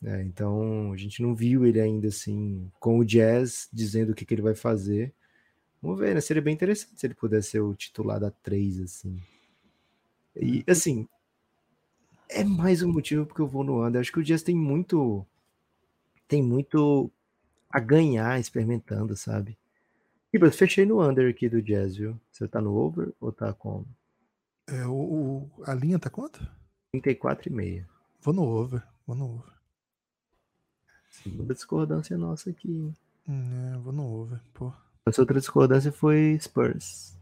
né? 0.00 0.22
então 0.22 0.92
a 0.92 0.96
gente 0.96 1.22
não 1.22 1.34
viu 1.34 1.64
ele 1.64 1.80
ainda 1.80 2.08
assim 2.08 2.70
com 2.78 2.98
o 2.98 3.04
Jazz 3.04 3.68
dizendo 3.72 4.10
o 4.10 4.14
que, 4.14 4.26
que 4.26 4.34
ele 4.34 4.42
vai 4.42 4.54
fazer. 4.54 5.14
Vamos 5.82 5.98
ver, 6.00 6.14
né? 6.14 6.20
Seria 6.22 6.40
bem 6.42 6.54
interessante 6.54 6.98
se 6.98 7.06
ele 7.06 7.14
pudesse 7.14 7.50
ser 7.50 7.60
o 7.60 7.74
titular 7.74 8.18
da 8.18 8.30
3, 8.30 8.80
assim. 8.80 9.20
E 10.36 10.62
assim, 10.68 11.08
é 12.28 12.42
mais 12.42 12.82
um 12.82 12.92
motivo 12.92 13.24
porque 13.26 13.40
eu 13.42 13.46
vou 13.46 13.62
no 13.64 13.84
under. 13.86 14.00
Acho 14.00 14.12
que 14.12 14.18
o 14.20 14.24
Jazz 14.24 14.42
tem 14.42 14.56
muito 14.56 15.24
tem 16.28 16.42
muito 16.42 17.10
a 17.70 17.80
ganhar 17.80 18.38
experimentando, 18.40 19.16
sabe? 19.16 19.58
E 20.32 20.38
eu 20.38 20.52
fechei 20.52 20.86
no 20.86 21.02
under 21.02 21.30
aqui 21.30 21.48
do 21.48 21.62
Jazz, 21.62 21.96
viu? 21.96 22.20
Você 22.32 22.48
tá 22.48 22.60
no 22.60 22.74
over 22.74 23.12
ou 23.20 23.32
tá 23.32 23.52
com 23.54 23.84
É, 24.68 24.86
o, 24.86 24.94
o- 24.94 25.50
a 25.66 25.74
linha 25.74 25.98
tá 26.00 26.10
quanto? 26.10 26.40
34,5? 26.90 27.92
Vou 28.22 28.34
no 28.34 28.42
over. 28.42 28.82
Vou 29.06 29.14
no 29.14 29.26
over. 29.36 29.52
Segunda 31.08 31.54
discordância 31.54 32.18
nossa 32.18 32.50
aqui. 32.50 32.68
hein? 32.68 32.96
Hum, 33.28 33.74
é, 33.74 33.78
vou 33.78 33.92
no 33.92 34.04
over. 34.06 34.40
Pô. 34.54 34.72
Essa 35.06 35.22
outra 35.22 35.38
discordância 35.38 35.90
foi 35.90 36.38
Spurs. 36.40 37.18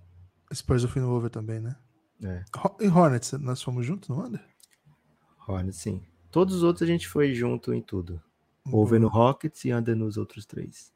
Spurs 0.53 0.83
eu 0.83 0.89
fui 0.89 1.01
no 1.01 1.11
over 1.11 1.31
também, 1.31 1.61
né? 1.61 1.76
É, 2.22 2.45
E 2.81 2.89
Hornets, 2.89 3.33
nós 3.33 3.62
fomos 3.62 3.87
juntos 3.87 4.09
no 4.09 4.22
under? 4.22 4.45
Hornets 5.49 5.78
sim. 5.78 6.03
Todos 6.31 6.57
os 6.57 6.62
outros 6.62 6.83
a 6.83 6.87
gente 6.93 7.09
foi 7.09 7.35
junto 7.35 7.72
em 7.72 7.81
tudo. 7.81 8.22
Over 8.70 9.01
no 9.01 9.09
Rockets 9.09 9.64
e 9.64 9.72
under 9.72 9.97
nos 9.97 10.16
outros 10.16 10.45
três. 10.45 10.93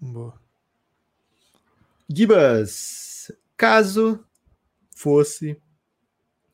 Boa. 0.00 0.40
Gibas, 2.08 3.30
caso 3.56 4.24
fosse 4.94 5.60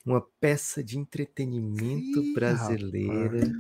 uma 0.05 0.21
peça 0.41 0.83
de 0.83 0.99
entretenimento 0.99 2.21
Ih, 2.21 2.35
brasileira. 2.35 3.53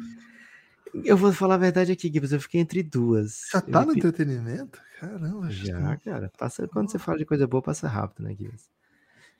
Eu 1.04 1.16
vou 1.16 1.32
falar 1.32 1.54
a 1.54 1.58
verdade 1.58 1.90
aqui, 1.92 2.10
Gibas, 2.12 2.32
eu 2.32 2.40
fiquei 2.40 2.60
entre 2.60 2.82
duas. 2.82 3.48
Já 3.50 3.60
tá 3.60 3.80
Eu 3.82 3.86
no 3.86 3.92
fi- 3.92 3.98
entretenimento? 3.98 4.80
Caramba, 5.00 5.50
Já, 5.50 5.96
cara. 5.96 6.30
Passa, 6.38 6.68
quando 6.68 6.90
você 6.90 6.98
fala 6.98 7.18
de 7.18 7.24
coisa 7.24 7.46
boa, 7.46 7.62
passa 7.62 7.88
rápido, 7.88 8.22
né, 8.24 8.34
Gibas? 8.34 8.68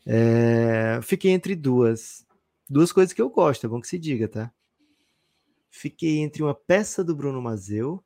É, 0.06 0.98
fiquei 1.02 1.30
entre 1.30 1.54
duas. 1.54 2.24
Duas 2.68 2.90
coisas 2.90 3.12
que 3.12 3.20
eu 3.20 3.28
gosto, 3.28 3.66
é 3.66 3.68
bom 3.68 3.80
que 3.80 3.86
se 3.88 3.98
diga, 3.98 4.26
tá? 4.28 4.50
Fiquei 5.70 6.18
entre 6.18 6.42
uma 6.42 6.54
peça 6.54 7.04
do 7.04 7.14
Bruno 7.14 7.40
Mazeu. 7.40 8.02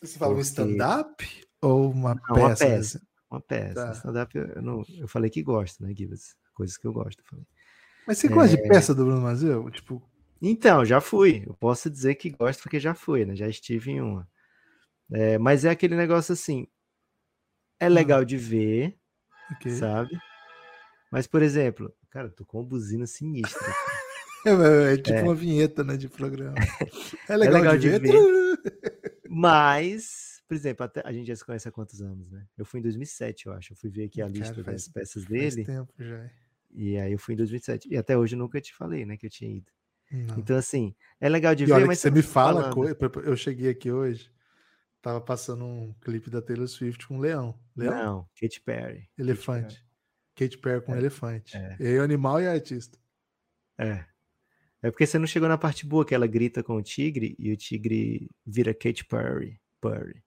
Você 0.00 0.16
fala 0.18 0.32
um 0.32 0.36
Porque- 0.36 0.48
stand-up 0.48 1.46
ou 1.60 1.90
uma 1.90 2.14
Não, 2.14 2.36
uma 2.36 2.48
peça? 2.50 2.64
peça. 2.66 2.98
assim? 2.98 3.06
Uma 3.30 3.40
peça. 3.40 3.74
Tá. 3.74 3.92
Stand-up, 3.92 4.38
eu, 4.38 4.62
não, 4.62 4.84
eu 4.96 5.08
falei 5.08 5.28
que 5.28 5.42
gosto, 5.42 5.82
né, 5.82 5.92
Gibas? 5.94 6.36
Coisas 6.54 6.76
que 6.76 6.86
eu 6.86 6.92
gosto. 6.92 7.22
falei. 7.28 7.44
Mas 8.06 8.18
você 8.18 8.28
gosta 8.28 8.56
É. 8.56 8.62
de 8.62 8.68
peça 8.68 8.94
do 8.94 9.04
Bruno 9.04 9.20
Mazeu? 9.20 9.68
Tipo, 9.70 10.02
Então, 10.40 10.84
já 10.84 11.00
fui. 11.00 11.44
Eu 11.46 11.54
posso 11.54 11.90
dizer 11.90 12.14
que 12.14 12.30
gosto 12.30 12.62
porque 12.62 12.78
já 12.80 12.94
fui, 12.94 13.24
né? 13.24 13.34
Já 13.34 13.48
estive 13.48 13.90
em 13.92 14.00
uma. 14.00 14.28
É, 15.10 15.38
mas 15.38 15.64
é 15.64 15.70
aquele 15.70 15.96
negócio 15.96 16.32
assim. 16.32 16.66
É 17.80 17.88
legal 17.88 18.24
de 18.24 18.36
ver, 18.36 18.96
ok. 19.52 19.70
sabe? 19.72 20.18
Mas, 21.10 21.26
por 21.26 21.42
exemplo, 21.42 21.94
cara, 22.10 22.28
tô 22.28 22.44
com 22.44 22.58
uma 22.58 22.66
buzina 22.66 23.06
sinistra. 23.06 23.58
É, 24.46 24.50
é, 24.50 24.94
é 24.94 24.96
tipo 24.96 25.18
É. 25.18 25.22
uma 25.24 25.34
vinheta, 25.34 25.82
né, 25.82 25.96
de 25.96 26.08
programa. 26.08 26.54
É 27.28 27.36
legal, 27.36 27.54
legal 27.60 27.76
de, 27.76 27.90
de 27.90 27.98
ver. 27.98 28.12
Mas, 29.28 30.40
por 30.46 30.54
exemplo, 30.54 30.84
até, 30.86 31.02
a 31.04 31.12
gente 31.12 31.26
já 31.26 31.34
se 31.36 31.44
conhece 31.44 31.68
há 31.68 31.72
quantos 31.72 32.00
anos, 32.00 32.30
né? 32.30 32.46
Eu 32.56 32.64
fui 32.64 32.78
em 32.78 32.82
2007, 32.82 33.46
eu 33.46 33.52
acho. 33.52 33.72
Eu 33.72 33.76
fui 33.76 33.90
ver 33.90 34.04
aqui 34.04 34.22
a 34.22 34.26
Cara, 34.26 34.38
lista 34.38 34.54
faz- 34.62 34.66
das 34.66 34.88
peças 34.88 35.24
Faz 35.24 35.54
dele. 35.54 35.64
tempo 35.66 35.92
já. 35.98 36.30
E 36.70 36.96
aí 36.96 37.12
eu 37.12 37.18
fui 37.18 37.34
em 37.34 37.36
2007. 37.36 37.88
E 37.90 37.96
até 37.96 38.16
hoje 38.16 38.36
eu 38.36 38.38
nunca 38.38 38.60
te 38.60 38.72
falei, 38.74 39.04
né, 39.04 39.16
que 39.16 39.26
eu 39.26 39.30
tinha 39.30 39.50
ido. 39.50 39.70
Não. 40.10 40.38
Então, 40.38 40.56
assim, 40.56 40.94
é 41.20 41.28
legal 41.28 41.54
de 41.54 41.64
e 41.64 41.66
ver, 41.66 41.72
olha 41.72 41.82
que 41.82 41.88
mas 41.88 41.98
você 42.00 42.10
me 42.10 42.22
fala 42.22 42.72
coisa. 42.72 42.96
Eu 43.24 43.36
cheguei 43.36 43.70
aqui 43.70 43.90
hoje, 43.92 44.30
tava 45.02 45.20
passando 45.20 45.64
um 45.64 45.92
clipe 46.00 46.30
da 46.30 46.40
Taylor 46.40 46.66
Swift 46.66 47.06
com 47.06 47.16
um 47.16 47.20
leão. 47.20 47.58
Leão? 47.76 47.94
Não, 47.94 48.28
Katy 48.40 48.60
Perry. 48.62 49.08
elefante. 49.18 49.84
Katy 50.34 50.58
Perry 50.58 50.80
com 50.84 50.94
É, 50.94 50.98
elefante. 50.98 51.56
é. 51.56 51.76
E 51.80 51.86
aí 51.86 51.98
animal 51.98 52.40
e 52.40 52.46
artista. 52.46 52.98
É. 53.78 54.04
É 54.80 54.90
porque 54.90 55.06
você 55.06 55.18
não 55.18 55.26
chegou 55.26 55.48
na 55.48 55.58
parte 55.58 55.84
boa, 55.84 56.04
que 56.06 56.14
ela 56.14 56.26
grita 56.26 56.62
com 56.62 56.76
o 56.76 56.82
tigre 56.82 57.34
e 57.38 57.50
o 57.52 57.56
tigre 57.56 58.30
vira 58.46 58.72
Katy 58.72 59.04
Perry. 59.06 59.60
Perry. 59.80 60.22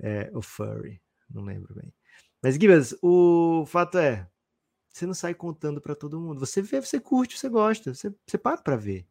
É, 0.00 0.30
o 0.34 0.42
Furry. 0.42 1.00
Não 1.28 1.42
lembro 1.44 1.74
bem. 1.74 1.92
Mas, 2.42 2.56
Gibas, 2.56 2.96
o 3.02 3.64
fato 3.66 3.98
é, 3.98 4.26
você 4.90 5.06
não 5.06 5.14
sai 5.14 5.34
contando 5.34 5.80
pra 5.80 5.94
todo 5.94 6.20
mundo. 6.20 6.40
Você 6.40 6.60
vê, 6.62 6.80
você 6.80 7.00
curte, 7.00 7.38
você 7.38 7.48
gosta, 7.48 7.94
você, 7.94 8.12
você 8.26 8.38
para 8.38 8.58
pra 8.60 8.76
ver. 8.76 9.06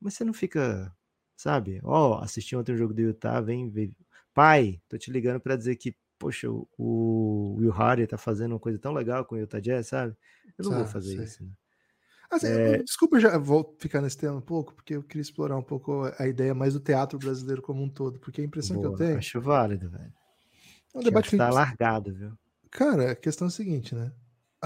Mas 0.00 0.14
você 0.14 0.24
não 0.24 0.32
fica, 0.34 0.94
sabe? 1.36 1.80
Ó, 1.84 2.18
assisti 2.22 2.54
ontem 2.56 2.72
um 2.74 2.76
jogo 2.78 2.94
do 2.94 3.00
Utah, 3.02 3.40
vem 3.40 3.68
ver. 3.68 3.92
Pai, 4.32 4.80
tô 4.88 4.96
te 4.98 5.10
ligando 5.10 5.40
pra 5.40 5.56
dizer 5.56 5.76
que, 5.76 5.96
poxa, 6.18 6.50
o, 6.50 6.68
o 6.78 7.56
Will 7.58 7.72
Hardy 7.72 8.06
tá 8.06 8.18
fazendo 8.18 8.52
uma 8.52 8.60
coisa 8.60 8.78
tão 8.78 8.92
legal 8.92 9.24
com 9.24 9.34
o 9.34 9.38
Utah 9.38 9.60
Jazz, 9.60 9.88
sabe? 9.88 10.16
Eu 10.58 10.64
não 10.64 10.72
vou 10.72 10.84
Tá, 10.84 10.90
fazer 10.92 11.14
sei. 11.16 11.24
isso, 11.24 11.44
né? 11.44 11.50
Assim, 12.30 12.48
É. 12.48 12.82
Desculpa, 12.82 13.20
já 13.20 13.38
vou 13.38 13.76
ficar 13.78 14.00
nesse 14.00 14.16
tema 14.18 14.36
um 14.36 14.40
pouco, 14.40 14.74
porque 14.74 14.94
eu 14.96 15.02
queria 15.02 15.22
explorar 15.22 15.56
um 15.56 15.62
pouco 15.62 16.02
a 16.18 16.26
ideia 16.26 16.54
mais 16.54 16.74
do 16.74 16.80
teatro 16.80 17.18
brasileiro 17.18 17.62
como 17.62 17.82
um 17.82 17.88
todo, 17.88 18.18
porque 18.18 18.40
a 18.40 18.44
impressão 18.44 18.76
que 18.80 18.84
eu 18.86 18.90
Boa, 18.90 18.98
tenho 18.98 19.18
Acho 19.18 19.40
válido, 19.40 19.88
velho. 19.90 20.12
é 20.94 20.98
um 20.98 21.00
O 21.00 21.04
debate 21.04 21.30
que 21.30 21.36
tá 21.36 21.46
gente- 21.46 21.54
largado, 21.54 22.12
viu? 22.14 22.32
Cara, 22.70 23.12
a 23.12 23.14
questão 23.14 23.46
é 23.46 23.48
a 23.48 23.52
seguinte, 23.52 23.94
né? 23.94 24.10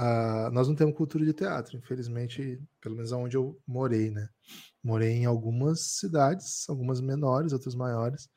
Ah, 0.00 0.48
nós 0.52 0.68
não 0.68 0.76
temos 0.76 0.94
cultura 0.96 1.24
de 1.24 1.32
teatro, 1.32 1.76
infelizmente, 1.76 2.62
pelo 2.80 2.94
menos 2.94 3.10
onde 3.10 3.36
eu 3.36 3.60
morei, 3.66 4.10
né? 4.12 4.28
Morei 4.82 5.10
em 5.10 5.24
algumas 5.26 5.96
cidades, 5.98 6.68
algumas 6.68 7.00
menores, 7.00 7.52
outras 7.52 7.74
maiores, 7.74 8.28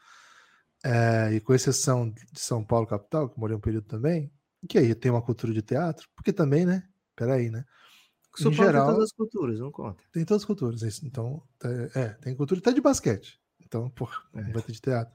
É, 0.83 1.31
e 1.33 1.39
com 1.39 1.53
exceção 1.53 2.09
de 2.09 2.39
São 2.39 2.65
Paulo, 2.65 2.87
capital, 2.87 3.29
que 3.29 3.39
morei 3.39 3.55
um 3.55 3.59
período 3.59 3.85
também, 3.85 4.31
que 4.67 4.79
aí 4.79 4.95
tem 4.95 5.11
uma 5.11 5.21
cultura 5.21 5.53
de 5.53 5.61
teatro, 5.61 6.07
porque 6.15 6.33
também, 6.33 6.65
né? 6.65 6.81
Peraí, 7.15 7.51
né? 7.51 7.63
São 8.35 8.51
Em 8.51 8.55
Paulo 8.55 8.71
geral- 8.71 8.85
tem 8.87 8.93
todas 8.95 9.09
as 9.11 9.15
culturas, 9.15 9.59
não 9.59 9.71
conta. 9.71 10.03
Tem 10.11 10.25
todas 10.25 10.41
as 10.41 10.45
culturas, 10.47 10.81
é. 10.81 10.89
Então, 11.05 11.43
tá- 11.59 11.69
é, 11.93 12.09
tem 12.15 12.35
cultura 12.35 12.59
até 12.59 12.71
de 12.73 12.81
basquete. 12.81 13.39
Então, 13.63 13.91
porra, 13.91 14.17
É. 14.33 14.51
vai 14.51 14.63
ter 14.63 14.71
de 14.71 14.81
teatro. 14.81 15.13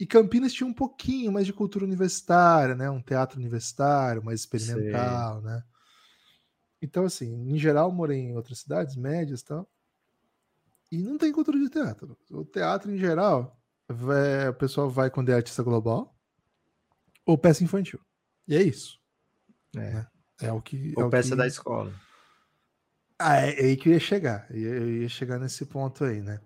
E 0.00 0.06
Campinas 0.06 0.54
tinha 0.54 0.66
um 0.66 0.72
pouquinho 0.72 1.30
mais 1.30 1.44
de 1.44 1.52
cultura 1.52 1.84
universitária, 1.84 2.74
né? 2.74 2.88
Um 2.88 3.02
teatro 3.02 3.38
universitário, 3.38 4.24
mais 4.24 4.40
experimental, 4.40 5.42
né? 5.42 5.62
Então, 6.80 7.04
assim, 7.04 7.30
em 7.52 7.58
geral, 7.58 7.92
morei 7.92 8.18
em 8.18 8.34
outras 8.34 8.60
cidades 8.60 8.96
médias 8.96 9.40
e 9.40 9.44
tal. 9.44 9.70
E 10.90 11.02
não 11.02 11.18
tem 11.18 11.30
cultura 11.30 11.58
de 11.58 11.68
teatro. 11.68 12.16
O 12.30 12.46
teatro, 12.46 12.90
em 12.90 12.96
geral, 12.96 13.60
vai- 13.86 14.48
o 14.48 14.54
pessoal 14.54 14.88
vai 14.88 15.10
quando 15.10 15.28
é 15.28 15.34
artista 15.34 15.62
global 15.62 16.16
ou 17.26 17.36
peça 17.36 17.62
infantil. 17.62 18.00
E 18.48 18.56
é 18.56 18.62
isso. 18.62 18.98
É. 19.76 19.80
Né? 19.80 20.06
É 20.40 20.50
o 20.50 20.62
que. 20.62 20.94
é 20.96 21.00
Ou 21.00 21.08
o 21.08 21.10
peça 21.10 21.30
que... 21.30 21.36
da 21.36 21.46
escola. 21.46 21.92
Ah, 23.18 23.36
é, 23.36 23.50
é 23.50 23.64
aí 23.66 23.76
que 23.76 23.90
eu 23.90 23.92
ia 23.92 24.00
chegar. 24.00 24.46
Eu 24.50 24.90
ia 25.02 25.08
chegar 25.10 25.38
nesse 25.38 25.66
ponto 25.66 26.02
aí, 26.04 26.22
né? 26.22 26.40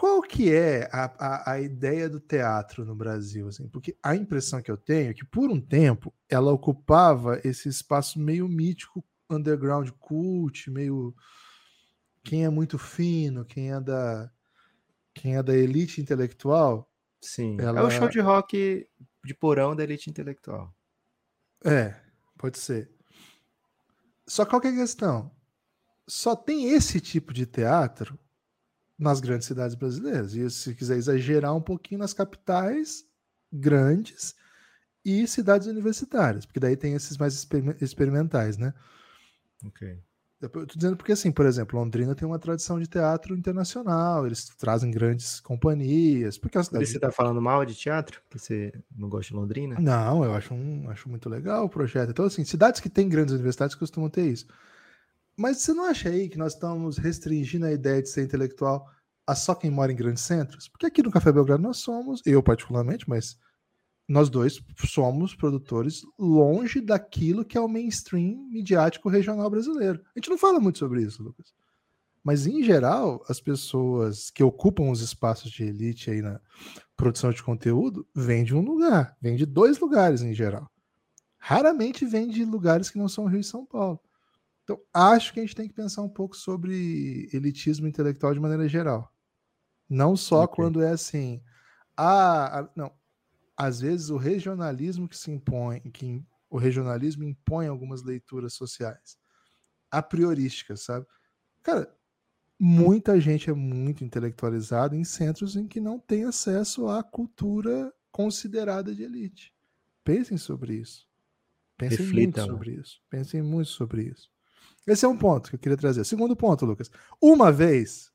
Qual 0.00 0.22
que 0.22 0.50
é 0.50 0.88
a, 0.90 1.04
a, 1.18 1.52
a 1.52 1.60
ideia 1.60 2.08
do 2.08 2.18
teatro 2.18 2.86
no 2.86 2.94
Brasil? 2.94 3.48
Assim? 3.48 3.68
Porque 3.68 3.94
a 4.02 4.16
impressão 4.16 4.62
que 4.62 4.70
eu 4.70 4.76
tenho 4.78 5.10
é 5.10 5.12
que, 5.12 5.26
por 5.26 5.50
um 5.50 5.60
tempo, 5.60 6.10
ela 6.26 6.50
ocupava 6.50 7.38
esse 7.44 7.68
espaço 7.68 8.18
meio 8.18 8.48
mítico, 8.48 9.04
underground 9.28 9.90
cult, 9.98 10.70
meio. 10.70 11.14
Quem 12.24 12.46
é 12.46 12.48
muito 12.48 12.78
fino, 12.78 13.44
quem 13.44 13.72
é 13.74 13.78
da. 13.78 14.32
Quem 15.12 15.36
é 15.36 15.42
da 15.42 15.54
elite 15.54 16.00
intelectual. 16.00 16.90
Sim. 17.20 17.58
É 17.60 17.64
Ela- 17.64 17.84
o 17.84 17.90
show 17.90 18.08
de 18.08 18.20
rock 18.20 18.88
de 19.22 19.34
porão 19.34 19.76
da 19.76 19.82
elite 19.82 20.08
intelectual. 20.08 20.74
É, 21.62 21.94
pode 22.38 22.58
ser. 22.58 22.90
Só 24.26 24.46
qual 24.46 24.62
que 24.62 24.68
é 24.68 24.70
a 24.70 24.76
questão? 24.76 25.30
Só 26.08 26.34
tem 26.34 26.72
esse 26.72 27.02
tipo 27.02 27.34
de 27.34 27.44
teatro 27.44 28.18
nas 29.00 29.18
grandes 29.20 29.46
cidades 29.46 29.74
brasileiras. 29.74 30.34
E 30.34 30.48
se 30.50 30.74
quiser 30.74 30.96
exagerar 30.96 31.56
um 31.56 31.60
pouquinho 31.60 31.98
nas 32.00 32.12
capitais 32.12 33.04
grandes 33.52 34.34
e 35.04 35.26
cidades 35.26 35.66
universitárias, 35.66 36.44
porque 36.44 36.60
daí 36.60 36.76
tem 36.76 36.94
esses 36.94 37.16
mais 37.16 37.34
experime- 37.34 37.76
experimentais, 37.80 38.58
né? 38.58 38.74
Ok. 39.64 39.98
Eu 40.40 40.48
tô 40.48 40.64
dizendo 40.64 40.96
porque, 40.96 41.12
assim, 41.12 41.30
por 41.30 41.44
exemplo, 41.44 41.78
Londrina 41.78 42.14
tem 42.14 42.26
uma 42.26 42.38
tradição 42.38 42.80
de 42.80 42.86
teatro 42.86 43.36
internacional, 43.36 44.26
eles 44.26 44.46
trazem 44.56 44.90
grandes 44.90 45.38
companhias, 45.38 46.38
porque 46.38 46.56
é 46.56 46.60
Por 46.60 46.64
cidade 46.66 46.86
você 46.86 46.98
tá 46.98 47.12
falando 47.12 47.42
mal 47.42 47.62
de 47.66 47.74
teatro? 47.74 48.22
Que 48.30 48.38
você 48.38 48.72
não 48.96 49.10
gosta 49.10 49.28
de 49.28 49.34
Londrina? 49.34 49.76
Não, 49.78 50.24
eu 50.24 50.34
acho, 50.34 50.54
um, 50.54 50.88
acho 50.88 51.10
muito 51.10 51.28
legal 51.28 51.66
o 51.66 51.68
projeto. 51.68 52.10
Então, 52.10 52.24
assim, 52.24 52.42
cidades 52.44 52.80
que 52.80 52.88
têm 52.88 53.06
grandes 53.06 53.34
universidades 53.34 53.74
costumam 53.74 54.08
ter 54.08 54.26
isso. 54.28 54.46
Mas 55.40 55.62
você 55.62 55.72
não 55.72 55.86
acha 55.86 56.10
aí 56.10 56.28
que 56.28 56.36
nós 56.36 56.52
estamos 56.52 56.98
restringindo 56.98 57.64
a 57.64 57.72
ideia 57.72 58.02
de 58.02 58.10
ser 58.10 58.22
intelectual 58.22 58.86
a 59.26 59.34
só 59.34 59.54
quem 59.54 59.70
mora 59.70 59.90
em 59.90 59.96
grandes 59.96 60.22
centros? 60.22 60.68
Porque 60.68 60.84
aqui 60.84 61.02
no 61.02 61.10
Café 61.10 61.32
Belgrado 61.32 61.62
nós 61.62 61.78
somos, 61.78 62.20
eu 62.26 62.42
particularmente, 62.42 63.08
mas 63.08 63.38
nós 64.06 64.28
dois 64.28 64.60
somos 64.86 65.34
produtores 65.34 66.02
longe 66.18 66.82
daquilo 66.82 67.42
que 67.42 67.56
é 67.56 67.60
o 67.60 67.66
mainstream 67.66 68.36
midiático 68.50 69.08
regional 69.08 69.48
brasileiro. 69.48 70.02
A 70.14 70.18
gente 70.18 70.28
não 70.28 70.36
fala 70.36 70.60
muito 70.60 70.78
sobre 70.78 71.00
isso, 71.00 71.22
Lucas. 71.22 71.54
Mas, 72.22 72.46
em 72.46 72.62
geral, 72.62 73.24
as 73.26 73.40
pessoas 73.40 74.28
que 74.30 74.44
ocupam 74.44 74.90
os 74.90 75.00
espaços 75.00 75.50
de 75.50 75.64
elite 75.64 76.10
aí 76.10 76.20
na 76.20 76.38
produção 76.94 77.32
de 77.32 77.42
conteúdo 77.42 78.06
vêm 78.14 78.44
de 78.44 78.54
um 78.54 78.60
lugar, 78.60 79.16
vêm 79.22 79.36
de 79.36 79.46
dois 79.46 79.78
lugares 79.78 80.20
em 80.20 80.34
geral. 80.34 80.70
Raramente 81.38 82.04
vêm 82.04 82.28
de 82.28 82.44
lugares 82.44 82.90
que 82.90 82.98
não 82.98 83.08
são 83.08 83.24
Rio 83.24 83.40
e 83.40 83.44
São 83.44 83.64
Paulo. 83.64 83.98
Então, 84.70 84.80
acho 84.94 85.32
que 85.32 85.40
a 85.40 85.42
gente 85.42 85.56
tem 85.56 85.66
que 85.66 85.74
pensar 85.74 86.00
um 86.02 86.08
pouco 86.08 86.36
sobre 86.36 87.28
elitismo 87.32 87.88
intelectual 87.88 88.32
de 88.32 88.38
maneira 88.38 88.68
geral. 88.68 89.12
Não 89.88 90.16
só 90.16 90.44
Ok. 90.44 90.56
quando 90.56 90.80
é 90.80 90.90
assim. 90.90 91.42
Ah, 91.96 92.70
não. 92.76 92.92
Às 93.56 93.80
vezes 93.80 94.10
o 94.10 94.16
regionalismo 94.16 95.08
que 95.08 95.16
se 95.16 95.30
impõe, 95.30 95.80
que 95.92 96.24
o 96.48 96.56
regionalismo 96.56 97.24
impõe 97.24 97.66
algumas 97.66 98.02
leituras 98.04 98.54
sociais 98.54 99.18
a 99.90 100.02
priorísticas, 100.02 100.82
sabe? 100.82 101.06
Cara, 101.62 101.92
muita 102.60 103.20
gente 103.20 103.50
é 103.50 103.54
muito 103.54 104.04
intelectualizada 104.04 104.96
em 104.96 105.04
centros 105.04 105.56
em 105.56 105.68
que 105.68 105.80
não 105.80 105.98
tem 105.98 106.24
acesso 106.24 106.88
à 106.88 107.02
cultura 107.02 107.92
considerada 108.12 108.94
de 108.94 109.02
elite. 109.02 109.54
Pensem 110.04 110.36
sobre 110.36 110.74
isso. 110.76 111.08
Pensem 111.78 112.06
Reflitam, 112.06 112.46
muito 112.46 112.54
né? 112.54 112.54
sobre 112.54 112.74
isso. 112.74 113.00
Pensem 113.10 113.42
muito 113.42 113.70
sobre 113.70 114.04
isso. 114.04 114.30
Esse 114.86 115.04
é 115.04 115.08
um 115.08 115.16
ponto 115.16 115.50
que 115.50 115.56
eu 115.56 115.60
queria 115.60 115.76
trazer. 115.76 116.04
Segundo 116.04 116.34
ponto, 116.34 116.64
Lucas. 116.64 116.90
Uma 117.20 117.52
vez, 117.52 118.10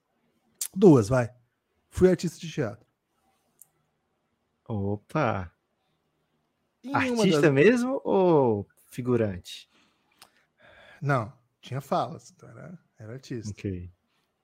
Duas, 0.76 1.08
vai. 1.08 1.34
Fui 1.90 2.10
artista 2.10 2.38
de 2.40 2.52
teatro. 2.52 2.86
Opa! 4.68 5.52
Em 6.84 6.94
Artista 6.94 7.42
das- 7.42 7.52
mesmo 7.54 8.02
ou 8.04 8.68
figurante? 8.92 9.70
Não, 11.02 11.32
tinha 11.62 11.82
falas, 11.82 12.32
então 12.36 12.50
era, 12.50 12.80
era 12.98 13.14
artista. 13.14 13.52
Ok. 13.52 13.92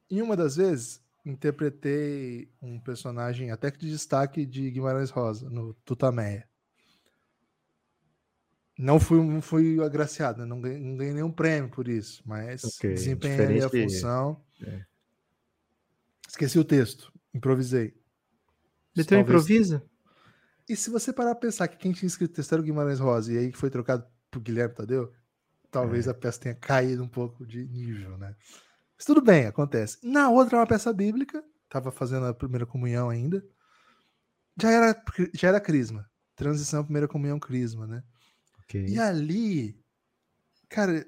Em 0.09 0.21
uma 0.21 0.35
das 0.35 0.55
vezes, 0.55 1.01
interpretei 1.25 2.51
um 2.61 2.79
personagem 2.79 3.51
até 3.51 3.71
que 3.71 3.79
de 3.79 3.89
destaque 3.89 4.45
de 4.45 4.69
Guimarães 4.71 5.09
Rosa, 5.09 5.49
no 5.49 5.73
Tutameia. 5.85 6.47
Não 8.77 8.99
fui, 8.99 9.23
não 9.23 9.41
fui 9.41 9.81
agraciado, 9.83 10.39
né? 10.39 10.45
não, 10.45 10.59
ganhei, 10.61 10.79
não 10.79 10.97
ganhei 10.97 11.13
nenhum 11.13 11.31
prêmio 11.31 11.69
por 11.69 11.87
isso, 11.87 12.23
mas 12.25 12.63
Ok, 12.63 12.93
desempenhei 12.93 13.61
a 13.61 13.69
função. 13.69 14.41
é. 14.63 14.85
Esqueci 16.27 16.57
o 16.57 16.63
texto, 16.63 17.11
improvisei. 17.33 17.93
Um 18.97 19.03
Talvez- 19.03 19.21
improviso? 19.21 19.81
E 20.69 20.75
se 20.75 20.89
você 20.89 21.11
parar 21.11 21.35
pra 21.35 21.41
pensar 21.49 21.67
que 21.67 21.77
quem 21.77 21.91
tinha 21.91 22.07
escrito 22.07 22.31
o 22.31 22.35
texto 22.35 22.53
era 22.53 22.61
o 22.61 22.65
Guimarães 22.65 22.99
Rosa 22.99 23.33
e 23.33 23.37
aí 23.37 23.51
foi 23.51 23.69
trocado 23.69 24.05
por 24.29 24.39
Guilherme 24.39 24.73
Tadeu, 24.73 25.11
talvez 25.69 26.07
É. 26.07 26.11
a 26.11 26.13
peça 26.13 26.39
tenha 26.39 26.55
caído 26.55 27.03
um 27.03 27.07
pouco 27.09 27.45
de 27.45 27.65
nível, 27.67 28.17
né? 28.17 28.33
Mas 28.95 29.05
tudo 29.05 29.21
bem, 29.21 29.45
acontece. 29.47 29.97
Na 30.01 30.29
outra, 30.29 30.57
uma 30.57 30.67
peça 30.67 30.93
bíblica, 30.93 31.43
tava 31.67 31.91
fazendo 31.91 32.25
a 32.27 32.33
primeira 32.33 32.65
comunhão 32.65 33.09
ainda. 33.09 33.43
Já 34.61 34.71
era, 34.71 35.03
já 35.33 35.47
era 35.49 35.59
crisma. 35.59 36.09
Transição, 36.35 36.83
primeira 36.83 37.07
comunhão, 37.07 37.39
crisma, 37.39 37.85
né? 37.85 38.03
Ok. 38.71 38.85
E 38.87 38.99
ali, 38.99 39.77
cara, 40.69 41.05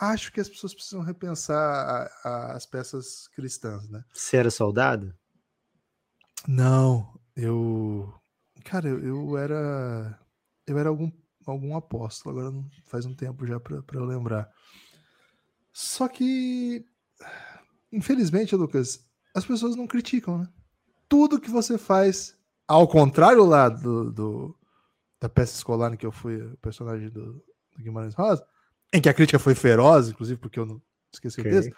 acho 0.00 0.32
que 0.32 0.40
as 0.40 0.48
pessoas 0.48 0.74
precisam 0.74 1.00
repensar 1.02 1.56
a- 1.58 2.10
a- 2.28 2.52
as 2.56 2.66
peças 2.66 3.28
cristãs, 3.28 3.88
né? 3.88 4.04
Você 4.12 4.36
era 4.36 4.50
soldado? 4.50 5.14
Não, 6.46 7.18
eu. 7.36 8.12
Cara, 8.64 8.88
eu, 8.88 9.04
eu 9.04 9.36
era. 9.38 10.18
Eu 10.66 10.78
era 10.78 10.88
algum, 10.88 11.10
algum 11.46 11.76
apóstolo, 11.76 12.38
agora 12.38 12.52
não, 12.54 12.68
faz 12.84 13.04
um 13.06 13.14
tempo 13.14 13.46
já 13.46 13.58
pra 13.58 13.82
pra 13.82 13.98
eu 14.00 14.04
lembrar. 14.04 14.48
Só 15.72 16.08
que. 16.08 16.84
Infelizmente, 17.92 18.56
Lucas, 18.56 19.04
as 19.34 19.44
pessoas 19.44 19.76
não 19.76 19.86
criticam, 19.86 20.38
né? 20.38 20.48
Tudo 21.08 21.40
que 21.40 21.50
você 21.50 21.76
faz, 21.76 22.34
ao 22.66 22.88
contrário 22.88 23.44
lá 23.44 23.68
do, 23.68 24.10
do- 24.10 24.58
da 25.22 25.28
peça 25.28 25.54
escolar 25.54 25.94
em 25.94 25.96
que 25.96 26.04
eu 26.04 26.10
fui 26.10 26.42
o 26.42 26.56
personagem 26.56 27.08
do, 27.08 27.34
do 27.34 27.78
Guimarães 27.78 28.12
Rosa, 28.12 28.44
em 28.92 29.00
que 29.00 29.08
a 29.08 29.14
crítica 29.14 29.38
foi 29.38 29.54
feroz, 29.54 30.08
inclusive 30.08 30.38
porque 30.40 30.58
eu 30.58 30.66
não 30.66 30.82
esqueci 31.12 31.40
Ok. 31.40 31.50
o 31.50 31.54
texto. 31.54 31.76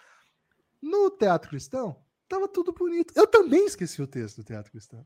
No 0.81 1.11
teatro 1.11 1.49
cristão, 1.51 1.95
tava 2.27 2.47
tudo 2.47 2.73
bonito. 2.73 3.13
Eu 3.15 3.27
também 3.27 3.67
esqueci 3.67 4.01
o 4.01 4.07
texto 4.07 4.37
do 4.37 4.43
teatro 4.43 4.71
cristão. 4.71 5.05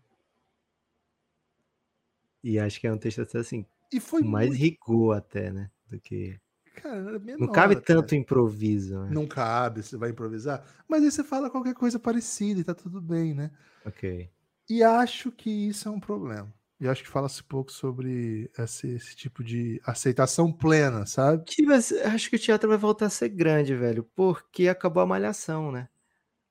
E 2.42 2.58
acho 2.58 2.80
que 2.80 2.88
é 2.88 2.94
um 2.94 2.98
texto 2.98 3.22
até 3.22 3.40
assim, 3.40 3.66
E 3.92 4.00
foi 4.00 4.24
mais 4.24 4.48
muito, 4.48 4.60
rigor 4.62 5.18
até, 5.18 5.52
né? 5.52 5.70
Do 5.90 6.00
que. 6.00 6.40
cara, 6.76 7.20
menor, 7.20 7.40
Não 7.46 7.52
cabe 7.52 7.74
até. 7.74 7.94
tanto 7.94 8.16
improviso, 8.16 8.98
né? 9.02 9.10
Não 9.12 9.28
cabe, 9.28 9.84
você 9.84 9.98
vai 9.98 10.12
improvisar. 10.12 10.66
Mas 10.88 11.04
aí 11.04 11.12
você 11.12 11.26
fala 11.26 11.50
qualquer 11.50 11.74
coisa 11.74 12.00
parecida 12.00 12.62
e 12.62 12.64
tá 12.64 12.74
tudo 12.74 13.02
bem, 13.02 13.34
né? 13.34 13.52
Ok. 13.86 14.30
E 14.70 14.82
acho 14.84 15.30
que 15.32 15.50
isso 15.50 15.90
é 15.90 15.92
um 15.92 16.00
problema. 16.00 16.54
E 16.80 16.88
acho 16.88 17.04
que 17.04 17.10
fala-se 17.10 17.44
pouco 17.44 17.72
sobre 17.72 18.50
esse, 18.58 18.88
esse 18.96 19.16
tipo 19.16 19.44
de 19.44 19.82
aceitação 19.86 20.52
plena, 20.52 21.06
sabe? 21.06 21.44
Que 21.44 21.66
vai 21.66 21.78
acho 21.78 22.30
que 22.30 22.38
o 22.38 22.40
teatro 22.40 22.70
vai 22.70 22.78
voltar 22.78 23.08
a 23.08 23.10
ser 23.10 23.30
grande, 23.30 23.76
velho, 23.76 24.04
porque 24.16 24.68
acabou 24.70 25.04
a 25.04 25.06
malhação, 25.06 25.72
né? 25.72 25.90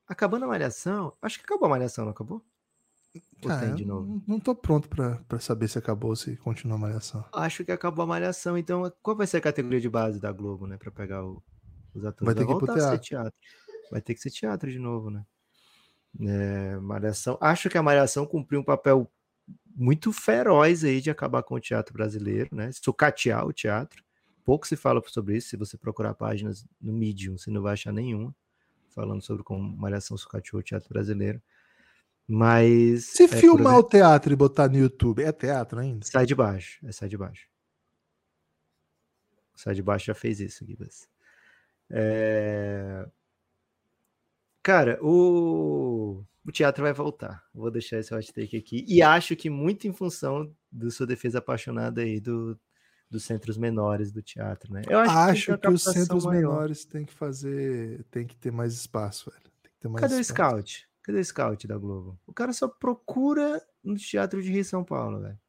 Acabando 0.07 0.45
a 0.45 0.47
malhação, 0.47 1.13
acho 1.21 1.39
que 1.39 1.45
acabou 1.45 1.65
a 1.65 1.69
malhação, 1.69 2.05
não 2.05 2.11
acabou? 2.11 2.43
Ou 3.43 3.49
Cara, 3.49 3.65
tem 3.65 3.75
de 3.75 3.85
novo? 3.85 4.21
não, 4.27 4.39
tô 4.39 4.53
pronto 4.53 4.87
pra 4.89 5.39
saber 5.39 5.67
se 5.67 5.77
acabou 5.79 6.11
ou 6.11 6.15
se 6.15 6.35
continua 6.37 6.75
a 6.77 6.79
malhação. 6.79 7.25
Acho 7.33 7.65
que 7.65 7.71
acabou 7.71 8.03
a 8.03 8.07
malhação, 8.07 8.57
então 8.57 8.91
qual 9.01 9.15
vai 9.17 9.25
ser 9.25 9.37
a 9.37 9.41
categoria 9.41 9.79
de 9.81 9.89
base 9.89 10.19
da 10.19 10.31
Globo, 10.31 10.67
né? 10.67 10.77
Pra 10.77 10.91
pegar 10.91 11.23
o- 11.25 11.41
os 11.95 12.05
atores? 12.05 12.25
Vai 12.25 12.35
ter 12.35 12.45
que 12.45 12.53
voltar 12.53 12.73
a 12.75 12.91
ser 12.91 12.99
teatro. 12.99 13.33
Vai 13.91 14.01
ter 14.01 14.13
que 14.13 14.21
ser 14.21 14.29
teatro 14.29 14.69
de 14.71 14.77
novo, 14.77 15.09
né? 15.09 15.25
É, 16.19 16.75
malhação. 16.77 17.37
Acho 17.41 17.69
que 17.69 17.77
a 17.77 17.83
malhação 17.83 18.25
cumpriu 18.25 18.59
um 18.59 18.63
papel 18.63 19.09
muito 19.75 20.11
feroz 20.11 20.83
aí 20.83 21.01
de 21.01 21.09
acabar 21.09 21.43
com 21.43 21.55
o 21.55 21.59
teatro 21.59 21.93
brasileiro, 21.93 22.55
né? 22.55 22.71
Sucatear 22.71 23.45
o 23.45 23.53
teatro. 23.53 24.03
Pouco 24.43 24.67
se 24.67 24.75
fala 24.75 25.01
sobre 25.07 25.37
isso. 25.37 25.49
Se 25.49 25.57
você 25.57 25.77
procurar 25.77 26.13
páginas 26.13 26.65
no 26.81 26.91
Medium, 26.91 27.37
você 27.37 27.49
não 27.51 27.61
vai 27.61 27.73
achar 27.73 27.93
nenhuma 27.93 28.35
falando 28.99 29.21
sobre 29.21 29.43
como 29.43 29.77
malhação 29.77 30.17
sucateou 30.17 30.59
o 30.59 30.63
teatro 30.63 30.89
brasileiro. 30.89 31.41
Mas. 32.27 33.05
Se 33.05 33.23
é, 33.23 33.27
filmar 33.27 33.73
exemplo, 33.73 33.79
o 33.79 33.83
teatro 33.83 34.33
e 34.33 34.35
botar 34.35 34.67
no 34.67 34.77
YouTube, 34.77 35.23
é 35.23 35.31
teatro 35.31 35.79
ainda? 35.79 36.05
Sai 36.05 36.25
de 36.25 36.35
baixo, 36.35 36.85
é 36.85 36.91
sai 36.91 37.09
de 37.09 37.17
baixo. 37.17 37.47
Sai 39.55 39.73
de 39.73 39.81
baixo 39.81 40.05
já 40.05 40.13
fez 40.13 40.39
isso, 40.39 40.65
Gibas. 40.65 41.09
É... 41.89 43.07
Cara, 44.61 44.99
o... 45.01 46.23
o 46.49 46.51
teatro 46.51 46.83
vai 46.83 46.93
voltar. 46.93 47.43
Vou 47.53 47.69
deixar 47.71 47.97
esse 47.99 48.13
hot 48.13 48.33
take 48.33 48.57
aqui. 48.57 48.85
E 48.87 49.01
acho 49.01 49.35
que 49.35 49.49
muito 49.49 49.87
em 49.87 49.93
função 49.93 50.53
da 50.71 50.89
sua 50.91 51.07
defesa 51.07 51.39
apaixonada 51.39 52.01
aí 52.01 52.19
do, 52.19 52.59
dos 53.09 53.23
centros 53.23 53.57
menores 53.57 54.11
do 54.11 54.21
teatro, 54.21 54.71
né? 54.73 54.81
Eu 54.89 54.99
Acho, 54.99 55.51
tem 55.53 55.59
que, 55.59 55.67
uma 55.67 55.73
os 55.75 55.83
centros 55.83 56.25
maior. 56.25 56.41
menores 56.51 56.85
têm 56.85 57.05
que 57.05 57.13
fazer. 57.13 58.03
tem 58.11 58.25
que 58.27 58.35
ter 58.35 58.51
mais 58.51 58.73
espaço, 58.73 59.29
velho. 59.31 59.43
Tem 59.63 59.71
que 59.71 59.79
ter 59.79 59.87
mais 59.87 60.01
Cadê 60.01 60.15
o 60.15 60.19
espaço. 60.19 60.49
scout? 60.51 60.89
Cadê 61.03 61.19
o 61.19 61.25
scout 61.25 61.67
da 61.67 61.77
Globo? 61.77 62.19
O 62.27 62.33
cara 62.33 62.53
só 62.53 62.67
procura 62.67 63.61
no 63.83 63.95
Teatro 63.95 64.41
de 64.43 64.51
Rio 64.51 64.63
São 64.65 64.83
Paulo, 64.83 65.21
velho. 65.21 65.39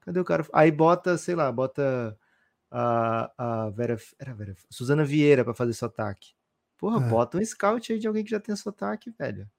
Cadê 0.00 0.20
o 0.20 0.24
cara? 0.24 0.46
Aí 0.52 0.70
bota, 0.70 1.18
sei 1.18 1.34
lá, 1.34 1.50
bota 1.52 2.16
a, 2.70 3.32
a 3.66 3.70
Vera. 3.70 3.96
Era 4.18 4.32
Vera. 4.34 4.54
Suzana 4.70 5.04
Vieira 5.04 5.44
pra 5.44 5.52
fazer 5.54 5.72
sotaque. 5.72 6.34
Porra, 6.78 7.04
É. 7.04 7.08
bota 7.08 7.38
um 7.38 7.44
scout 7.44 7.92
aí 7.92 7.98
de 7.98 8.06
alguém 8.06 8.22
que 8.24 8.30
já 8.30 8.38
tem 8.40 8.54
sotaque, 8.54 9.10
velho. 9.10 9.50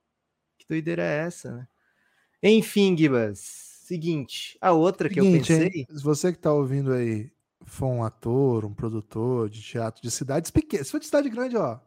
Que 0.57 0.65
doideira 0.67 1.03
é 1.03 1.17
essa, 1.25 1.51
né? 1.55 1.67
Enfim, 2.43 2.95
Gibas. 2.97 3.39
Seguinte, 3.39 4.57
a 4.61 4.71
outra 4.73 5.09
que 5.09 5.19
eu 5.19 5.23
Seguinte, 5.23 5.53
hein? 5.53 5.59
pensei. 5.71 5.85
Se 5.97 6.03
você 6.03 6.33
que 6.33 6.39
tá 6.39 6.51
ouvindo 6.53 6.91
aí 6.93 7.31
for 7.65 7.87
um 7.87 8.03
ator, 8.03 8.65
um 8.65 8.73
produtor 8.73 9.49
de 9.49 9.61
teatro 9.61 10.01
de 10.01 10.11
cidades 10.11 10.51
pequenas, 10.51 10.87
se 10.87 10.91
for 10.91 10.99
de 10.99 11.05
cidade 11.05 11.29
grande, 11.29 11.55
ó, 11.55 11.79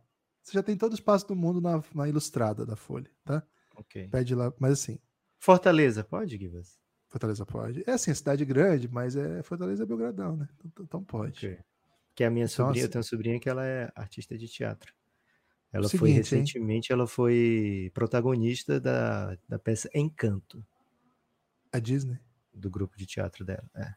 você 0.43 0.53
já 0.55 0.62
tem 0.62 0.77
todo 0.77 0.93
o 0.93 0.95
espaço 0.95 1.27
do 1.29 1.37
mundo 1.37 1.61
na, 1.61 1.83
na 1.95 2.09
ilustrada 2.09 2.64
da 2.64 2.75
Folha, 2.75 3.11
tá? 3.25 3.43
Ok. 3.77 4.09
Pede 4.09 4.35
lá, 4.35 4.53
mas 4.59 4.73
assim, 4.73 4.99
Fortaleza, 5.39 6.03
pode, 6.03 6.37
Gibas? 6.39 6.79
Fortaleza 7.09 7.45
pode. 7.45 7.83
É 7.87 7.93
assim, 7.93 8.14
cidade 8.14 8.45
grande, 8.45 8.89
mas 8.89 9.14
é 9.16 9.43
Fortaleza 9.43 9.83
é 9.83 9.87
Belgradão, 9.87 10.37
né? 10.37 10.49
Então, 10.64 10.85
então 10.85 11.05
pode. 11.05 11.47
Ok. 11.47 11.59
Que 12.14 12.25
a 12.25 12.31
minha 12.31 12.47
Então, 12.47 12.66
sobrinha, 12.66 12.83
eu 12.83 12.85
assim- 12.87 12.93
tenho 12.93 13.01
uma 13.03 13.09
sobrinha 13.09 13.41
que 13.41 13.49
ela 13.49 13.64
é 13.66 13.91
artista 13.95 14.37
de 14.39 14.49
teatro. 14.49 14.93
Ela 15.73 15.89
foi 15.89 15.91
Seguinte, 16.11 16.12
hein? 16.12 16.16
recentemente, 16.41 16.93
ela 16.93 17.07
foi 17.07 17.91
protagonista 17.95 18.81
da, 18.81 19.37
da 19.49 19.59
peça 19.59 19.89
Encanto, 19.95 20.64
A 21.73 21.79
Disney? 21.79 22.18
do 22.53 22.68
grupo 22.68 22.97
de 22.97 23.07
teatro 23.07 23.45
dela. 23.45 23.68
É, 23.75 23.95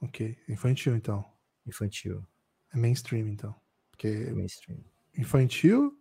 Ok. 0.00 0.36
Infantil, 0.48 0.94
então. 0.94 1.24
infantil, 1.66 2.24
É 2.72 2.76
mainstream, 2.76 3.26
então. 3.28 3.54
Porque 3.90 4.08
mainstream. 4.32 4.78
infantil. 5.16 5.97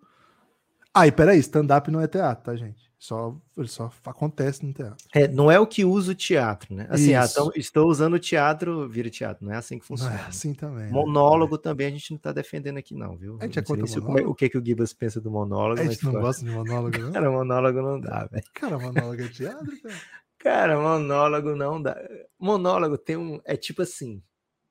Ah, 1.00 1.08
e 1.08 1.12
peraí, 1.12 1.38
stand-up 1.40 1.92
não 1.92 2.02
é 2.02 2.08
teatro, 2.08 2.44
tá, 2.46 2.56
gente? 2.56 2.88
Só, 2.98 3.38
ele 3.56 3.68
só 3.68 3.92
acontece 4.06 4.66
no 4.66 4.74
teatro. 4.74 4.98
É, 5.14 5.28
não 5.28 5.52
é 5.52 5.60
o 5.60 5.68
que 5.68 5.86
usa 5.86 6.14
o 6.14 6.16
teatro, 6.16 6.74
né? 6.74 6.88
Assim, 6.90 7.14
ah, 7.14 7.28
então, 7.30 7.52
estou 7.56 7.88
usando 7.88 8.16
o 8.16 8.20
teatro, 8.20 8.90
vira 8.90 9.08
teatro. 9.08 9.46
Não 9.46 9.54
é 9.54 9.58
assim 9.58 9.78
que 9.78 9.84
Não 9.84 9.98
funciona. 9.98 10.16
é 10.16 10.26
assim 10.26 10.54
também. 10.56 10.86
né? 10.86 10.92
Monólogo 10.92 11.60
também 11.60 11.86
a 11.86 11.92
gente 11.92 12.10
não 12.12 12.18
tá 12.18 12.32
defendendo 12.32 12.78
aqui, 12.78 12.96
não, 12.96 13.16
viu? 13.16 13.38
A 13.40 13.46
gente 13.46 13.60
é 13.60 13.62
Não 13.62 13.68
sei 13.68 13.76
nem 13.76 13.82
contra 13.84 13.88
se- 13.88 14.00
monólogo? 14.00 14.18
como 14.24 14.28
é- 14.30 14.32
o 14.32 14.36
que, 14.36 14.50
que 14.50 14.58
o 14.58 14.66
Gibas 14.66 14.94
pensa 14.94 15.22
do 15.22 15.30
monólogo, 15.30 15.80
A 15.82 15.84
mas, 15.86 15.94
gente 15.94 16.06
não 16.06 16.14
gosta 16.14 16.44
de 16.44 16.50
monólogo, 16.52 16.98
não? 16.98 17.12
cara, 17.12 17.30
monólogo 17.32 17.82
não 17.84 18.00
dá, 18.00 18.26
velho. 18.32 18.44
Cara, 18.56 18.80
monólogo 18.80 19.22
é 19.22 19.28
teatro, 19.28 19.82
cara. 19.84 19.96
Cara, 20.40 20.80
monólogo 20.82 21.56
não 21.56 21.80
dá. 21.80 21.96
Monólogo 22.40 22.98
tem 22.98 23.16
um. 23.18 23.40
É 23.46 23.56
tipo 23.56 23.84
assim. 23.84 24.24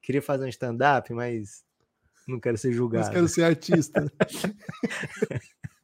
Queria 0.03 0.23
fazer 0.23 0.45
um 0.45 0.49
stand-up, 0.49 1.13
mas 1.15 1.65
não 2.27 2.41
quero 2.41 2.57
ser 2.59 2.69
Mas 2.69 2.77
julgado. 2.77 3.11
quero 3.11 3.29
ser 3.29 3.45
artista. 3.45 4.13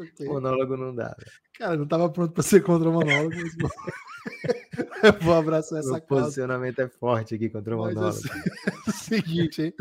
Ok. 0.00 0.26
Monólogo 0.26 0.76
não 0.76 0.94
dá. 0.94 1.14
Cara, 1.58 1.76
não 1.76 1.86
tava 1.86 2.08
pronto 2.10 2.32
pra 2.32 2.42
ser 2.42 2.62
contra 2.62 2.90
monólogo, 2.90 3.34
mas 3.36 3.54
vou, 3.56 3.70
eu 5.04 5.12
vou 5.20 5.34
abraçar 5.34 5.78
essa 5.78 5.90
Meu 5.92 6.00
causa. 6.00 6.24
posicionamento 6.24 6.78
é 6.80 6.88
forte 6.88 7.34
aqui 7.36 7.48
contra 7.48 7.76
o 7.76 7.80
Mas 7.80 7.94
monólogo. 7.94 8.18
assim, 8.18 8.28
é 8.86 8.90
o 8.90 8.92
seguinte, 8.92 9.62
hein? 9.62 9.74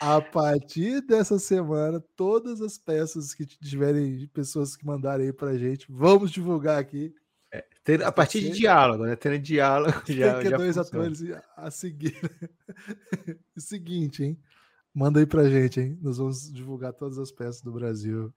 A 0.00 0.20
partir 0.20 1.00
dessa 1.02 1.38
semana, 1.38 2.00
todas 2.16 2.60
as 2.60 2.76
peças 2.76 3.32
que 3.34 3.46
tiverem 3.46 4.26
pessoas 4.34 4.76
que 4.76 4.84
mandarem 4.84 5.26
aí 5.26 5.32
pra 5.32 5.56
gente, 5.56 5.86
vamos 5.88 6.30
divulgar 6.32 6.78
aqui. 6.78 7.14
Ter- 7.84 8.02
a 8.04 8.12
partir 8.12 8.40
de 8.40 8.50
diálogo, 8.50 9.04
né? 9.04 9.14
Tendo 9.16 9.38
diálogo 9.40 9.92
já. 10.06 10.34
Tem 10.34 10.42
que 10.44 10.50
já 10.50 10.56
dois 10.56 10.76
funciona. 10.76 11.04
atores 11.04 11.22
a 11.56 11.70
seguir. 11.70 12.16
o 13.56 13.60
seguinte, 13.60 14.22
hein? 14.24 14.38
Manda 14.94 15.20
aí 15.20 15.26
pra 15.26 15.48
gente, 15.48 15.80
hein? 15.80 15.98
Nós 16.00 16.18
vamos 16.18 16.52
divulgar 16.52 16.92
todas 16.92 17.18
as 17.18 17.32
peças 17.32 17.60
do 17.62 17.72
Brasil 17.72 18.32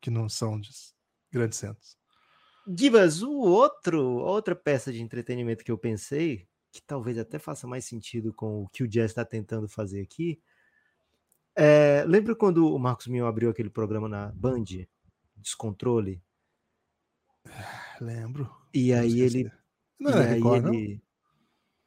que 0.00 0.10
não 0.10 0.28
são 0.28 0.58
de 0.58 0.70
Grande 1.32 1.56
Santos. 1.56 1.96
Gibas, 2.66 3.22
o 3.22 3.32
outro, 3.32 4.00
outra 4.00 4.54
peça 4.54 4.92
de 4.92 5.00
entretenimento 5.00 5.64
que 5.64 5.72
eu 5.72 5.78
pensei, 5.78 6.48
que 6.72 6.80
talvez 6.82 7.18
até 7.18 7.38
faça 7.38 7.66
mais 7.66 7.84
sentido 7.84 8.32
com 8.32 8.62
o 8.62 8.68
que 8.68 8.82
o 8.82 8.88
Jazz 8.88 9.10
está 9.10 9.24
tentando 9.24 9.68
fazer 9.68 10.00
aqui. 10.00 10.40
É, 11.56 12.04
lembra 12.06 12.34
quando 12.34 12.72
o 12.72 12.78
Marcos 12.78 13.06
Mion 13.06 13.26
abriu 13.26 13.50
aquele 13.50 13.70
programa 13.70 14.08
na 14.08 14.30
Band, 14.32 14.64
Descontrole? 15.36 16.22
Lembro. 18.00 18.50
E 18.72 18.92
aí 18.92 19.20
ele. 19.20 19.50
Não 19.98 20.10
era 20.10 20.22
e 20.22 20.26
aí 20.26 20.34
Record, 20.34 20.74
ele... 20.74 21.02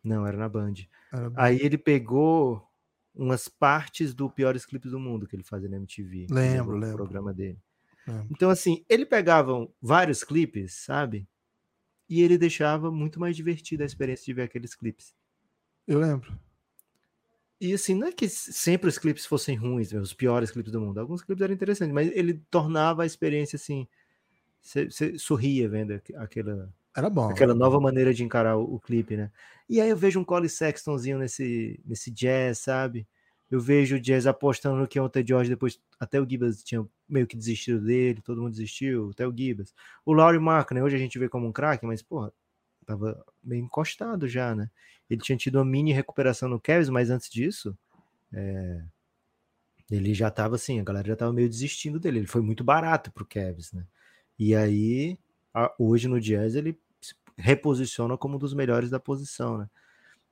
Não, 0.03 0.27
era 0.27 0.37
na 0.37 0.49
Band. 0.49 0.73
Era... 1.11 1.31
Aí 1.35 1.59
ele 1.61 1.77
pegou 1.77 2.67
umas 3.15 3.47
partes 3.47 4.13
do 4.13 4.29
Piores 4.29 4.65
Clipes 4.65 4.91
do 4.91 4.99
Mundo 4.99 5.27
que 5.27 5.35
ele 5.35 5.43
fazia 5.43 5.69
na 5.69 5.77
MTV. 5.77 6.27
Lembro, 6.29 6.75
lembro. 6.75 6.97
programa 6.97 7.33
dele. 7.33 7.59
Lembro. 8.07 8.27
Então, 8.31 8.49
assim, 8.49 8.83
ele 8.89 9.05
pegava 9.05 9.67
vários 9.81 10.23
clipes, 10.23 10.73
sabe? 10.73 11.27
E 12.09 12.21
ele 12.21 12.37
deixava 12.37 12.91
muito 12.91 13.19
mais 13.19 13.35
divertida 13.35 13.83
a 13.83 13.85
experiência 13.85 14.25
de 14.25 14.33
ver 14.33 14.43
aqueles 14.43 14.75
clipes. 14.75 15.15
Eu 15.87 15.99
lembro. 15.99 16.37
E 17.59 17.73
assim, 17.73 17.95
não 17.95 18.07
é 18.07 18.11
que 18.11 18.27
sempre 18.27 18.89
os 18.89 18.97
clipes 18.97 19.25
fossem 19.25 19.55
ruins, 19.55 19.93
os 19.93 20.13
piores 20.13 20.51
clipes 20.51 20.71
do 20.71 20.81
mundo. 20.81 20.99
Alguns 20.99 21.21
clipes 21.21 21.41
eram 21.41 21.53
interessantes, 21.53 21.93
mas 21.93 22.11
ele 22.13 22.41
tornava 22.51 23.03
a 23.03 23.05
experiência 23.05 23.55
assim. 23.55 23.87
Você 24.61 25.17
sorria 25.17 25.69
vendo 25.69 25.93
aquela, 26.17 26.73
Era 26.95 27.09
bom. 27.09 27.29
aquela 27.29 27.53
nova 27.53 27.79
maneira 27.79 28.13
de 28.13 28.23
encarar 28.23 28.57
o, 28.57 28.75
o, 28.75 28.79
clipe, 28.79 29.15
né? 29.15 29.31
E 29.69 29.79
aí 29.79 29.89
eu 29.89 29.95
vejo 29.95 30.19
um 30.19 30.25
Cole 30.25 30.49
Sextonzinho 30.49 31.17
nesse, 31.17 31.79
nesse 31.85 32.11
jazz, 32.11 32.59
sabe? 32.59 33.07
Eu 33.51 33.59
vejo 33.59 33.97
o 33.97 33.99
jazz 33.99 34.25
apostando 34.25 34.77
no 34.77 34.87
Keontae 34.87 35.25
George, 35.25 35.49
depois 35.49 35.79
até 35.99 36.19
o 36.19 36.27
Gibbs 36.27 36.63
tinha 36.63 36.85
meio 37.07 37.27
que 37.27 37.37
desistido 37.37 37.81
dele, 37.81 38.21
todo 38.21 38.41
mundo 38.41 38.51
desistiu, 38.51 39.11
até 39.11 39.27
o 39.27 39.35
Gibbs. 39.35 39.73
O 40.05 40.13
Laurie 40.13 40.39
Mark, 40.39 40.71
né? 40.71 40.83
Hoje 40.83 40.95
a 40.95 40.99
gente 40.99 41.19
vê 41.19 41.29
como 41.29 41.47
um 41.47 41.51
craque, 41.51 41.85
mas, 41.85 42.01
porra, 42.01 42.33
tava 42.85 43.23
meio 43.43 43.63
encostado 43.63 44.27
já, 44.27 44.55
né? 44.55 44.69
Ele 45.09 45.21
tinha 45.21 45.37
tido 45.37 45.57
uma 45.57 45.65
mini 45.65 45.93
recuperação 45.93 46.49
no 46.49 46.59
Cavs, 46.59 46.89
mas 46.89 47.09
antes 47.09 47.29
disso, 47.29 47.77
é... 48.31 48.83
ele 49.91 50.13
já 50.13 50.31
tava 50.31 50.55
assim, 50.55 50.79
a 50.79 50.83
galera 50.83 51.07
já 51.07 51.15
tava 51.15 51.31
meio 51.31 51.49
desistindo 51.49 51.99
dele. 51.99 52.19
Ele 52.19 52.27
foi 52.27 52.41
muito 52.41 52.63
barato 52.63 53.11
pro 53.11 53.25
Cavs, 53.25 53.71
né? 53.71 53.85
E 54.37 54.55
aí, 54.55 55.17
a, 55.53 55.73
hoje 55.77 56.07
no 56.07 56.19
Jazz, 56.19 56.55
ele 56.55 56.79
se 56.99 57.13
reposiciona 57.37 58.17
como 58.17 58.35
um 58.35 58.39
dos 58.39 58.53
melhores 58.53 58.89
da 58.89 58.99
posição, 58.99 59.57
né? 59.57 59.69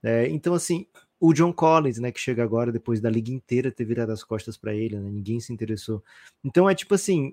É, 0.03 0.27
então, 0.27 0.53
assim, 0.55 0.87
o 1.21 1.33
John 1.33 1.53
Collins, 1.53 1.99
né, 1.99 2.11
que 2.11 2.19
chega 2.19 2.43
agora 2.43 2.71
depois 2.71 2.99
da 2.99 3.07
liga 3.07 3.31
inteira 3.31 3.71
ter 3.71 3.85
virado 3.85 4.11
as 4.11 4.23
costas 4.23 4.57
para 4.57 4.73
ele, 4.73 4.99
né? 4.99 5.07
Ninguém 5.07 5.39
se 5.39 5.53
interessou. 5.53 6.03
Então 6.43 6.67
é 6.67 6.73
tipo 6.73 6.95
assim, 6.95 7.31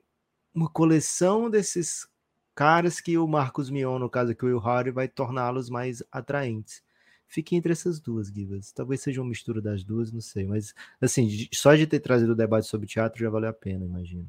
uma 0.54 0.68
coleção 0.68 1.48
desses 1.48 2.06
caras 2.54 3.00
que 3.00 3.16
o 3.16 3.26
Marcos 3.26 3.70
Mion, 3.70 3.98
no 3.98 4.10
caso 4.10 4.32
aqui 4.32 4.44
o 4.44 4.48
Will 4.48 4.58
Hardy, 4.58 4.90
vai 4.90 5.08
torná-los 5.08 5.70
mais 5.70 6.02
atraentes. 6.12 6.82
Fique 7.26 7.56
entre 7.56 7.72
essas 7.72 7.98
duas, 7.98 8.28
Givas. 8.28 8.72
Talvez 8.72 9.00
seja 9.00 9.22
uma 9.22 9.30
mistura 9.30 9.60
das 9.60 9.82
duas, 9.82 10.12
não 10.12 10.20
sei. 10.20 10.46
Mas, 10.46 10.74
assim, 11.00 11.48
só 11.52 11.74
de 11.74 11.86
ter 11.86 12.00
trazido 12.00 12.32
o 12.32 12.36
debate 12.36 12.66
sobre 12.66 12.86
teatro 12.86 13.18
já 13.18 13.30
valeu 13.30 13.48
a 13.48 13.52
pena, 13.54 13.84
imagino. 13.84 14.28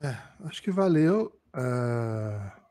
É, 0.00 0.16
acho 0.44 0.62
que 0.62 0.70
valeu. 0.70 1.38
Uh... 1.54 2.67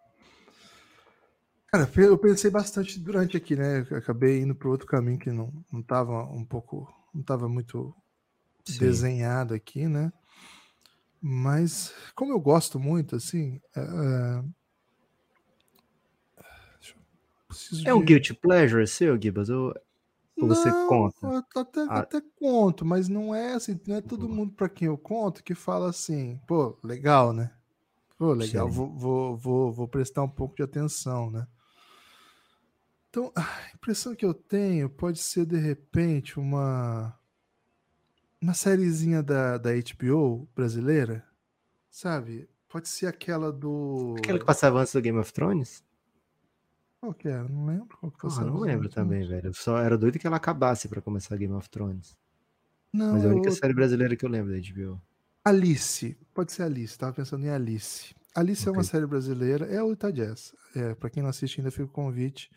Cara, 1.68 1.90
eu 1.98 2.18
pensei 2.18 2.50
bastante 2.50 2.98
durante 2.98 3.36
aqui, 3.36 3.56
né? 3.56 3.86
Eu 3.90 3.98
acabei 3.98 4.42
indo 4.42 4.56
para 4.56 4.70
outro 4.70 4.88
caminho 4.88 5.20
que 5.20 5.32
não, 5.32 5.52
não 5.72 5.84
tava 5.84 6.24
um 6.24 6.46
pouco. 6.46 6.88
Não 7.14 7.22
tava 7.22 7.50
muito 7.50 7.94
Sim. 8.64 8.80
desenhado 8.80 9.54
aqui, 9.54 9.88
né? 9.88 10.12
Mas, 11.22 11.94
como 12.16 12.32
eu 12.32 12.40
gosto 12.40 12.80
muito, 12.80 13.18
assim. 13.18 13.60
Uh... 13.76 14.50
é 17.86 17.94
um 17.94 18.02
guilty 18.02 18.34
pleasure 18.34 18.88
seu, 18.88 19.22
Gibas? 19.22 19.50
Ou, 19.50 19.74
ou 20.40 20.48
você 20.48 20.70
conta? 20.88 21.46
Até, 21.56 21.82
Ah. 21.90 22.00
até 22.00 22.22
conto, 22.40 22.86
mas 22.86 23.10
não 23.10 23.36
é 23.36 23.56
assim, 23.56 23.78
não 23.86 23.96
é 23.96 24.02
todo 24.02 24.30
mundo 24.30 24.54
para 24.54 24.70
quem 24.70 24.88
eu 24.88 24.98
conto 24.98 25.44
que 25.44 25.56
fala 25.56 25.90
assim, 25.90 26.40
pô, 26.48 26.78
legal, 26.82 27.34
né? 27.34 27.52
Pô, 28.18 28.34
legal, 28.34 28.70
vou, 28.70 28.90
vou, 28.96 29.36
vou, 29.38 29.74
vou 29.74 29.88
prestar 29.88 30.24
um 30.24 30.30
pouco 30.30 30.56
de 30.56 30.64
atenção, 30.64 31.30
né? 31.30 31.46
Então, 33.10 33.32
a 33.36 33.72
impressão 33.74 34.16
que 34.16 34.26
eu 34.26 34.34
tenho 34.34 34.90
pode 34.90 35.20
ser, 35.20 35.46
de 35.46 35.58
repente, 35.58 36.40
uma 36.40 37.18
uma 38.42 38.54
sériezinha 38.54 39.24
da, 39.24 39.58
da 39.58 39.72
HBO 39.74 40.48
brasileira, 40.56 41.26
sabe? 41.90 42.48
Pode 42.70 42.88
ser 42.88 43.08
aquela 43.08 43.52
do... 43.52 44.16
Aquela 44.18 44.38
que 44.38 44.46
passava 44.46 44.80
antes 44.80 44.94
do 44.94 45.02
Game 45.02 45.18
of 45.18 45.34
Thrones? 45.34 45.84
Qual 47.00 47.14
que 47.14 47.28
era? 47.28 47.48
Não 47.48 47.66
lembro 47.66 47.98
qual 47.98 48.12
que 48.12 48.18
Porra, 48.18 48.30
passava 48.30 48.48
não 48.48 48.58
nos 48.58 48.68
lembro 48.68 48.90
também, 48.90 49.28
velho. 49.28 49.48
Eu 49.48 49.54
só 49.54 49.78
era 49.80 49.98
doido 49.98 50.20
que 50.20 50.28
ela 50.28 50.38
acabasse 50.38 50.88
pra 50.88 51.02
começar 51.02 51.36
Game 51.38 51.54
of 51.54 51.70
Thrones. 51.70 52.16
Não, 52.94 53.14
Mas 53.14 53.24
é 53.24 53.28
a 53.28 53.30
única 53.30 53.50
outra. 53.50 53.62
série 53.62 53.74
brasileira 53.74 54.16
que 54.16 54.26
eu 54.26 54.30
lembro 54.30 54.52
da 54.52 54.60
HBO. 54.60 55.02
Alice, 55.44 56.18
pode 56.34 56.52
ser 56.52 56.64
Alice, 56.64 56.98
tava 56.98 57.14
pensando 57.14 57.46
em 57.46 57.50
Alice. 57.50 58.14
Alice 58.36 58.68
é 58.68 58.72
uma 58.72 58.84
série 58.84 59.06
brasileira, 59.08 59.66
é 59.66 59.82
o 59.82 59.96
Jazz. 59.96 60.54
É, 60.76 60.94
para 60.94 61.10
quem 61.10 61.24
não 61.24 61.30
assiste 61.30 61.60
ainda 61.60 61.72
fica 61.72 61.86
o 61.86 61.88
convite. 61.88 62.52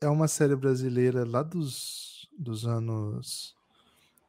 É 0.00 0.08
uma 0.08 0.28
série 0.28 0.56
brasileira 0.56 1.24
lá 1.24 1.42
dos, 1.42 2.28
dos 2.38 2.66
anos 2.66 3.54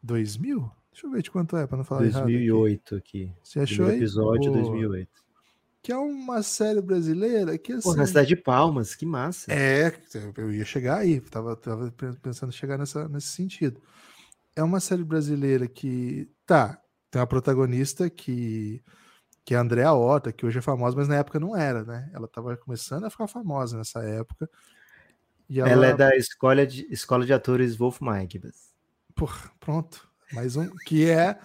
2000? 0.01 0.72
Deixa 0.91 1.07
eu 1.07 1.11
ver 1.11 1.22
de 1.22 1.32
quanto 1.32 1.57
é, 1.57 1.68
para 1.68 1.78
não 1.78 1.84
falar 1.84 2.05
errado. 2.05 2.24
aqui. 2.24 2.32
2008 2.32 2.95
aqui. 2.95 3.34
Você 3.43 3.59
achou 3.59 3.88
aí? 3.88 3.97
episódio, 3.97 4.51
Boa. 4.51 4.63
2008. 4.63 5.09
Que 5.82 5.91
é 5.91 5.97
uma 5.97 6.41
série 6.41 6.82
brasileira 6.82 7.57
que 7.57 7.74
Pô, 7.74 7.89
assim, 7.89 7.97
na 7.97 8.07
cidade 8.07 8.30
de 8.30 8.36
Palmas, 8.36 8.95
que 8.95 9.05
massa. 9.05 9.51
É, 9.51 9.93
eu 10.38 10.53
ia 10.53 10.66
chegar 10.66 10.99
aí, 10.99 11.20
tava, 11.20 11.55
tava 11.55 11.93
pensando 12.22 12.49
em 12.49 12.55
chegar 12.55 12.78
nessa, 12.78 13.07
nesse 13.09 13.28
sentido. 13.28 13.82
É 14.55 14.63
uma 14.63 14.80
série 14.80 15.03
brasileira 15.03 15.68
que, 15.68 16.30
tá, 16.45 16.82
tem 17.11 17.20
uma 17.20 17.28
protagonista 17.28 18.09
que, 18.09 18.82
que 19.43 19.53
é 19.53 19.57
a 19.57 19.61
Andrea 19.61 19.93
Horta, 19.93 20.32
que 20.32 20.45
hoje 20.45 20.59
é 20.59 20.61
famosa, 20.61 20.95
mas 20.95 21.07
na 21.07 21.18
época 21.18 21.39
não 21.39 21.55
era, 21.55 21.84
né? 21.84 22.09
Ela 22.13 22.28
tava 22.28 22.57
começando 22.57 23.03
a 23.03 23.09
ficar 23.09 23.28
famosa 23.28 23.78
nessa 23.78 24.01
época. 24.03 24.49
Ela, 25.49 25.69
Ela 25.69 25.87
é 25.87 25.93
da 25.93 26.15
escola 26.15 26.65
de, 26.65 26.87
escola 26.89 27.25
de 27.25 27.33
atores 27.33 27.75
Wolf 27.75 27.99
Maikbas. 28.01 28.73
Porra, 29.13 29.51
pronto. 29.59 30.07
Mais 30.33 30.55
um, 30.55 30.69
que 30.85 31.09
é, 31.09 31.37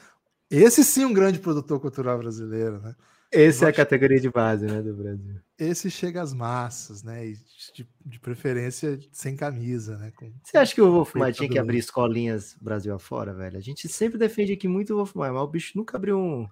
esse 0.50 0.82
sim 0.84 1.04
um 1.04 1.12
grande 1.12 1.38
produtor 1.38 1.78
cultural 1.80 2.18
brasileiro, 2.18 2.80
né? 2.80 2.94
Essa 3.32 3.66
é 3.66 3.68
a 3.68 3.72
categoria 3.72 4.18
de 4.18 4.28
base, 4.28 4.66
né, 4.66 4.82
do 4.82 4.92
Brasil. 4.92 5.36
Esse 5.56 5.88
chega 5.88 6.20
às 6.20 6.32
massas, 6.34 7.04
né? 7.04 7.28
E 7.28 7.36
de, 7.74 7.88
de 8.04 8.18
preferência 8.18 8.98
sem 9.12 9.36
camisa, 9.36 9.96
né? 9.98 10.10
Com- 10.16 10.32
Você 10.42 10.56
acha 10.58 10.74
que 10.74 10.80
o 10.82 10.90
Wolf 10.90 11.10
Feito 11.12 11.20
Maia 11.20 11.32
tinha 11.32 11.48
que 11.48 11.58
abrir 11.58 11.78
escolinhas 11.78 12.56
Brasil 12.60 12.92
afora, 12.92 13.32
velho? 13.32 13.56
A 13.56 13.60
gente 13.60 13.86
sempre 13.88 14.18
defende 14.18 14.52
aqui 14.52 14.66
muito 14.66 14.92
o 14.94 14.96
Wolf 14.96 15.14
Maia, 15.14 15.32
mas 15.32 15.42
o 15.42 15.46
bicho 15.46 15.78
nunca 15.78 15.96
abriu 15.96 16.18
um- 16.18 16.48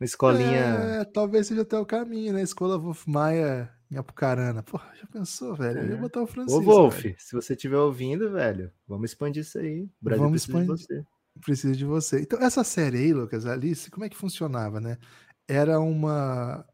uma 0.00 0.04
escolinha. 0.04 0.58
É, 1.00 1.04
talvez 1.04 1.46
seja 1.46 1.62
até 1.62 1.78
o 1.78 1.86
caminho, 1.86 2.32
né? 2.32 2.42
Escola 2.42 2.76
Wolf 2.78 3.06
Maia 3.06 3.70
em 3.90 3.96
Apucarana. 3.96 4.62
Porra, 4.62 4.92
já 5.00 5.06
pensou, 5.06 5.54
velho? 5.54 5.80
Eu 5.80 5.88
ia 5.88 5.94
É. 5.94 5.96
botar 5.96 6.22
o 6.22 6.26
Francisco. 6.26 6.60
Ô, 6.60 6.64
Wolf, 6.64 7.02
velho. 7.02 7.16
se 7.18 7.32
você 7.34 7.54
estiver 7.54 7.78
ouvindo, 7.78 8.30
velho, 8.30 8.72
vamos 8.86 9.10
expandir 9.10 9.42
isso 9.42 9.58
aí. 9.58 9.82
O 9.84 9.90
Brasil 10.04 10.24
Vamos 10.24 10.44
precisa 10.46 10.58
de 10.58 10.72
expandir. 10.72 10.86
você. 10.86 11.06
Preciso 11.40 11.76
de 11.76 11.84
você. 11.84 12.20
Então, 12.22 12.40
essa 12.42 12.64
série 12.64 12.98
aí, 12.98 13.12
Lucas, 13.12 13.46
Alice, 13.46 13.90
como 13.90 14.04
é 14.04 14.08
que 14.08 14.16
funcionava, 14.16 14.80
né? 14.80 14.98
Era 15.46 15.78
uma, 15.80 16.66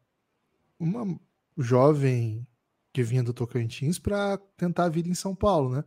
uma 0.79 1.19
jovem 1.57 2.45
que 2.93 3.03
vinha 3.03 3.21
do 3.23 3.33
Tocantins 3.33 3.99
para 3.99 4.37
tentar 4.57 4.85
a 4.85 4.89
vida 4.89 5.07
em 5.07 5.13
São 5.13 5.35
Paulo, 5.35 5.75
né? 5.75 5.83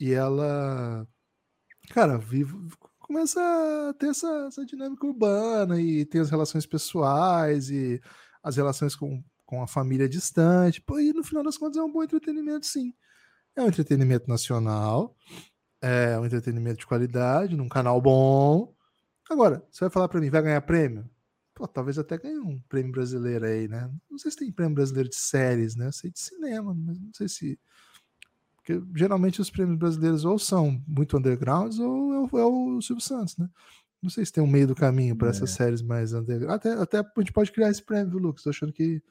E 0.00 0.12
ela, 0.12 1.06
cara, 1.90 2.18
vive, 2.18 2.52
começa 2.98 3.40
a 3.90 3.94
ter 3.94 4.08
essa, 4.08 4.46
essa 4.48 4.64
dinâmica 4.66 5.06
urbana 5.06 5.80
e 5.80 6.04
tem 6.04 6.20
as 6.20 6.30
relações 6.30 6.66
pessoais 6.66 7.70
e 7.70 8.00
as 8.42 8.56
relações 8.56 8.96
com, 8.96 9.22
com 9.44 9.62
a 9.62 9.66
família 9.66 10.08
distante. 10.08 10.80
Pô, 10.80 10.98
e 10.98 11.12
no 11.12 11.24
final 11.24 11.42
das 11.42 11.58
contas 11.58 11.76
é 11.76 11.82
um 11.82 11.92
bom 11.92 12.02
entretenimento, 12.02 12.66
sim. 12.66 12.92
É 13.56 13.62
um 13.62 13.68
entretenimento 13.68 14.28
nacional, 14.28 15.16
é 15.80 16.18
um 16.18 16.24
entretenimento 16.24 16.80
de 16.80 16.86
qualidade, 16.86 17.56
num 17.56 17.68
canal 17.68 18.00
bom. 18.00 18.74
Agora, 19.30 19.64
você 19.70 19.84
vai 19.84 19.90
falar 19.90 20.08
para 20.08 20.20
mim, 20.20 20.30
vai 20.30 20.42
ganhar 20.42 20.60
prêmio? 20.62 21.08
Pô, 21.54 21.68
talvez 21.68 21.98
até 21.98 22.18
ganhe 22.18 22.38
um 22.38 22.58
prêmio 22.68 22.90
brasileiro 22.90 23.46
aí, 23.46 23.68
né? 23.68 23.88
Não 24.10 24.18
sei 24.18 24.30
se 24.30 24.38
tem 24.38 24.50
prêmio 24.50 24.74
brasileiro 24.74 25.08
de 25.08 25.16
séries, 25.16 25.76
né? 25.76 25.86
Eu 25.86 25.92
sei 25.92 26.10
de 26.10 26.18
cinema, 26.18 26.74
mas 26.74 26.98
não 26.98 27.12
sei 27.12 27.28
se. 27.28 27.58
Porque 28.56 28.82
geralmente 28.96 29.40
os 29.40 29.50
prêmios 29.50 29.78
brasileiros 29.78 30.24
ou 30.24 30.38
são 30.38 30.82
muito 30.86 31.16
undergrounds 31.16 31.78
ou 31.78 32.12
é 32.12 32.18
o, 32.18 32.38
é 32.38 32.44
o 32.44 32.80
Silvio 32.80 33.04
Santos, 33.04 33.36
né? 33.36 33.48
Não 34.02 34.10
sei 34.10 34.24
se 34.26 34.32
tem 34.32 34.42
um 34.42 34.48
meio 34.48 34.66
do 34.66 34.74
caminho 34.74 35.16
para 35.16 35.28
essas 35.28 35.50
séries 35.50 35.80
mais 35.80 36.12
underground. 36.12 36.54
Até, 36.54 36.72
até 36.72 36.98
a 36.98 37.20
gente 37.20 37.32
pode 37.32 37.52
criar 37.52 37.70
esse 37.70 37.82
prêmio, 37.82 38.10
viu, 38.10 38.18
Lucas? 38.18 38.42
Tô 38.42 38.50
achando 38.50 38.72
que 38.72 39.02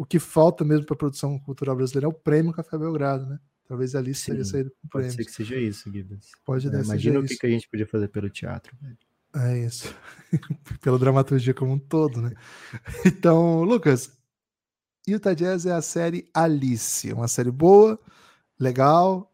o 0.00 0.06
que 0.06 0.18
falta 0.18 0.64
mesmo 0.64 0.86
para 0.86 0.94
a 0.94 0.96
produção 0.96 1.38
cultural 1.38 1.76
brasileira 1.76 2.06
é 2.06 2.08
o 2.08 2.12
prêmio 2.14 2.54
Café 2.54 2.78
Belgrado, 2.78 3.26
né? 3.26 3.38
Talvez 3.68 3.94
ali 3.94 4.14
Sim, 4.14 4.42
saído 4.44 4.70
com 4.70 4.88
Pode 4.88 5.04
prêmio. 5.04 5.12
ser 5.12 5.24
que 5.26 5.30
seja 5.30 5.56
isso, 5.58 5.92
Gibbs. 5.92 6.30
Pode 6.42 6.74
É, 6.74 6.80
imagina 6.80 7.20
o 7.20 7.22
que, 7.22 7.36
que 7.36 7.46
a 7.46 7.50
gente 7.50 7.68
podia 7.68 7.86
fazer 7.86 8.08
pelo 8.08 8.30
teatro, 8.30 8.74
velho. 8.80 8.96
É 9.34 9.58
isso. 9.58 9.94
Pela 10.80 10.98
dramaturgia 10.98 11.52
como 11.52 11.72
um 11.72 11.78
todo, 11.78 12.22
né? 12.22 12.32
Então, 13.04 13.62
Lucas, 13.62 14.10
Utah 15.06 15.34
Jazz 15.34 15.66
é 15.66 15.72
a 15.72 15.82
série 15.82 16.30
Alice, 16.32 17.12
uma 17.12 17.28
série 17.28 17.50
boa, 17.50 18.00
legal. 18.58 19.30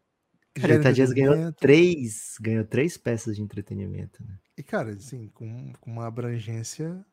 Cara, 0.53 0.75
Utah 0.75 0.91
Jazz 0.91 1.13
ganhou 1.13 1.53
três, 1.53 2.35
ganhou 2.41 2.65
três 2.65 2.97
peças 2.97 3.37
de 3.37 3.43
entretenimento, 3.43 4.21
né? 4.25 4.37
E, 4.59 4.65
cara, 4.65 4.91
assim, 4.91 5.29
com, 5.29 5.73
com 5.81 5.93
uma 5.93 6.09
abrangência 6.09 7.07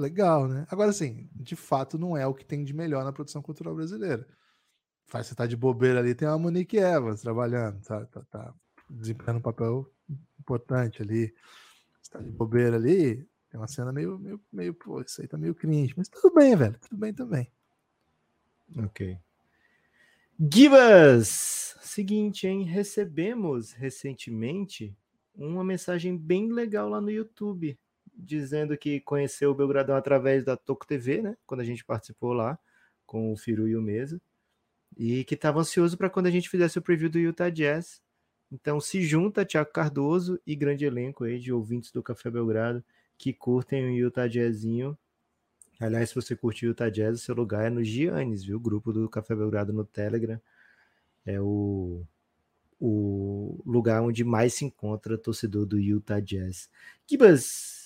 legal, 0.00 0.48
né? 0.48 0.66
Agora, 0.70 0.90
assim, 0.90 1.28
de 1.34 1.54
fato, 1.54 1.98
não 1.98 2.16
é 2.16 2.26
o 2.26 2.34
que 2.34 2.44
tem 2.44 2.64
de 2.64 2.72
melhor 2.72 3.04
na 3.04 3.12
produção 3.12 3.42
cultural 3.42 3.74
brasileira. 3.74 4.26
Faz 5.06 5.26
você 5.26 5.34
tá 5.34 5.46
de 5.46 5.56
bobeira 5.56 6.00
ali, 6.00 6.14
tem 6.14 6.26
a 6.26 6.38
Monique 6.38 6.78
Evans 6.78 7.20
trabalhando, 7.20 7.80
tá, 7.82 8.06
tá, 8.06 8.22
tá 8.30 8.54
desempenhando 8.88 9.38
um 9.38 9.42
papel 9.42 9.90
importante 10.38 11.02
ali. 11.02 11.34
Você 12.00 12.10
tá 12.10 12.20
de 12.20 12.30
bobeira 12.30 12.76
ali, 12.76 13.16
tem 13.50 13.60
uma 13.60 13.68
cena 13.68 13.92
meio, 13.92 14.18
meio, 14.18 14.40
meio, 14.52 14.74
pô, 14.74 15.00
isso 15.00 15.20
aí 15.20 15.28
tá 15.28 15.36
meio 15.36 15.54
cringe, 15.54 15.94
mas 15.96 16.08
tudo 16.08 16.32
bem, 16.32 16.56
velho, 16.56 16.78
tudo 16.78 16.96
bem 16.96 17.12
também. 17.12 17.50
Ok. 18.78 19.18
Gibas! 20.52 21.76
Seguinte, 21.82 22.46
hein? 22.46 22.62
Recebemos 22.62 23.72
recentemente 23.72 24.96
uma 25.34 25.64
mensagem 25.64 26.16
bem 26.16 26.52
legal 26.52 26.88
lá 26.88 27.00
no 27.00 27.10
YouTube, 27.10 27.78
dizendo 28.20 28.76
que 28.76 29.00
conheceu 29.00 29.50
o 29.50 29.54
Belgradão 29.54 29.96
através 29.96 30.44
da 30.44 30.56
Toco 30.56 30.86
TV, 30.86 31.22
né? 31.22 31.36
Quando 31.46 31.60
a 31.60 31.64
gente 31.64 31.84
participou 31.84 32.32
lá 32.32 32.58
com 33.06 33.32
o 33.32 33.36
Firu 33.36 33.66
e 33.66 33.76
o 33.76 33.82
Mesa. 33.82 34.20
E 34.96 35.24
que 35.24 35.34
estava 35.34 35.60
ansioso 35.60 35.96
para 35.96 36.10
quando 36.10 36.26
a 36.26 36.30
gente 36.30 36.48
fizesse 36.48 36.78
o 36.78 36.82
preview 36.82 37.10
do 37.10 37.18
Utah 37.18 37.50
Jazz. 37.50 38.02
Então 38.52 38.80
se 38.80 39.02
junta 39.02 39.44
Tiago 39.44 39.72
Cardoso 39.72 40.40
e 40.46 40.56
grande 40.56 40.84
elenco 40.84 41.24
aí 41.24 41.38
de 41.38 41.52
ouvintes 41.52 41.92
do 41.92 42.02
Café 42.02 42.30
Belgrado 42.30 42.84
que 43.16 43.32
curtem 43.32 43.86
o 43.86 43.96
Utah 43.96 44.26
Jazzinho. 44.26 44.98
Aliás, 45.78 46.08
se 46.08 46.14
você 46.14 46.34
curte 46.34 46.66
o 46.66 46.70
Utah 46.70 46.88
Jazz, 46.88 47.22
seu 47.22 47.34
lugar 47.34 47.66
é 47.66 47.70
no 47.70 47.84
Giannis, 47.84 48.44
viu? 48.44 48.56
O 48.56 48.60
grupo 48.60 48.92
do 48.92 49.08
Café 49.08 49.34
Belgrado 49.34 49.72
no 49.72 49.84
Telegram. 49.84 50.40
É 51.24 51.40
o, 51.40 52.02
o 52.78 53.62
lugar 53.66 54.02
onde 54.02 54.24
mais 54.24 54.54
se 54.54 54.64
encontra 54.64 55.18
torcedor 55.18 55.66
do 55.66 55.78
Utah 55.78 56.20
Jazz. 56.20 56.70
Kibas, 57.06 57.79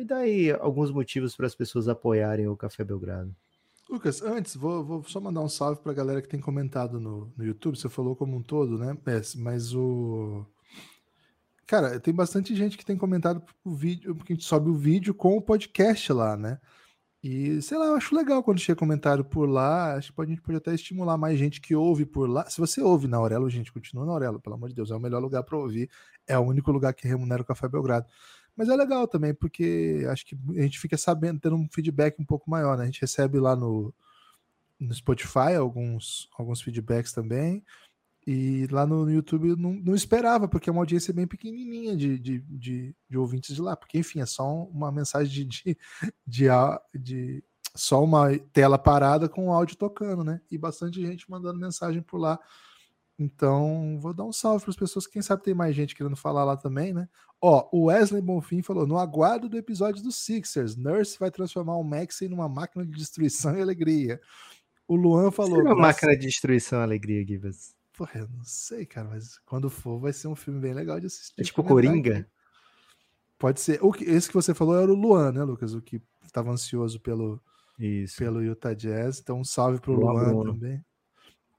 me 0.00 0.04
dá 0.06 0.18
aí 0.18 0.50
alguns 0.50 0.90
motivos 0.90 1.36
para 1.36 1.46
as 1.46 1.54
pessoas 1.54 1.86
apoiarem 1.86 2.48
o 2.48 2.56
Café 2.56 2.82
Belgrado. 2.82 3.34
Lucas, 3.88 4.22
antes, 4.22 4.56
vou, 4.56 4.82
vou 4.82 5.04
só 5.04 5.20
mandar 5.20 5.42
um 5.42 5.48
salve 5.48 5.82
para 5.82 5.92
a 5.92 5.94
galera 5.94 6.22
que 6.22 6.28
tem 6.28 6.40
comentado 6.40 6.98
no, 6.98 7.30
no 7.36 7.44
YouTube. 7.44 7.76
Você 7.76 7.88
falou 7.88 8.16
como 8.16 8.36
um 8.36 8.42
todo, 8.42 8.78
né? 8.78 8.96
Mas 9.36 9.74
o 9.74 10.46
Cara, 11.66 12.00
tem 12.00 12.14
bastante 12.14 12.54
gente 12.56 12.78
que 12.78 12.84
tem 12.84 12.96
comentado 12.96 13.42
o 13.62 13.74
vídeo, 13.74 14.14
porque 14.14 14.32
a 14.32 14.36
gente 14.36 14.44
sobe 14.44 14.70
o 14.70 14.74
vídeo 14.74 15.14
com 15.14 15.36
o 15.36 15.42
podcast 15.42 16.12
lá, 16.12 16.36
né? 16.36 16.58
E 17.22 17.60
sei 17.60 17.76
lá, 17.76 17.86
eu 17.86 17.94
acho 17.96 18.14
legal 18.16 18.42
quando 18.42 18.58
chega 18.58 18.78
comentário 18.78 19.24
por 19.24 19.46
lá. 19.46 19.94
Acho 19.94 20.12
que 20.12 20.20
a 20.20 20.24
gente 20.24 20.40
pode 20.40 20.56
até 20.56 20.74
estimular 20.74 21.18
mais 21.18 21.38
gente 21.38 21.60
que 21.60 21.74
ouve 21.74 22.06
por 22.06 22.28
lá. 22.28 22.48
Se 22.48 22.58
você 22.58 22.80
ouve 22.80 23.06
na 23.06 23.18
Aurelo, 23.18 23.50
gente, 23.50 23.70
continua 23.70 24.06
na 24.06 24.12
Aurelo, 24.12 24.40
pelo 24.40 24.54
amor 24.56 24.70
de 24.70 24.74
Deus, 24.74 24.90
é 24.90 24.96
o 24.96 25.00
melhor 25.00 25.20
lugar 25.20 25.42
para 25.42 25.58
ouvir. 25.58 25.90
É 26.26 26.38
o 26.38 26.42
único 26.42 26.72
lugar 26.72 26.94
que 26.94 27.06
remunera 27.06 27.42
o 27.42 27.44
Café 27.44 27.68
Belgrado. 27.68 28.06
Mas 28.60 28.68
é 28.68 28.76
legal 28.76 29.08
também, 29.08 29.32
porque 29.32 30.04
acho 30.10 30.26
que 30.26 30.36
a 30.50 30.60
gente 30.60 30.78
fica 30.78 30.98
sabendo, 30.98 31.40
tendo 31.40 31.56
um 31.56 31.66
feedback 31.72 32.20
um 32.20 32.26
pouco 32.26 32.50
maior, 32.50 32.76
né? 32.76 32.82
A 32.82 32.84
gente 32.84 33.00
recebe 33.00 33.40
lá 33.40 33.56
no, 33.56 33.90
no 34.78 34.94
Spotify 34.94 35.54
alguns, 35.58 36.28
alguns 36.36 36.60
feedbacks 36.60 37.10
também. 37.10 37.64
E 38.26 38.66
lá 38.70 38.86
no, 38.86 39.10
YouTube 39.10 39.56
não, 39.56 39.72
não, 39.72 39.94
esperava, 39.94 40.46
porque 40.46 40.68
é 40.68 40.72
uma 40.72 40.82
audiência 40.82 41.10
bem 41.10 41.26
pequenininha 41.26 41.96
de, 41.96 42.18
de, 42.18 42.40
de, 42.40 42.94
de, 43.08 43.16
ouvintes 43.16 43.54
de 43.54 43.62
lá. 43.62 43.74
Porque, 43.74 43.96
enfim, 43.96 44.20
é 44.20 44.26
só 44.26 44.64
uma 44.64 44.92
mensagem 44.92 45.48
de, 45.48 45.64
de, 45.64 45.78
de, 46.26 46.48
de, 46.94 47.44
só 47.74 48.04
uma 48.04 48.38
tela 48.52 48.76
parada 48.76 49.26
com 49.26 49.48
o 49.48 49.52
áudio 49.52 49.74
tocando, 49.78 50.22
né? 50.22 50.38
E 50.50 50.58
bastante 50.58 51.00
gente 51.00 51.30
mandando 51.30 51.58
mensagem 51.58 52.02
por 52.02 52.18
lá. 52.18 52.38
Então, 53.22 53.98
vou 54.00 54.14
dar 54.14 54.24
um 54.24 54.32
salve 54.32 54.64
para 54.64 54.70
as 54.70 54.76
pessoas. 54.76 55.06
Quem 55.06 55.20
sabe 55.20 55.42
tem 55.42 55.52
mais 55.52 55.76
gente 55.76 55.94
querendo 55.94 56.16
falar 56.16 56.42
lá 56.42 56.56
também, 56.56 56.94
né? 56.94 57.06
Ó, 57.38 57.68
o 57.70 57.84
Wesley 57.84 58.22
Bonfim 58.22 58.62
falou: 58.62 58.86
no 58.86 58.96
aguardo 58.96 59.46
do 59.46 59.58
episódio 59.58 60.02
dos 60.02 60.16
Sixers, 60.16 60.74
Nurse 60.74 61.18
vai 61.18 61.30
transformar 61.30 61.76
o 61.76 61.84
Max 61.84 62.22
em 62.22 62.32
uma 62.32 62.48
máquina 62.48 62.82
de 62.82 62.92
destruição 62.92 63.54
e 63.54 63.60
alegria. 63.60 64.18
O 64.88 64.96
Luan 64.96 65.30
falou. 65.30 65.56
Seria 65.56 65.74
uma 65.74 65.82
máquina 65.82 66.16
de 66.16 66.26
destruição 66.26 66.80
e 66.80 66.82
alegria, 66.82 67.22
Gibas. 67.26 67.74
Porra, 67.92 68.20
eu 68.20 68.28
não 68.28 68.42
sei, 68.42 68.86
cara, 68.86 69.08
mas 69.08 69.38
quando 69.44 69.68
for, 69.68 70.00
vai 70.00 70.14
ser 70.14 70.26
um 70.26 70.34
filme 70.34 70.58
bem 70.58 70.72
legal 70.72 70.98
de 70.98 71.04
assistir. 71.04 71.34
É 71.38 71.44
tipo 71.44 71.62
Coringa? 71.62 72.26
Pode 73.38 73.60
ser. 73.60 73.78
O 73.82 73.92
que, 73.92 74.04
esse 74.04 74.28
que 74.28 74.34
você 74.34 74.54
falou 74.54 74.80
era 74.80 74.90
o 74.90 74.94
Luan, 74.94 75.32
né, 75.32 75.44
Lucas? 75.44 75.74
O 75.74 75.82
que 75.82 76.00
estava 76.24 76.50
ansioso 76.50 76.98
pelo, 76.98 77.38
Isso. 77.78 78.16
pelo 78.16 78.42
Utah 78.42 78.72
Jazz. 78.72 79.20
Então, 79.20 79.40
um 79.40 79.44
salve 79.44 79.78
pro 79.78 79.92
Luan, 79.92 80.32
Luan 80.32 80.52
também. 80.54 80.82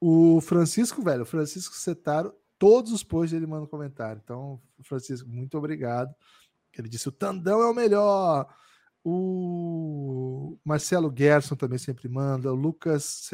O 0.04 0.42
Francisco, 0.42 1.04
velho, 1.04 1.22
o 1.22 1.28
Francisco 1.28 1.76
Setaro, 1.76 2.34
todos 2.58 2.92
os 2.92 3.04
posts 3.04 3.38
ele 3.38 3.46
manda 3.46 3.66
um 3.66 3.68
comentário. 3.68 4.20
Então, 4.24 4.60
Francisco, 4.82 5.30
muito 5.30 5.56
obrigado. 5.56 6.12
Ele 6.76 6.90
disse: 6.90 7.08
o 7.08 7.12
Tandão 7.12 7.62
é 7.62 7.70
o 7.70 7.74
melhor. 7.74 8.52
O 9.04 10.58
Marcelo 10.66 11.14
Gerson 11.16 11.56
também 11.56 11.78
sempre 11.78 12.10
manda. 12.10 12.52
O 12.52 12.56
Lucas 12.56 13.30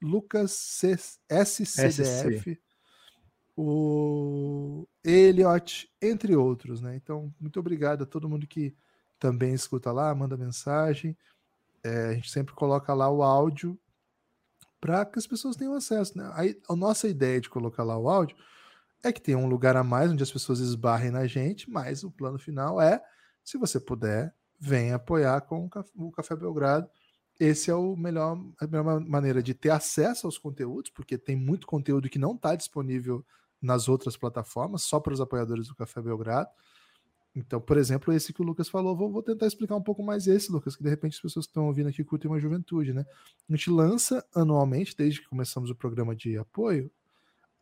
Lucas 0.00 0.52
C 0.52 0.96
SCDF, 1.28 2.52
SC. 2.52 2.60
o 3.54 4.86
Elliot, 5.04 5.90
entre 6.00 6.34
outros, 6.34 6.80
né? 6.80 6.96
Então, 6.96 7.34
muito 7.38 7.60
obrigado 7.60 8.02
a 8.02 8.06
todo 8.06 8.28
mundo 8.28 8.46
que 8.46 8.74
também 9.18 9.52
escuta 9.52 9.92
lá, 9.92 10.14
manda 10.14 10.36
mensagem. 10.38 11.16
É, 11.82 12.06
a 12.06 12.14
gente 12.14 12.30
sempre 12.30 12.54
coloca 12.54 12.94
lá 12.94 13.10
o 13.10 13.22
áudio 13.22 13.78
para 14.80 15.04
que 15.04 15.18
as 15.18 15.26
pessoas 15.26 15.56
tenham 15.56 15.74
acesso. 15.74 16.16
Né? 16.16 16.30
Aí, 16.34 16.60
a 16.68 16.76
nossa 16.76 17.08
ideia 17.08 17.40
de 17.40 17.50
colocar 17.50 17.82
lá 17.82 17.98
o 17.98 18.08
áudio 18.08 18.36
é 19.02 19.12
que 19.12 19.20
tenha 19.20 19.38
um 19.38 19.48
lugar 19.48 19.76
a 19.76 19.84
mais 19.84 20.10
onde 20.10 20.22
as 20.22 20.30
pessoas 20.30 20.60
esbarrem 20.60 21.10
na 21.10 21.26
gente, 21.26 21.70
mas 21.70 22.02
o 22.02 22.10
plano 22.10 22.38
final 22.38 22.80
é, 22.80 23.02
se 23.44 23.56
você 23.56 23.78
puder, 23.78 24.34
venha 24.58 24.96
apoiar 24.96 25.40
com 25.42 25.68
o 25.96 26.10
Café 26.10 26.34
Belgrado 26.34 26.88
esse 27.38 27.70
é 27.70 27.74
o 27.74 27.94
melhor, 27.94 28.36
a 28.60 28.66
melhor 28.66 29.00
maneira 29.00 29.40
de 29.40 29.54
ter 29.54 29.70
acesso 29.70 30.26
aos 30.26 30.36
conteúdos, 30.36 30.90
porque 30.90 31.16
tem 31.16 31.36
muito 31.36 31.66
conteúdo 31.66 32.08
que 32.08 32.18
não 32.18 32.34
está 32.34 32.56
disponível 32.56 33.24
nas 33.62 33.88
outras 33.88 34.16
plataformas, 34.16 34.82
só 34.82 34.98
para 34.98 35.12
os 35.12 35.20
apoiadores 35.20 35.68
do 35.68 35.74
Café 35.74 36.02
Belgrado. 36.02 36.50
Então, 37.34 37.60
por 37.60 37.76
exemplo, 37.76 38.12
esse 38.12 38.32
que 38.32 38.42
o 38.42 38.44
Lucas 38.44 38.68
falou, 38.68 38.96
vou, 38.96 39.10
vou, 39.10 39.22
tentar 39.22 39.46
explicar 39.46 39.76
um 39.76 39.82
pouco 39.82 40.02
mais 40.02 40.26
esse, 40.26 40.50
Lucas, 40.50 40.74
que 40.74 40.82
de 40.82 40.88
repente 40.88 41.14
as 41.14 41.20
pessoas 41.20 41.46
que 41.46 41.50
estão 41.50 41.66
ouvindo 41.66 41.88
aqui 41.88 42.02
curtem 42.02 42.30
uma 42.30 42.40
juventude, 42.40 42.92
né? 42.92 43.04
A 43.48 43.54
gente 43.54 43.70
lança 43.70 44.24
anualmente, 44.34 44.96
desde 44.96 45.20
que 45.20 45.28
começamos 45.28 45.70
o 45.70 45.74
programa 45.74 46.16
de 46.16 46.36
apoio, 46.36 46.90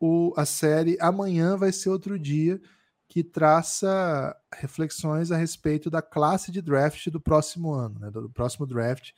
o, 0.00 0.32
a 0.36 0.46
série 0.46 0.96
Amanhã 1.00 1.56
vai 1.56 1.72
ser 1.72 1.90
outro 1.90 2.18
dia, 2.18 2.60
que 3.08 3.22
traça 3.22 4.36
reflexões 4.52 5.30
a 5.30 5.36
respeito 5.36 5.90
da 5.90 6.02
classe 6.02 6.50
de 6.50 6.60
draft 6.60 7.08
do 7.08 7.20
próximo 7.20 7.72
ano, 7.72 7.98
né? 7.98 8.10
Do 8.10 8.30
próximo 8.30 8.66
draft 8.66 9.12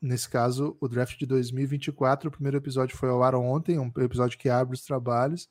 nesse 0.00 0.28
caso, 0.28 0.76
o 0.80 0.88
draft 0.88 1.18
de 1.18 1.26
2024. 1.26 2.28
O 2.28 2.32
primeiro 2.32 2.56
episódio 2.56 2.96
foi 2.96 3.08
ao 3.08 3.22
ar 3.22 3.34
ontem, 3.34 3.78
um 3.78 3.90
episódio 3.98 4.38
que 4.38 4.48
abre 4.48 4.74
os 4.74 4.84
trabalhos. 4.84 5.48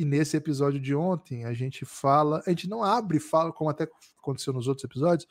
E 0.00 0.04
nesse 0.06 0.34
episódio 0.34 0.80
de 0.80 0.94
ontem, 0.94 1.44
a 1.44 1.52
gente 1.52 1.84
fala, 1.84 2.42
a 2.46 2.48
gente 2.48 2.66
não 2.66 2.82
abre, 2.82 3.20
fala, 3.20 3.52
como 3.52 3.68
até 3.68 3.86
aconteceu 4.18 4.50
nos 4.50 4.66
outros 4.66 4.82
episódios, 4.82 5.28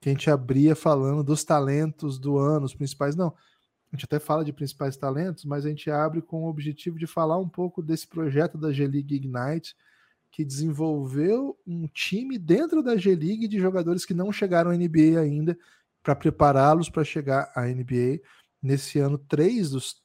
que 0.00 0.08
a 0.08 0.12
gente 0.12 0.30
abria 0.30 0.76
falando 0.76 1.24
dos 1.24 1.42
talentos 1.42 2.16
do 2.16 2.38
ano, 2.38 2.64
os 2.64 2.76
principais. 2.76 3.16
Não, 3.16 3.34
a 3.90 3.96
gente 3.96 4.04
até 4.04 4.20
fala 4.20 4.44
de 4.44 4.52
principais 4.52 4.96
talentos, 4.96 5.44
mas 5.44 5.66
a 5.66 5.68
gente 5.68 5.90
abre 5.90 6.22
com 6.22 6.44
o 6.44 6.48
objetivo 6.48 6.96
de 6.96 7.08
falar 7.08 7.38
um 7.38 7.48
pouco 7.48 7.82
desse 7.82 8.06
projeto 8.06 8.56
da 8.56 8.72
G-League 8.72 9.16
Ignite, 9.16 9.74
que 10.30 10.44
desenvolveu 10.44 11.58
um 11.66 11.88
time 11.88 12.38
dentro 12.38 12.84
da 12.84 12.96
G-League 12.96 13.48
de 13.48 13.58
jogadores 13.58 14.06
que 14.06 14.14
não 14.14 14.30
chegaram 14.30 14.70
à 14.70 14.76
NBA 14.76 15.18
ainda 15.20 15.58
para 16.04 16.14
prepará-los 16.14 16.88
para 16.88 17.02
chegar 17.02 17.50
à 17.52 17.66
NBA. 17.66 18.20
Nesse 18.62 19.00
ano, 19.00 19.18
três 19.18 19.70
dos 19.70 20.00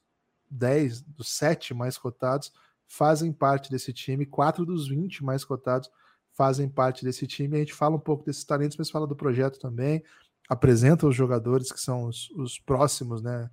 dez, 0.50 1.00
dos 1.00 1.30
sete 1.30 1.76
mais 1.76 1.96
cotados 1.96 2.52
fazem 2.90 3.32
parte 3.32 3.70
desse 3.70 3.94
time, 3.94 4.26
quatro 4.26 4.66
dos 4.66 4.90
vinte 4.90 5.24
mais 5.24 5.46
cotados 5.46 5.90
fazem 6.34 6.68
parte 6.68 7.04
desse 7.06 7.28
time. 7.28 7.58
A 7.58 7.60
gente 7.60 7.74
fala 7.74 7.96
um 7.96 8.00
pouco 8.00 8.26
desses 8.26 8.44
talentos, 8.44 8.78
mas 8.78 8.90
fala 8.90 9.06
do 9.06 9.16
projeto 9.16 9.60
também, 9.60 10.04
apresenta 10.48 11.06
os 11.06 11.16
jogadores 11.16 11.72
que 11.72 11.80
são 11.80 12.06
os, 12.06 12.30
os 12.32 12.58
próximos, 12.58 13.22
né? 13.22 13.50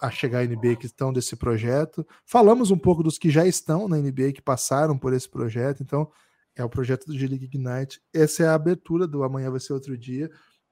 A 0.00 0.10
chegar 0.10 0.40
à 0.40 0.44
NBA 0.44 0.76
que 0.76 0.86
estão 0.86 1.12
desse 1.12 1.36
projeto. 1.36 2.04
Falamos 2.26 2.70
um 2.70 2.78
pouco 2.78 3.02
dos 3.02 3.16
que 3.16 3.30
já 3.30 3.46
estão 3.46 3.88
na 3.88 3.96
NBA, 3.96 4.32
que 4.32 4.42
passaram 4.42 4.98
por 4.98 5.12
esse 5.12 5.28
projeto. 5.28 5.82
Então, 5.82 6.10
é 6.56 6.64
o 6.64 6.68
projeto 6.68 7.06
do 7.06 7.16
G-League 7.16 7.44
Ignite. 7.44 8.02
Essa 8.12 8.42
é 8.42 8.48
a 8.48 8.54
abertura 8.54 9.06
do 9.06 9.22
Amanhã 9.22 9.50
Vai 9.50 9.60
Ser 9.60 9.72
Outro 9.72 9.96
Dia. 9.96 10.28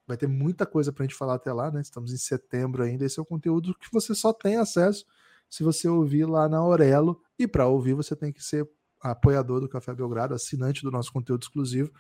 Vai 0.09 0.17
ter 0.17 0.27
muita 0.27 0.67
coisa 0.67 0.93
para 0.93 1.05
a 1.05 1.07
gente 1.07 1.17
falar 1.17 1.35
até 1.35 1.53
lá, 1.53 1.71
né? 1.71 1.81
Estamos 1.81 2.13
em 2.13 2.19
setembro 2.19 2.83
ainda. 2.83 3.05
Esse 3.05 3.21
é 3.21 3.23
o 3.23 3.27
conteúdo 3.27 3.77
que 3.79 3.87
você 3.93 4.13
só 4.13 4.33
tem 4.33 4.57
acesso 4.57 5.07
se 5.49 5.63
você 5.63 5.89
ouvir 5.89 6.25
lá 6.25 6.49
na 6.49 6.59
Aurelo. 6.59 7.21
E 7.41 7.49
para 7.49 7.67
ouvir, 7.67 7.95
você 7.95 8.15
tem 8.15 8.31
que 8.31 8.45
ser 8.45 8.69
apoiador 9.01 9.63
do 9.63 9.69
Café 9.69 9.95
Belgrado, 9.95 10.35
assinante 10.35 10.83
do 10.83 10.91
nosso 10.91 11.11
conteúdo 11.11 11.41
exclusivo. 11.41 11.91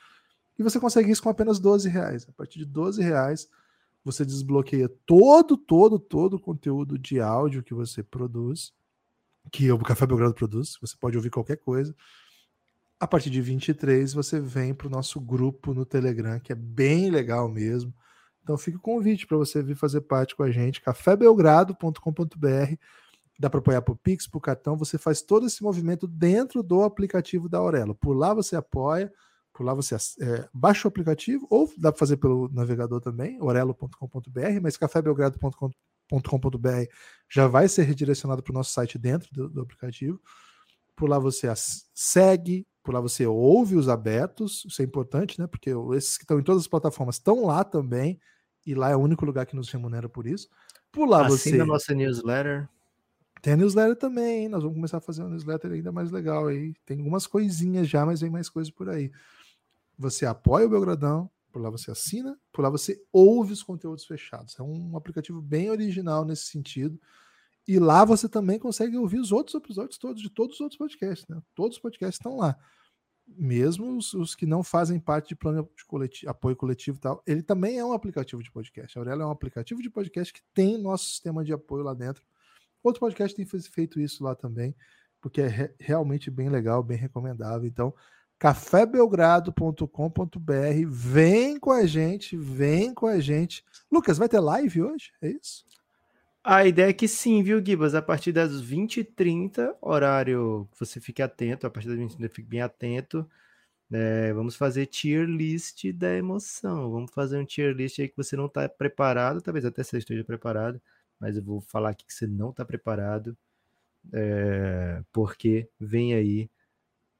E 0.59 0.62
você 0.62 0.78
consegue 0.78 1.11
isso 1.11 1.22
com 1.22 1.30
apenas 1.30 1.59
12 1.59 1.88
reais. 1.88 2.28
A 2.28 2.32
partir 2.32 2.59
de 2.59 2.66
12 2.66 3.03
reais, 3.03 3.49
você 4.05 4.22
desbloqueia 4.22 4.86
todo, 5.07 5.57
todo, 5.57 5.99
todo 5.99 6.34
o 6.34 6.38
conteúdo 6.38 6.99
de 6.99 7.18
áudio 7.22 7.62
que 7.62 7.72
você 7.72 8.03
produz, 8.03 8.74
que 9.51 9.72
o 9.72 9.78
Café 9.78 10.07
Belgrado 10.07 10.34
produz. 10.34 10.76
Você 10.82 10.95
pode 11.01 11.16
ouvir 11.16 11.30
qualquer 11.30 11.57
coisa. 11.57 11.97
A 12.99 13.07
partir 13.07 13.30
de 13.30 13.41
23, 13.41 14.12
você 14.12 14.38
vem 14.38 14.74
para 14.74 14.88
o 14.88 14.91
nosso 14.91 15.18
grupo 15.18 15.72
no 15.72 15.86
Telegram, 15.86 16.38
que 16.38 16.53
é 16.53 16.55
bem 16.55 17.11
legal 17.11 17.49
mesmo. 17.49 17.95
Então 18.43 18.59
fica 18.59 18.76
o 18.76 18.82
convite 18.82 19.26
para 19.26 19.38
você 19.38 19.62
vir 19.62 19.74
fazer 19.74 20.03
parte 20.03 20.36
com 20.36 20.43
a 20.43 20.51
gente, 20.51 20.82
cafébelgrado.com.br. 20.82 22.76
Dá 23.41 23.49
para 23.49 23.59
apoiar 23.61 23.80
por 23.80 23.97
Pix, 23.97 24.26
por 24.26 24.38
cartão. 24.38 24.76
Você 24.76 24.99
faz 24.99 25.22
todo 25.22 25.47
esse 25.47 25.62
movimento 25.62 26.07
dentro 26.07 26.62
do 26.62 26.82
aplicativo 26.82 27.49
da 27.49 27.57
Aurelo. 27.57 27.95
Por 27.95 28.12
lá 28.12 28.34
você 28.34 28.55
apoia, 28.55 29.11
por 29.51 29.64
lá 29.64 29.72
você 29.72 29.95
é, 29.95 30.47
baixa 30.53 30.86
o 30.86 30.91
aplicativo, 30.91 31.47
ou 31.49 31.66
dá 31.78 31.91
para 31.91 31.99
fazer 31.99 32.18
pelo 32.18 32.51
navegador 32.53 33.01
também, 33.01 33.41
orelo.com.br, 33.41 34.61
mas 34.61 34.76
cafébelgrado.com.br 34.76 35.72
já 37.30 37.47
vai 37.47 37.66
ser 37.66 37.84
redirecionado 37.84 38.43
para 38.43 38.51
o 38.51 38.55
nosso 38.55 38.74
site 38.74 38.99
dentro 38.99 39.32
do, 39.32 39.49
do 39.49 39.62
aplicativo. 39.62 40.20
Por 40.95 41.09
lá 41.09 41.18
você 41.18 41.51
segue, 41.95 42.66
por 42.82 42.93
lá 42.93 43.01
você 43.01 43.26
ouve 43.26 43.74
os 43.74 43.88
abertos, 43.88 44.66
isso 44.66 44.82
é 44.82 44.84
importante, 44.84 45.41
né? 45.41 45.47
Porque 45.47 45.70
esses 45.97 46.18
que 46.18 46.24
estão 46.24 46.38
em 46.38 46.43
todas 46.43 46.61
as 46.61 46.68
plataformas 46.68 47.14
estão 47.14 47.47
lá 47.47 47.64
também, 47.64 48.20
e 48.66 48.74
lá 48.74 48.91
é 48.91 48.97
o 48.97 49.01
único 49.01 49.24
lugar 49.24 49.47
que 49.47 49.57
nos 49.57 49.70
remunera 49.70 50.11
por 50.11 50.26
isso. 50.26 50.47
Por 50.93 51.09
lá 51.09 51.26
Assina 51.26 51.57
você. 51.57 51.62
a 51.62 51.66
nossa 51.66 51.95
newsletter. 51.95 52.68
Tem 53.41 53.55
a 53.55 53.57
newsletter 53.57 53.97
também, 53.97 54.43
hein? 54.43 54.49
Nós 54.49 54.62
vamos 54.62 54.76
começar 54.76 54.99
a 54.99 55.01
fazer 55.01 55.22
uma 55.22 55.30
newsletter 55.30 55.72
ainda 55.72 55.91
mais 55.91 56.11
legal 56.11 56.47
aí. 56.47 56.74
Tem 56.84 56.99
algumas 56.99 57.26
coisinhas 57.26 57.88
já, 57.88 58.05
mas 58.05 58.20
vem 58.20 58.30
mais 58.30 58.49
coisas 58.49 58.70
por 58.70 58.88
aí. 58.88 59.11
Você 59.99 60.26
apoia 60.26 60.66
o 60.66 60.70
Belgradão, 60.70 61.30
por 61.51 61.61
lá 61.61 61.70
você 61.70 61.91
assina, 61.91 62.38
por 62.53 62.62
lá 62.62 62.70
você 62.70 63.03
ouve 63.12 63.53
os 63.53 63.62
conteúdos 63.62 64.05
fechados. 64.05 64.59
É 64.59 64.62
um 64.62 64.97
aplicativo 64.97 65.41
bem 65.41 65.70
original 65.70 66.24
nesse 66.24 66.47
sentido. 66.47 67.01
E 67.66 67.78
lá 67.78 68.05
você 68.05 68.28
também 68.28 68.59
consegue 68.59 68.97
ouvir 68.97 69.18
os 69.18 69.32
outros 69.32 69.55
episódios 69.55 69.99
todos, 69.99 70.22
de 70.22 70.30
todos 70.30 70.57
os 70.57 70.61
outros 70.61 70.78
podcasts. 70.78 71.26
Né? 71.28 71.41
Todos 71.55 71.76
os 71.76 71.82
podcasts 71.82 72.16
estão 72.16 72.36
lá. 72.36 72.57
Mesmo 73.26 73.97
os, 73.97 74.12
os 74.12 74.34
que 74.34 74.45
não 74.45 74.62
fazem 74.62 74.99
parte 74.99 75.28
de 75.28 75.36
plano 75.36 75.68
de 75.76 75.84
coletivo, 75.84 76.30
apoio 76.30 76.57
coletivo 76.57 76.99
e 76.99 77.01
tal. 77.01 77.22
Ele 77.26 77.43
também 77.43 77.78
é 77.78 77.84
um 77.84 77.93
aplicativo 77.93 78.43
de 78.43 78.51
podcast. 78.51 78.99
A 78.99 79.01
Aurela 79.01 79.22
é 79.22 79.26
um 79.26 79.30
aplicativo 79.30 79.80
de 79.80 79.88
podcast 79.88 80.32
que 80.32 80.43
tem 80.53 80.76
nosso 80.76 81.07
sistema 81.07 81.45
de 81.45 81.53
apoio 81.53 81.84
lá 81.84 81.95
dentro. 81.95 82.24
Outro 82.83 83.01
podcast 83.01 83.37
tem 83.37 83.45
feito 83.45 84.01
isso 84.01 84.24
lá 84.24 84.35
também, 84.35 84.74
porque 85.20 85.41
é 85.41 85.49
re 85.49 85.70
realmente 85.78 86.31
bem 86.31 86.49
legal, 86.49 86.83
bem 86.83 86.97
recomendável. 86.97 87.66
Então, 87.66 87.95
cafébelgrado.com.br, 88.39 90.87
vem 90.89 91.59
com 91.59 91.70
a 91.70 91.87
gente, 91.87 92.37
vem 92.37 92.95
com 92.95 93.07
a 93.07 93.20
gente. 93.20 93.62
Lucas, 93.93 94.16
vai 94.16 94.28
ter 94.28 94.41
live 94.41 94.83
hoje? 94.83 95.12
É 95.20 95.28
isso? 95.28 95.64
A 96.43 96.64
ideia 96.64 96.89
é 96.89 96.93
que 96.95 97.07
sim, 97.07 97.43
viu, 97.43 97.62
Gibas? 97.62 97.95
A 97.95 98.01
partir 98.01 98.33
das 98.33 98.62
20h30, 98.62 99.76
horário, 99.78 100.66
você 100.78 100.99
fique 100.99 101.20
atento, 101.20 101.66
a 101.66 101.70
partir 101.70 101.89
das 101.89 101.99
20h30 101.99 102.31
fique 102.31 102.49
bem 102.49 102.62
atento. 102.62 103.28
É, 103.93 104.33
vamos 104.33 104.57
fazer 104.57 104.87
tier 104.87 105.26
list 105.26 105.93
da 105.93 106.16
emoção. 106.16 106.91
Vamos 106.91 107.11
fazer 107.12 107.39
um 107.39 107.45
tier 107.45 107.74
list 107.74 107.99
aí 107.99 108.09
que 108.09 108.16
você 108.16 108.37
não 108.37 108.47
está 108.47 108.66
preparado, 108.70 109.43
talvez 109.43 109.66
até 109.66 109.83
você 109.83 109.99
esteja 109.99 110.24
preparado 110.24 110.81
mas 111.20 111.36
eu 111.36 111.42
vou 111.42 111.60
falar 111.60 111.90
aqui 111.90 112.06
que 112.06 112.14
você 112.14 112.26
não 112.26 112.50
está 112.50 112.64
preparado, 112.64 113.36
é, 114.12 115.02
porque 115.12 115.68
vem 115.78 116.14
aí 116.14 116.50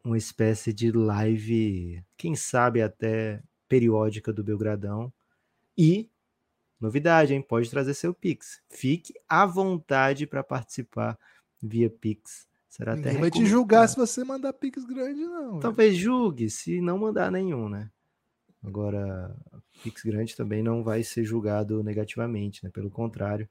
uma 0.03 0.17
espécie 0.17 0.73
de 0.73 0.91
live, 0.91 2.03
quem 2.17 2.35
sabe 2.35 2.81
até 2.81 3.43
periódica 3.69 4.33
do 4.33 4.43
Belgradão. 4.43 5.13
E, 5.77 6.11
novidade, 6.81 7.35
hein? 7.35 7.43
Pode 7.43 7.71
trazer 7.71 7.95
seu 7.95 8.15
Pix. 8.15 8.61
Fique 8.69 9.15
à 9.29 9.45
vontade 9.45 10.27
para 10.27 10.43
participar 10.43 11.19
via 11.63 11.91
Pix. 11.91 12.49
Será 12.69 12.97
Ninguém 12.97 13.13
até 13.13 13.21
vai 13.21 13.31
te 13.31 13.45
julgar 13.45 13.89
se 13.89 13.97
você 13.97 14.25
mandar 14.25 14.53
Pix 14.55 14.85
grande, 14.85 15.21
não. 15.21 15.61
Talvez 15.61 15.97
julgue, 15.97 16.49
se 16.49 16.81
não 16.81 16.99
mandar 16.99 17.31
nenhum, 17.31 17.69
né? 17.69 17.91
Agora, 18.63 19.35
Pix 19.83 20.03
grande 20.03 20.37
também 20.37 20.63
não 20.63 20.83
vai 20.83 21.03
ser 21.03 21.25
julgado 21.25 21.83
negativamente, 21.83 22.65
né? 22.65 22.71
Pelo 22.71 22.91
contrário, 22.91 23.49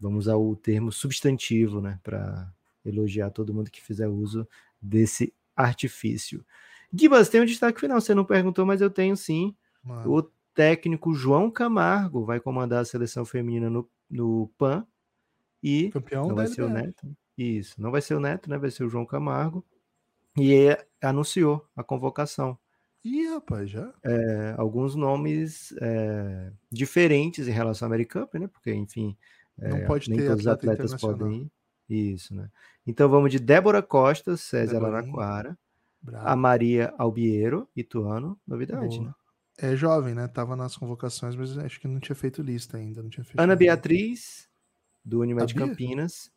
vamos 0.00 0.26
usar 0.26 0.36
o 0.36 0.56
termo 0.56 0.90
substantivo, 0.90 1.80
né, 1.80 1.98
para 2.02 2.52
elogiar 2.84 3.30
todo 3.30 3.52
mundo 3.52 3.70
que 3.70 3.82
fizer 3.82 4.08
uso 4.08 4.48
desse 4.80 5.34
artifício. 5.54 6.44
Gibas, 6.92 7.28
tem 7.28 7.40
um 7.40 7.44
destaque 7.46 7.80
final, 7.80 8.00
você 8.00 8.14
não 8.14 8.24
perguntou, 8.24 8.64
mas 8.66 8.80
eu 8.80 8.90
tenho 8.90 9.16
sim. 9.16 9.54
Mano. 9.84 10.12
O 10.12 10.22
técnico 10.54 11.14
João 11.14 11.50
Camargo 11.50 12.24
vai 12.24 12.40
comandar 12.40 12.82
a 12.82 12.84
seleção 12.84 13.24
feminina 13.24 13.70
no, 13.70 13.88
no 14.10 14.50
PAN 14.58 14.86
e 15.62 15.90
Campeão 15.90 16.28
não 16.28 16.34
vai 16.34 16.46
ser 16.46 16.62
o 16.62 16.68
Neto. 16.68 17.06
Isso, 17.36 17.80
não 17.80 17.90
vai 17.90 18.02
ser 18.02 18.14
o 18.14 18.20
Neto, 18.20 18.50
né? 18.50 18.58
Vai 18.58 18.70
ser 18.70 18.84
o 18.84 18.88
João 18.88 19.06
Camargo. 19.06 19.64
E 20.36 20.54
é, 20.54 20.86
anunciou 21.02 21.66
a 21.76 21.82
convocação. 21.82 22.58
Ih, 23.02 23.28
rapaz, 23.28 23.70
já? 23.70 23.94
É, 24.04 24.54
alguns 24.58 24.94
nomes 24.94 25.72
é, 25.80 26.52
diferentes 26.70 27.48
em 27.48 27.52
relação 27.52 27.86
ao 27.86 27.90
American 27.90 28.22
Cup, 28.22 28.34
né? 28.34 28.46
Porque, 28.46 28.74
enfim, 28.74 29.16
não 29.68 29.76
é, 29.78 29.86
pode 29.86 30.10
nem 30.10 30.18
ter 30.18 30.28
todos 30.28 30.40
os 30.40 30.46
atletas 30.46 30.94
podem 30.94 31.42
ir. 31.42 31.52
Isso, 31.88 32.34
né? 32.34 32.48
Então 32.86 33.08
vamos 33.08 33.30
de 33.30 33.38
Débora 33.38 33.82
Costa, 33.82 34.36
César 34.36 34.78
Araraquara, 34.78 35.58
a 36.14 36.36
Maria 36.36 36.94
Albiero, 36.96 37.68
Ituano, 37.76 38.38
novidade, 38.46 38.96
Boa. 38.98 39.08
né? 39.08 39.14
É 39.58 39.76
jovem, 39.76 40.14
né? 40.14 40.26
Tava 40.26 40.56
nas 40.56 40.74
convocações, 40.76 41.36
mas 41.36 41.56
acho 41.58 41.78
que 41.78 41.86
não 41.86 42.00
tinha 42.00 42.16
feito 42.16 42.40
lista 42.40 42.78
ainda. 42.78 43.02
Não 43.02 43.10
tinha 43.10 43.24
feito 43.24 43.38
Ana 43.38 43.54
Beatriz, 43.54 44.48
do 45.04 45.20
Unimed 45.20 45.54
Campinas. 45.54 46.32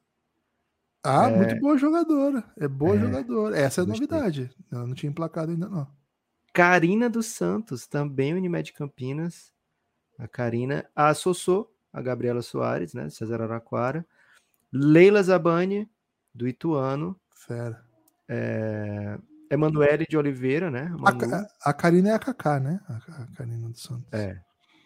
Ah, 1.01 1.29
é... 1.29 1.37
muito 1.37 1.59
boa 1.61 1.77
jogadora. 1.77 2.43
É 2.57 2.67
boa 2.67 2.95
é... 2.95 2.99
jogadora. 2.99 3.57
Essa 3.57 3.81
é 3.81 3.83
a 3.83 3.87
novidade. 3.87 4.49
Eu 4.69 4.85
não 4.85 4.93
tinha 4.93 5.09
emplacado 5.09 5.51
ainda, 5.51 5.69
não. 5.69 5.87
Karina 6.51 7.09
dos 7.09 7.27
Santos, 7.27 7.87
também 7.87 8.33
Unimed 8.33 8.73
Campinas. 8.73 9.53
A 10.17 10.27
Karina. 10.27 10.85
A 10.95 11.13
Sossô, 11.13 11.72
a 11.93 12.01
Gabriela 12.01 12.41
Soares, 12.41 12.93
né, 12.93 13.09
César 13.09 13.41
Araquara, 13.41 14.05
Leila 14.71 15.21
Zabani, 15.21 15.87
do 16.33 16.47
Ituano, 16.47 17.15
Fera. 17.35 17.83
É, 18.27 19.19
Emanuele 19.51 20.05
de 20.09 20.17
Oliveira, 20.17 20.71
né? 20.71 20.91
A, 21.61 21.69
a 21.69 21.73
Karina 21.73 22.09
é 22.09 22.13
a 22.13 22.19
Kaká, 22.19 22.59
né? 22.59 22.79
A, 22.87 22.95
a 22.95 23.27
Karina 23.35 23.69
dos 23.69 23.83
Santos. 23.83 24.11
É, 24.11 24.39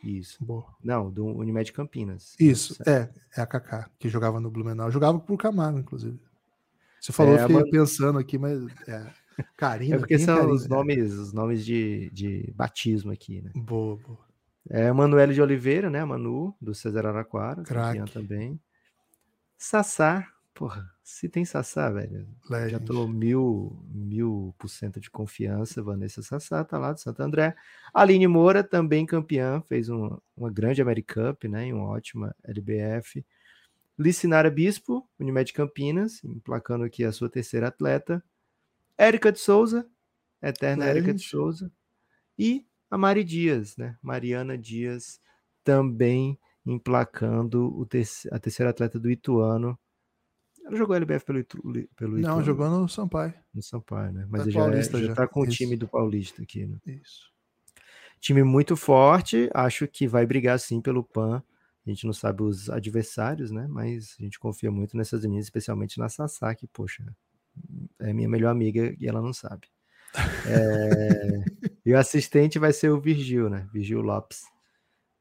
isso. 0.03 0.43
Boa. 0.43 0.65
Não, 0.83 1.09
do 1.09 1.25
Unimed 1.25 1.71
Campinas. 1.71 2.35
Isso, 2.37 2.75
é, 2.85 3.09
é 3.35 3.41
a 3.41 3.45
Kaká, 3.45 3.89
que 3.97 4.09
jogava 4.09 4.41
no 4.41 4.51
Blumenau. 4.51 4.91
Jogava 4.91 5.17
por 5.19 5.37
Camargo, 5.37 5.79
inclusive. 5.79 6.19
Você 6.99 7.13
falou, 7.13 7.37
é, 7.37 7.43
eu 7.43 7.47
fiquei 7.47 7.71
pensando 7.71 8.19
aqui, 8.19 8.37
mas 8.37 8.61
é, 8.87 9.07
Karina. 9.55 9.95
É 9.95 9.99
porque 9.99 10.19
são 10.19 10.35
Karina, 10.35 10.53
os 10.53 10.67
nomes, 10.67 11.13
os 11.13 11.31
nomes 11.31 11.65
de, 11.65 12.09
de 12.11 12.51
batismo 12.55 13.11
aqui, 13.11 13.41
né? 13.41 13.51
Boa, 13.55 13.95
boa. 13.95 14.26
É 14.69 14.91
Manuel 14.91 15.31
de 15.31 15.41
Oliveira, 15.41 15.89
né? 15.89 16.03
Manu, 16.03 16.55
do 16.59 16.75
César 16.75 17.05
Araquara, 17.07 17.63
campeã 17.63 18.05
também. 18.05 18.59
Sassá, 19.57 20.27
porra, 20.53 20.91
se 21.03 21.29
tem 21.29 21.45
Sassá, 21.45 21.89
velho. 21.89 22.27
Legend. 22.49 22.71
Já 22.71 22.79
tô 22.79 23.07
mil, 23.07 23.81
mil 23.89 24.53
por 24.57 24.67
cento 24.67 24.99
de 24.99 25.09
confiança. 25.09 25.81
Vanessa 25.81 26.21
Sassá 26.21 26.63
tá 26.63 26.77
lá 26.77 26.91
do 26.91 26.99
Santo 26.99 27.21
André. 27.21 27.55
Aline 27.93 28.27
Moura, 28.27 28.63
também 28.63 29.05
campeã, 29.05 29.61
fez 29.61 29.89
um, 29.89 30.17
uma 30.35 30.51
grande 30.51 30.81
Americup, 30.81 31.47
né? 31.47 31.67
E 31.67 31.73
uma 31.73 31.85
ótima 31.85 32.35
LBF. 32.43 33.25
Licinara 33.97 34.51
Bispo, 34.51 35.09
Unimed 35.17 35.51
Campinas, 35.53 36.23
emplacando 36.23 36.83
aqui 36.83 37.03
a 37.03 37.11
sua 37.11 37.29
terceira 37.29 37.69
atleta. 37.69 38.23
Érica 38.97 39.31
de 39.31 39.39
Souza, 39.39 39.87
eterna 40.41 40.85
Érica 40.85 41.13
de 41.13 41.23
Souza. 41.23 41.71
E 42.37 42.65
a 42.89 42.97
Mari 42.97 43.23
Dias, 43.23 43.75
né? 43.77 43.97
Mariana 44.01 44.57
Dias 44.57 45.19
também 45.63 46.39
emplacando 46.65 47.77
o 47.77 47.85
te 47.85 48.03
a 48.31 48.39
terceira 48.39 48.69
atleta 48.69 48.99
do 48.99 49.09
Ituano. 49.09 49.77
Ela 50.65 50.75
jogou 50.75 50.95
LBF 50.95 51.25
pelo, 51.25 51.39
Itu 51.39 51.61
pelo 51.95 52.19
Ituano? 52.19 52.37
Não, 52.37 52.43
jogou 52.43 52.69
no 52.69 52.89
Sampaio. 52.89 53.33
No 53.53 53.61
Sampaio, 53.61 54.11
né? 54.11 54.27
Mas 54.29 54.47
é 54.47 54.51
já, 54.51 54.67
é, 54.67 54.81
já, 54.81 54.99
já 54.99 55.13
tá 55.13 55.27
com 55.27 55.43
Isso. 55.43 55.53
o 55.53 55.55
time 55.55 55.75
do 55.77 55.87
Paulista 55.87 56.41
aqui, 56.41 56.65
né? 56.65 56.77
Isso. 56.85 57.31
Time 58.19 58.43
muito 58.43 58.75
forte, 58.75 59.49
acho 59.53 59.87
que 59.87 60.07
vai 60.07 60.25
brigar 60.25 60.59
sim 60.59 60.81
pelo 60.81 61.03
PAN. 61.03 61.43
A 61.85 61.89
gente 61.89 62.05
não 62.05 62.13
sabe 62.13 62.43
os 62.43 62.69
adversários, 62.69 63.49
né? 63.51 63.65
Mas 63.69 64.15
a 64.19 64.23
gente 64.23 64.39
confia 64.39 64.69
muito 64.69 64.97
nessas 64.97 65.21
meninas, 65.21 65.45
especialmente 65.45 65.97
na 65.97 66.09
que, 66.53 66.67
poxa, 66.67 67.05
é 67.99 68.11
minha 68.11 68.27
melhor 68.27 68.49
amiga 68.49 68.93
e 68.99 69.07
ela 69.07 69.21
não 69.21 69.31
sabe. 69.31 69.67
É... 70.47 71.43
e 71.85 71.93
o 71.93 71.97
assistente 71.97 72.59
vai 72.59 72.73
ser 72.73 72.89
o 72.89 72.99
Virgil, 72.99 73.49
né? 73.49 73.67
Virgil 73.71 74.01
Lopes. 74.01 74.43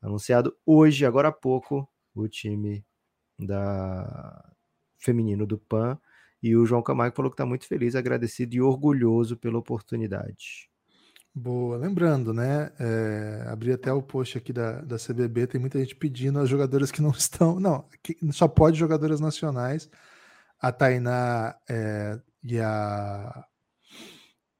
Anunciado 0.01 0.57
hoje, 0.65 1.05
agora 1.05 1.29
há 1.29 1.33
pouco, 1.33 1.89
o 2.15 2.29
time 2.29 2.85
da 3.39 4.53
feminino 4.99 5.47
do 5.47 5.59
PAN. 5.59 5.99
E 6.43 6.55
o 6.55 6.67
João 6.67 6.83
Camargo 6.83 7.17
falou 7.17 7.31
que 7.31 7.35
está 7.35 7.47
muito 7.47 7.67
feliz, 7.67 7.95
agradecido 7.95 8.55
e 8.55 8.61
orgulhoso 8.61 9.37
pela 9.37 9.59
oportunidade. 9.59 10.69
Boa, 11.35 11.77
lembrando, 11.77 12.33
né? 12.33 12.73
É, 12.79 13.45
abri 13.49 13.73
até 13.73 13.93
o 13.93 14.03
post 14.03 14.39
aqui 14.39 14.53
da, 14.53 14.81
da 14.81 14.97
CBB, 14.97 15.47
tem 15.47 15.61
muita 15.61 15.79
gente 15.79 15.95
pedindo 15.95 16.39
as 16.39 16.49
jogadoras 16.49 16.91
que 16.91 17.03
não 17.03 17.11
estão. 17.11 17.61
Não, 17.61 17.87
que 18.03 18.17
só 18.33 18.49
pode 18.49 18.79
jogadoras 18.79 19.21
nacionais. 19.21 19.91
A 20.59 20.73
Tainá 20.73 21.55
é, 21.69 22.19
e 22.43 22.59
a 22.59 23.45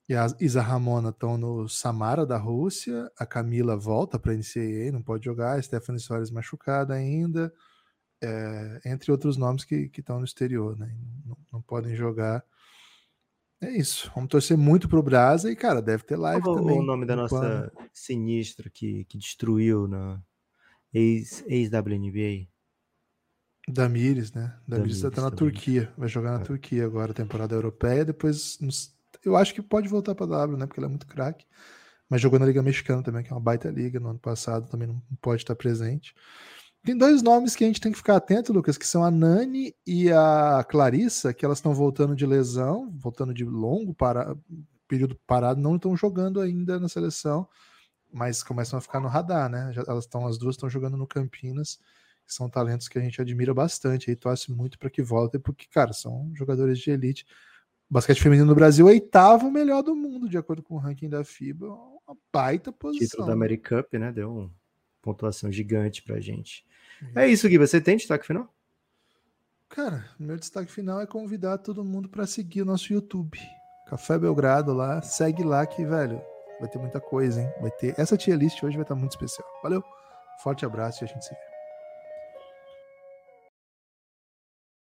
e 0.09 0.15
a 0.15 0.27
Isa 0.41 0.63
Ramona 0.63 1.09
estão 1.11 1.37
no 1.37 1.69
Samara 1.69 2.25
da 2.25 2.37
Rússia. 2.39 3.11
A 3.19 3.27
Camila 3.27 3.77
volta 3.77 4.19
para 4.19 4.33
a 4.33 4.37
NCAA, 4.37 4.93
não 4.93 5.03
pode 5.03 5.25
jogar. 5.25 5.59
A 5.59 5.63
Stephanie 5.63 6.01
Soares 6.01 6.31
machucada 6.31 6.95
ainda. 6.95 7.53
É, 8.23 8.81
entre 8.87 9.11
outros 9.13 9.37
nomes 9.37 9.65
que 9.65 9.91
estão 9.97 10.19
no 10.19 10.25
exterior, 10.25 10.79
né? 10.79 10.97
Não, 11.25 11.37
não 11.53 11.61
podem 11.63 11.95
jogar. 11.95 12.43
É 13.61 13.71
isso. 13.77 14.11
Vamos 14.15 14.29
torcer 14.31 14.57
muito 14.57 14.89
pro 14.89 15.03
Brasa 15.03 15.51
e, 15.51 15.57
cara, 15.57 15.83
deve 15.83 16.05
ter 16.05 16.17
live 16.17 16.43
Qual 16.43 16.57
também. 16.57 16.79
o 16.79 16.83
nome 16.83 17.05
da 17.07 17.17
nossa 17.17 17.71
Quando... 17.73 17.89
sinistra 17.93 18.71
que, 18.71 19.05
que 19.07 19.19
destruiu 19.19 19.87
na 19.89 20.23
ex-WNBA? 20.93 22.19
Ex 22.19 22.49
Damires, 23.69 24.33
né? 24.33 24.57
Damires 24.69 25.01
tá, 25.01 25.11
tá 25.11 25.23
na. 25.23 25.31
Turquia. 25.31 25.93
Vai 25.99 26.09
jogar 26.09 26.33
na 26.33 26.41
É. 26.41 26.45
Turquia 26.45 26.85
agora, 26.87 27.13
temporada 27.13 27.55
europeia. 27.55 28.05
Depois, 28.05 28.59
nos- 28.61 28.96
eu 29.27 29.37
acho 29.37 29.55
que 29.55 29.63
pode 29.63 29.89
voltar 29.89 30.15
pra 30.15 30.27
W, 30.27 30.57
né? 30.57 30.67
Porque 30.67 30.81
ela 30.81 30.87
é 30.87 30.91
muito 30.91 31.07
craque. 31.07 31.45
Mas 32.09 32.21
jogou 32.21 32.39
na 32.39 32.47
Liga 32.47 32.63
Mexicana 32.63 33.03
também, 33.03 33.25
que 33.25 33.31
é 33.31 33.35
uma 33.35 33.41
baita 33.41 33.69
liga. 33.71 33.99
No 33.99 34.11
ano 34.11 34.19
passado 34.19 34.69
também 34.71 34.89
não 34.89 35.03
pode 35.21 35.43
estar 35.43 35.57
presente. 35.57 36.15
Tem 36.85 36.97
dois 36.97 37.21
nomes 37.21 37.57
que 37.57 37.65
a 37.65 37.67
gente 37.67 37.81
tem 37.81 37.91
que 37.91 37.99
ficar 37.99 38.17
atento, 38.17 38.53
Lucas, 38.53 38.79
que 38.79 38.87
são 38.87 39.03
a 39.05 39.11
Nani 39.11 39.75
e 39.85 40.11
a 40.13 40.65
Clarissa, 40.69 41.35
que 41.35 41.45
elas 41.45 41.59
estão 41.59 41.75
voltando 41.75 42.15
de 42.15 42.25
lesão, 42.25 42.93
voltando 42.97 43.35
de 43.35 43.45
longo 43.45 43.93
para... 43.93 44.37
período 44.87 45.19
parado, 45.27 45.61
não 45.61 45.75
estão 45.75 45.97
jogando 45.97 46.41
ainda 46.41 46.79
na 46.79 46.89
seleção, 46.89 47.49
mas 48.13 48.43
começam 48.45 48.79
a 48.79 48.81
ficar 48.81 49.01
no 49.01 49.09
radar, 49.09 49.49
né? 49.51 49.73
Já- 49.73 49.85
elas 49.89 50.05
estão, 50.05 50.29
as 50.29 50.39
duas 50.39 50.55
estão 50.55 50.71
jogando 50.71 50.97
no 50.97 51.09
Campinas, 51.09 51.79
que 52.25 52.33
são 52.33 52.49
talentos 52.49 52.87
que 52.87 52.99
a 52.99 53.03
gente 53.03 53.21
admira 53.21 53.53
bastante, 53.53 54.11
aí 54.11 54.15
torce 54.17 54.53
muito 54.53 54.79
para 54.79 54.89
que 54.89 55.03
voltem, 55.03 55.41
porque, 55.41 55.67
cara, 55.69 55.93
são 55.93 56.31
jogadores 56.37 56.79
de 56.79 56.91
elite. 56.91 57.27
O 57.89 57.95
basquete 57.95 58.21
feminino 58.21 58.47
no 58.47 58.55
Brasil 58.55 58.89
é 58.89 58.93
oitavo 58.93 59.51
melhor 59.51 59.83
do 59.83 59.95
mundo, 59.95 60.29
de 60.29 60.37
acordo 60.37 60.63
com 60.63 60.75
o 60.75 60.79
ranking 60.79 61.09
da 61.09 61.23
FIBA, 61.23 61.67
uma 61.69 62.17
baita 62.33 62.73
posição. 62.73 63.07
Título 63.07 63.27
da 63.27 63.33
Americup, 63.33 63.97
né? 63.97 64.11
Deu 64.11 64.33
uma 64.33 64.51
pontuação 65.01 65.53
gigante 65.53 66.03
pra 66.03 66.21
gente. 66.21 66.67
É 67.15 67.29
isso, 67.29 67.49
Gui. 67.49 67.59
Você 67.59 67.81
tem 67.81 67.97
destaque 67.97 68.27
final? 68.27 68.53
Cara, 69.69 70.05
meu 70.19 70.37
destaque 70.37 70.71
final 70.71 71.01
é 71.01 71.07
convidar 71.07 71.59
todo 71.59 71.85
mundo 71.85 72.09
para 72.09 72.27
seguir 72.27 72.63
o 72.63 72.65
nosso 72.65 72.93
YouTube. 72.93 73.39
Café 73.89 74.19
Belgrado 74.19 74.73
lá, 74.73 75.01
segue 75.03 75.45
lá 75.45 75.65
que, 75.65 75.85
velho, 75.85 76.21
vai 76.59 76.69
ter 76.69 76.79
muita 76.79 77.01
coisa, 77.01 77.41
hein? 77.41 77.53
Vai 77.61 77.71
ter 77.71 77.95
essa 77.97 78.17
tier 78.17 78.37
list 78.37 78.63
hoje 78.63 78.77
vai 78.77 78.83
estar 78.83 78.97
muito 78.97 79.13
especial. 79.13 79.47
Valeu, 79.63 79.83
forte 80.43 80.67
abraço 80.67 81.03
e 81.03 81.05
a 81.05 81.09
gente 81.09 81.25
se 81.25 81.31
vê. 81.31 81.56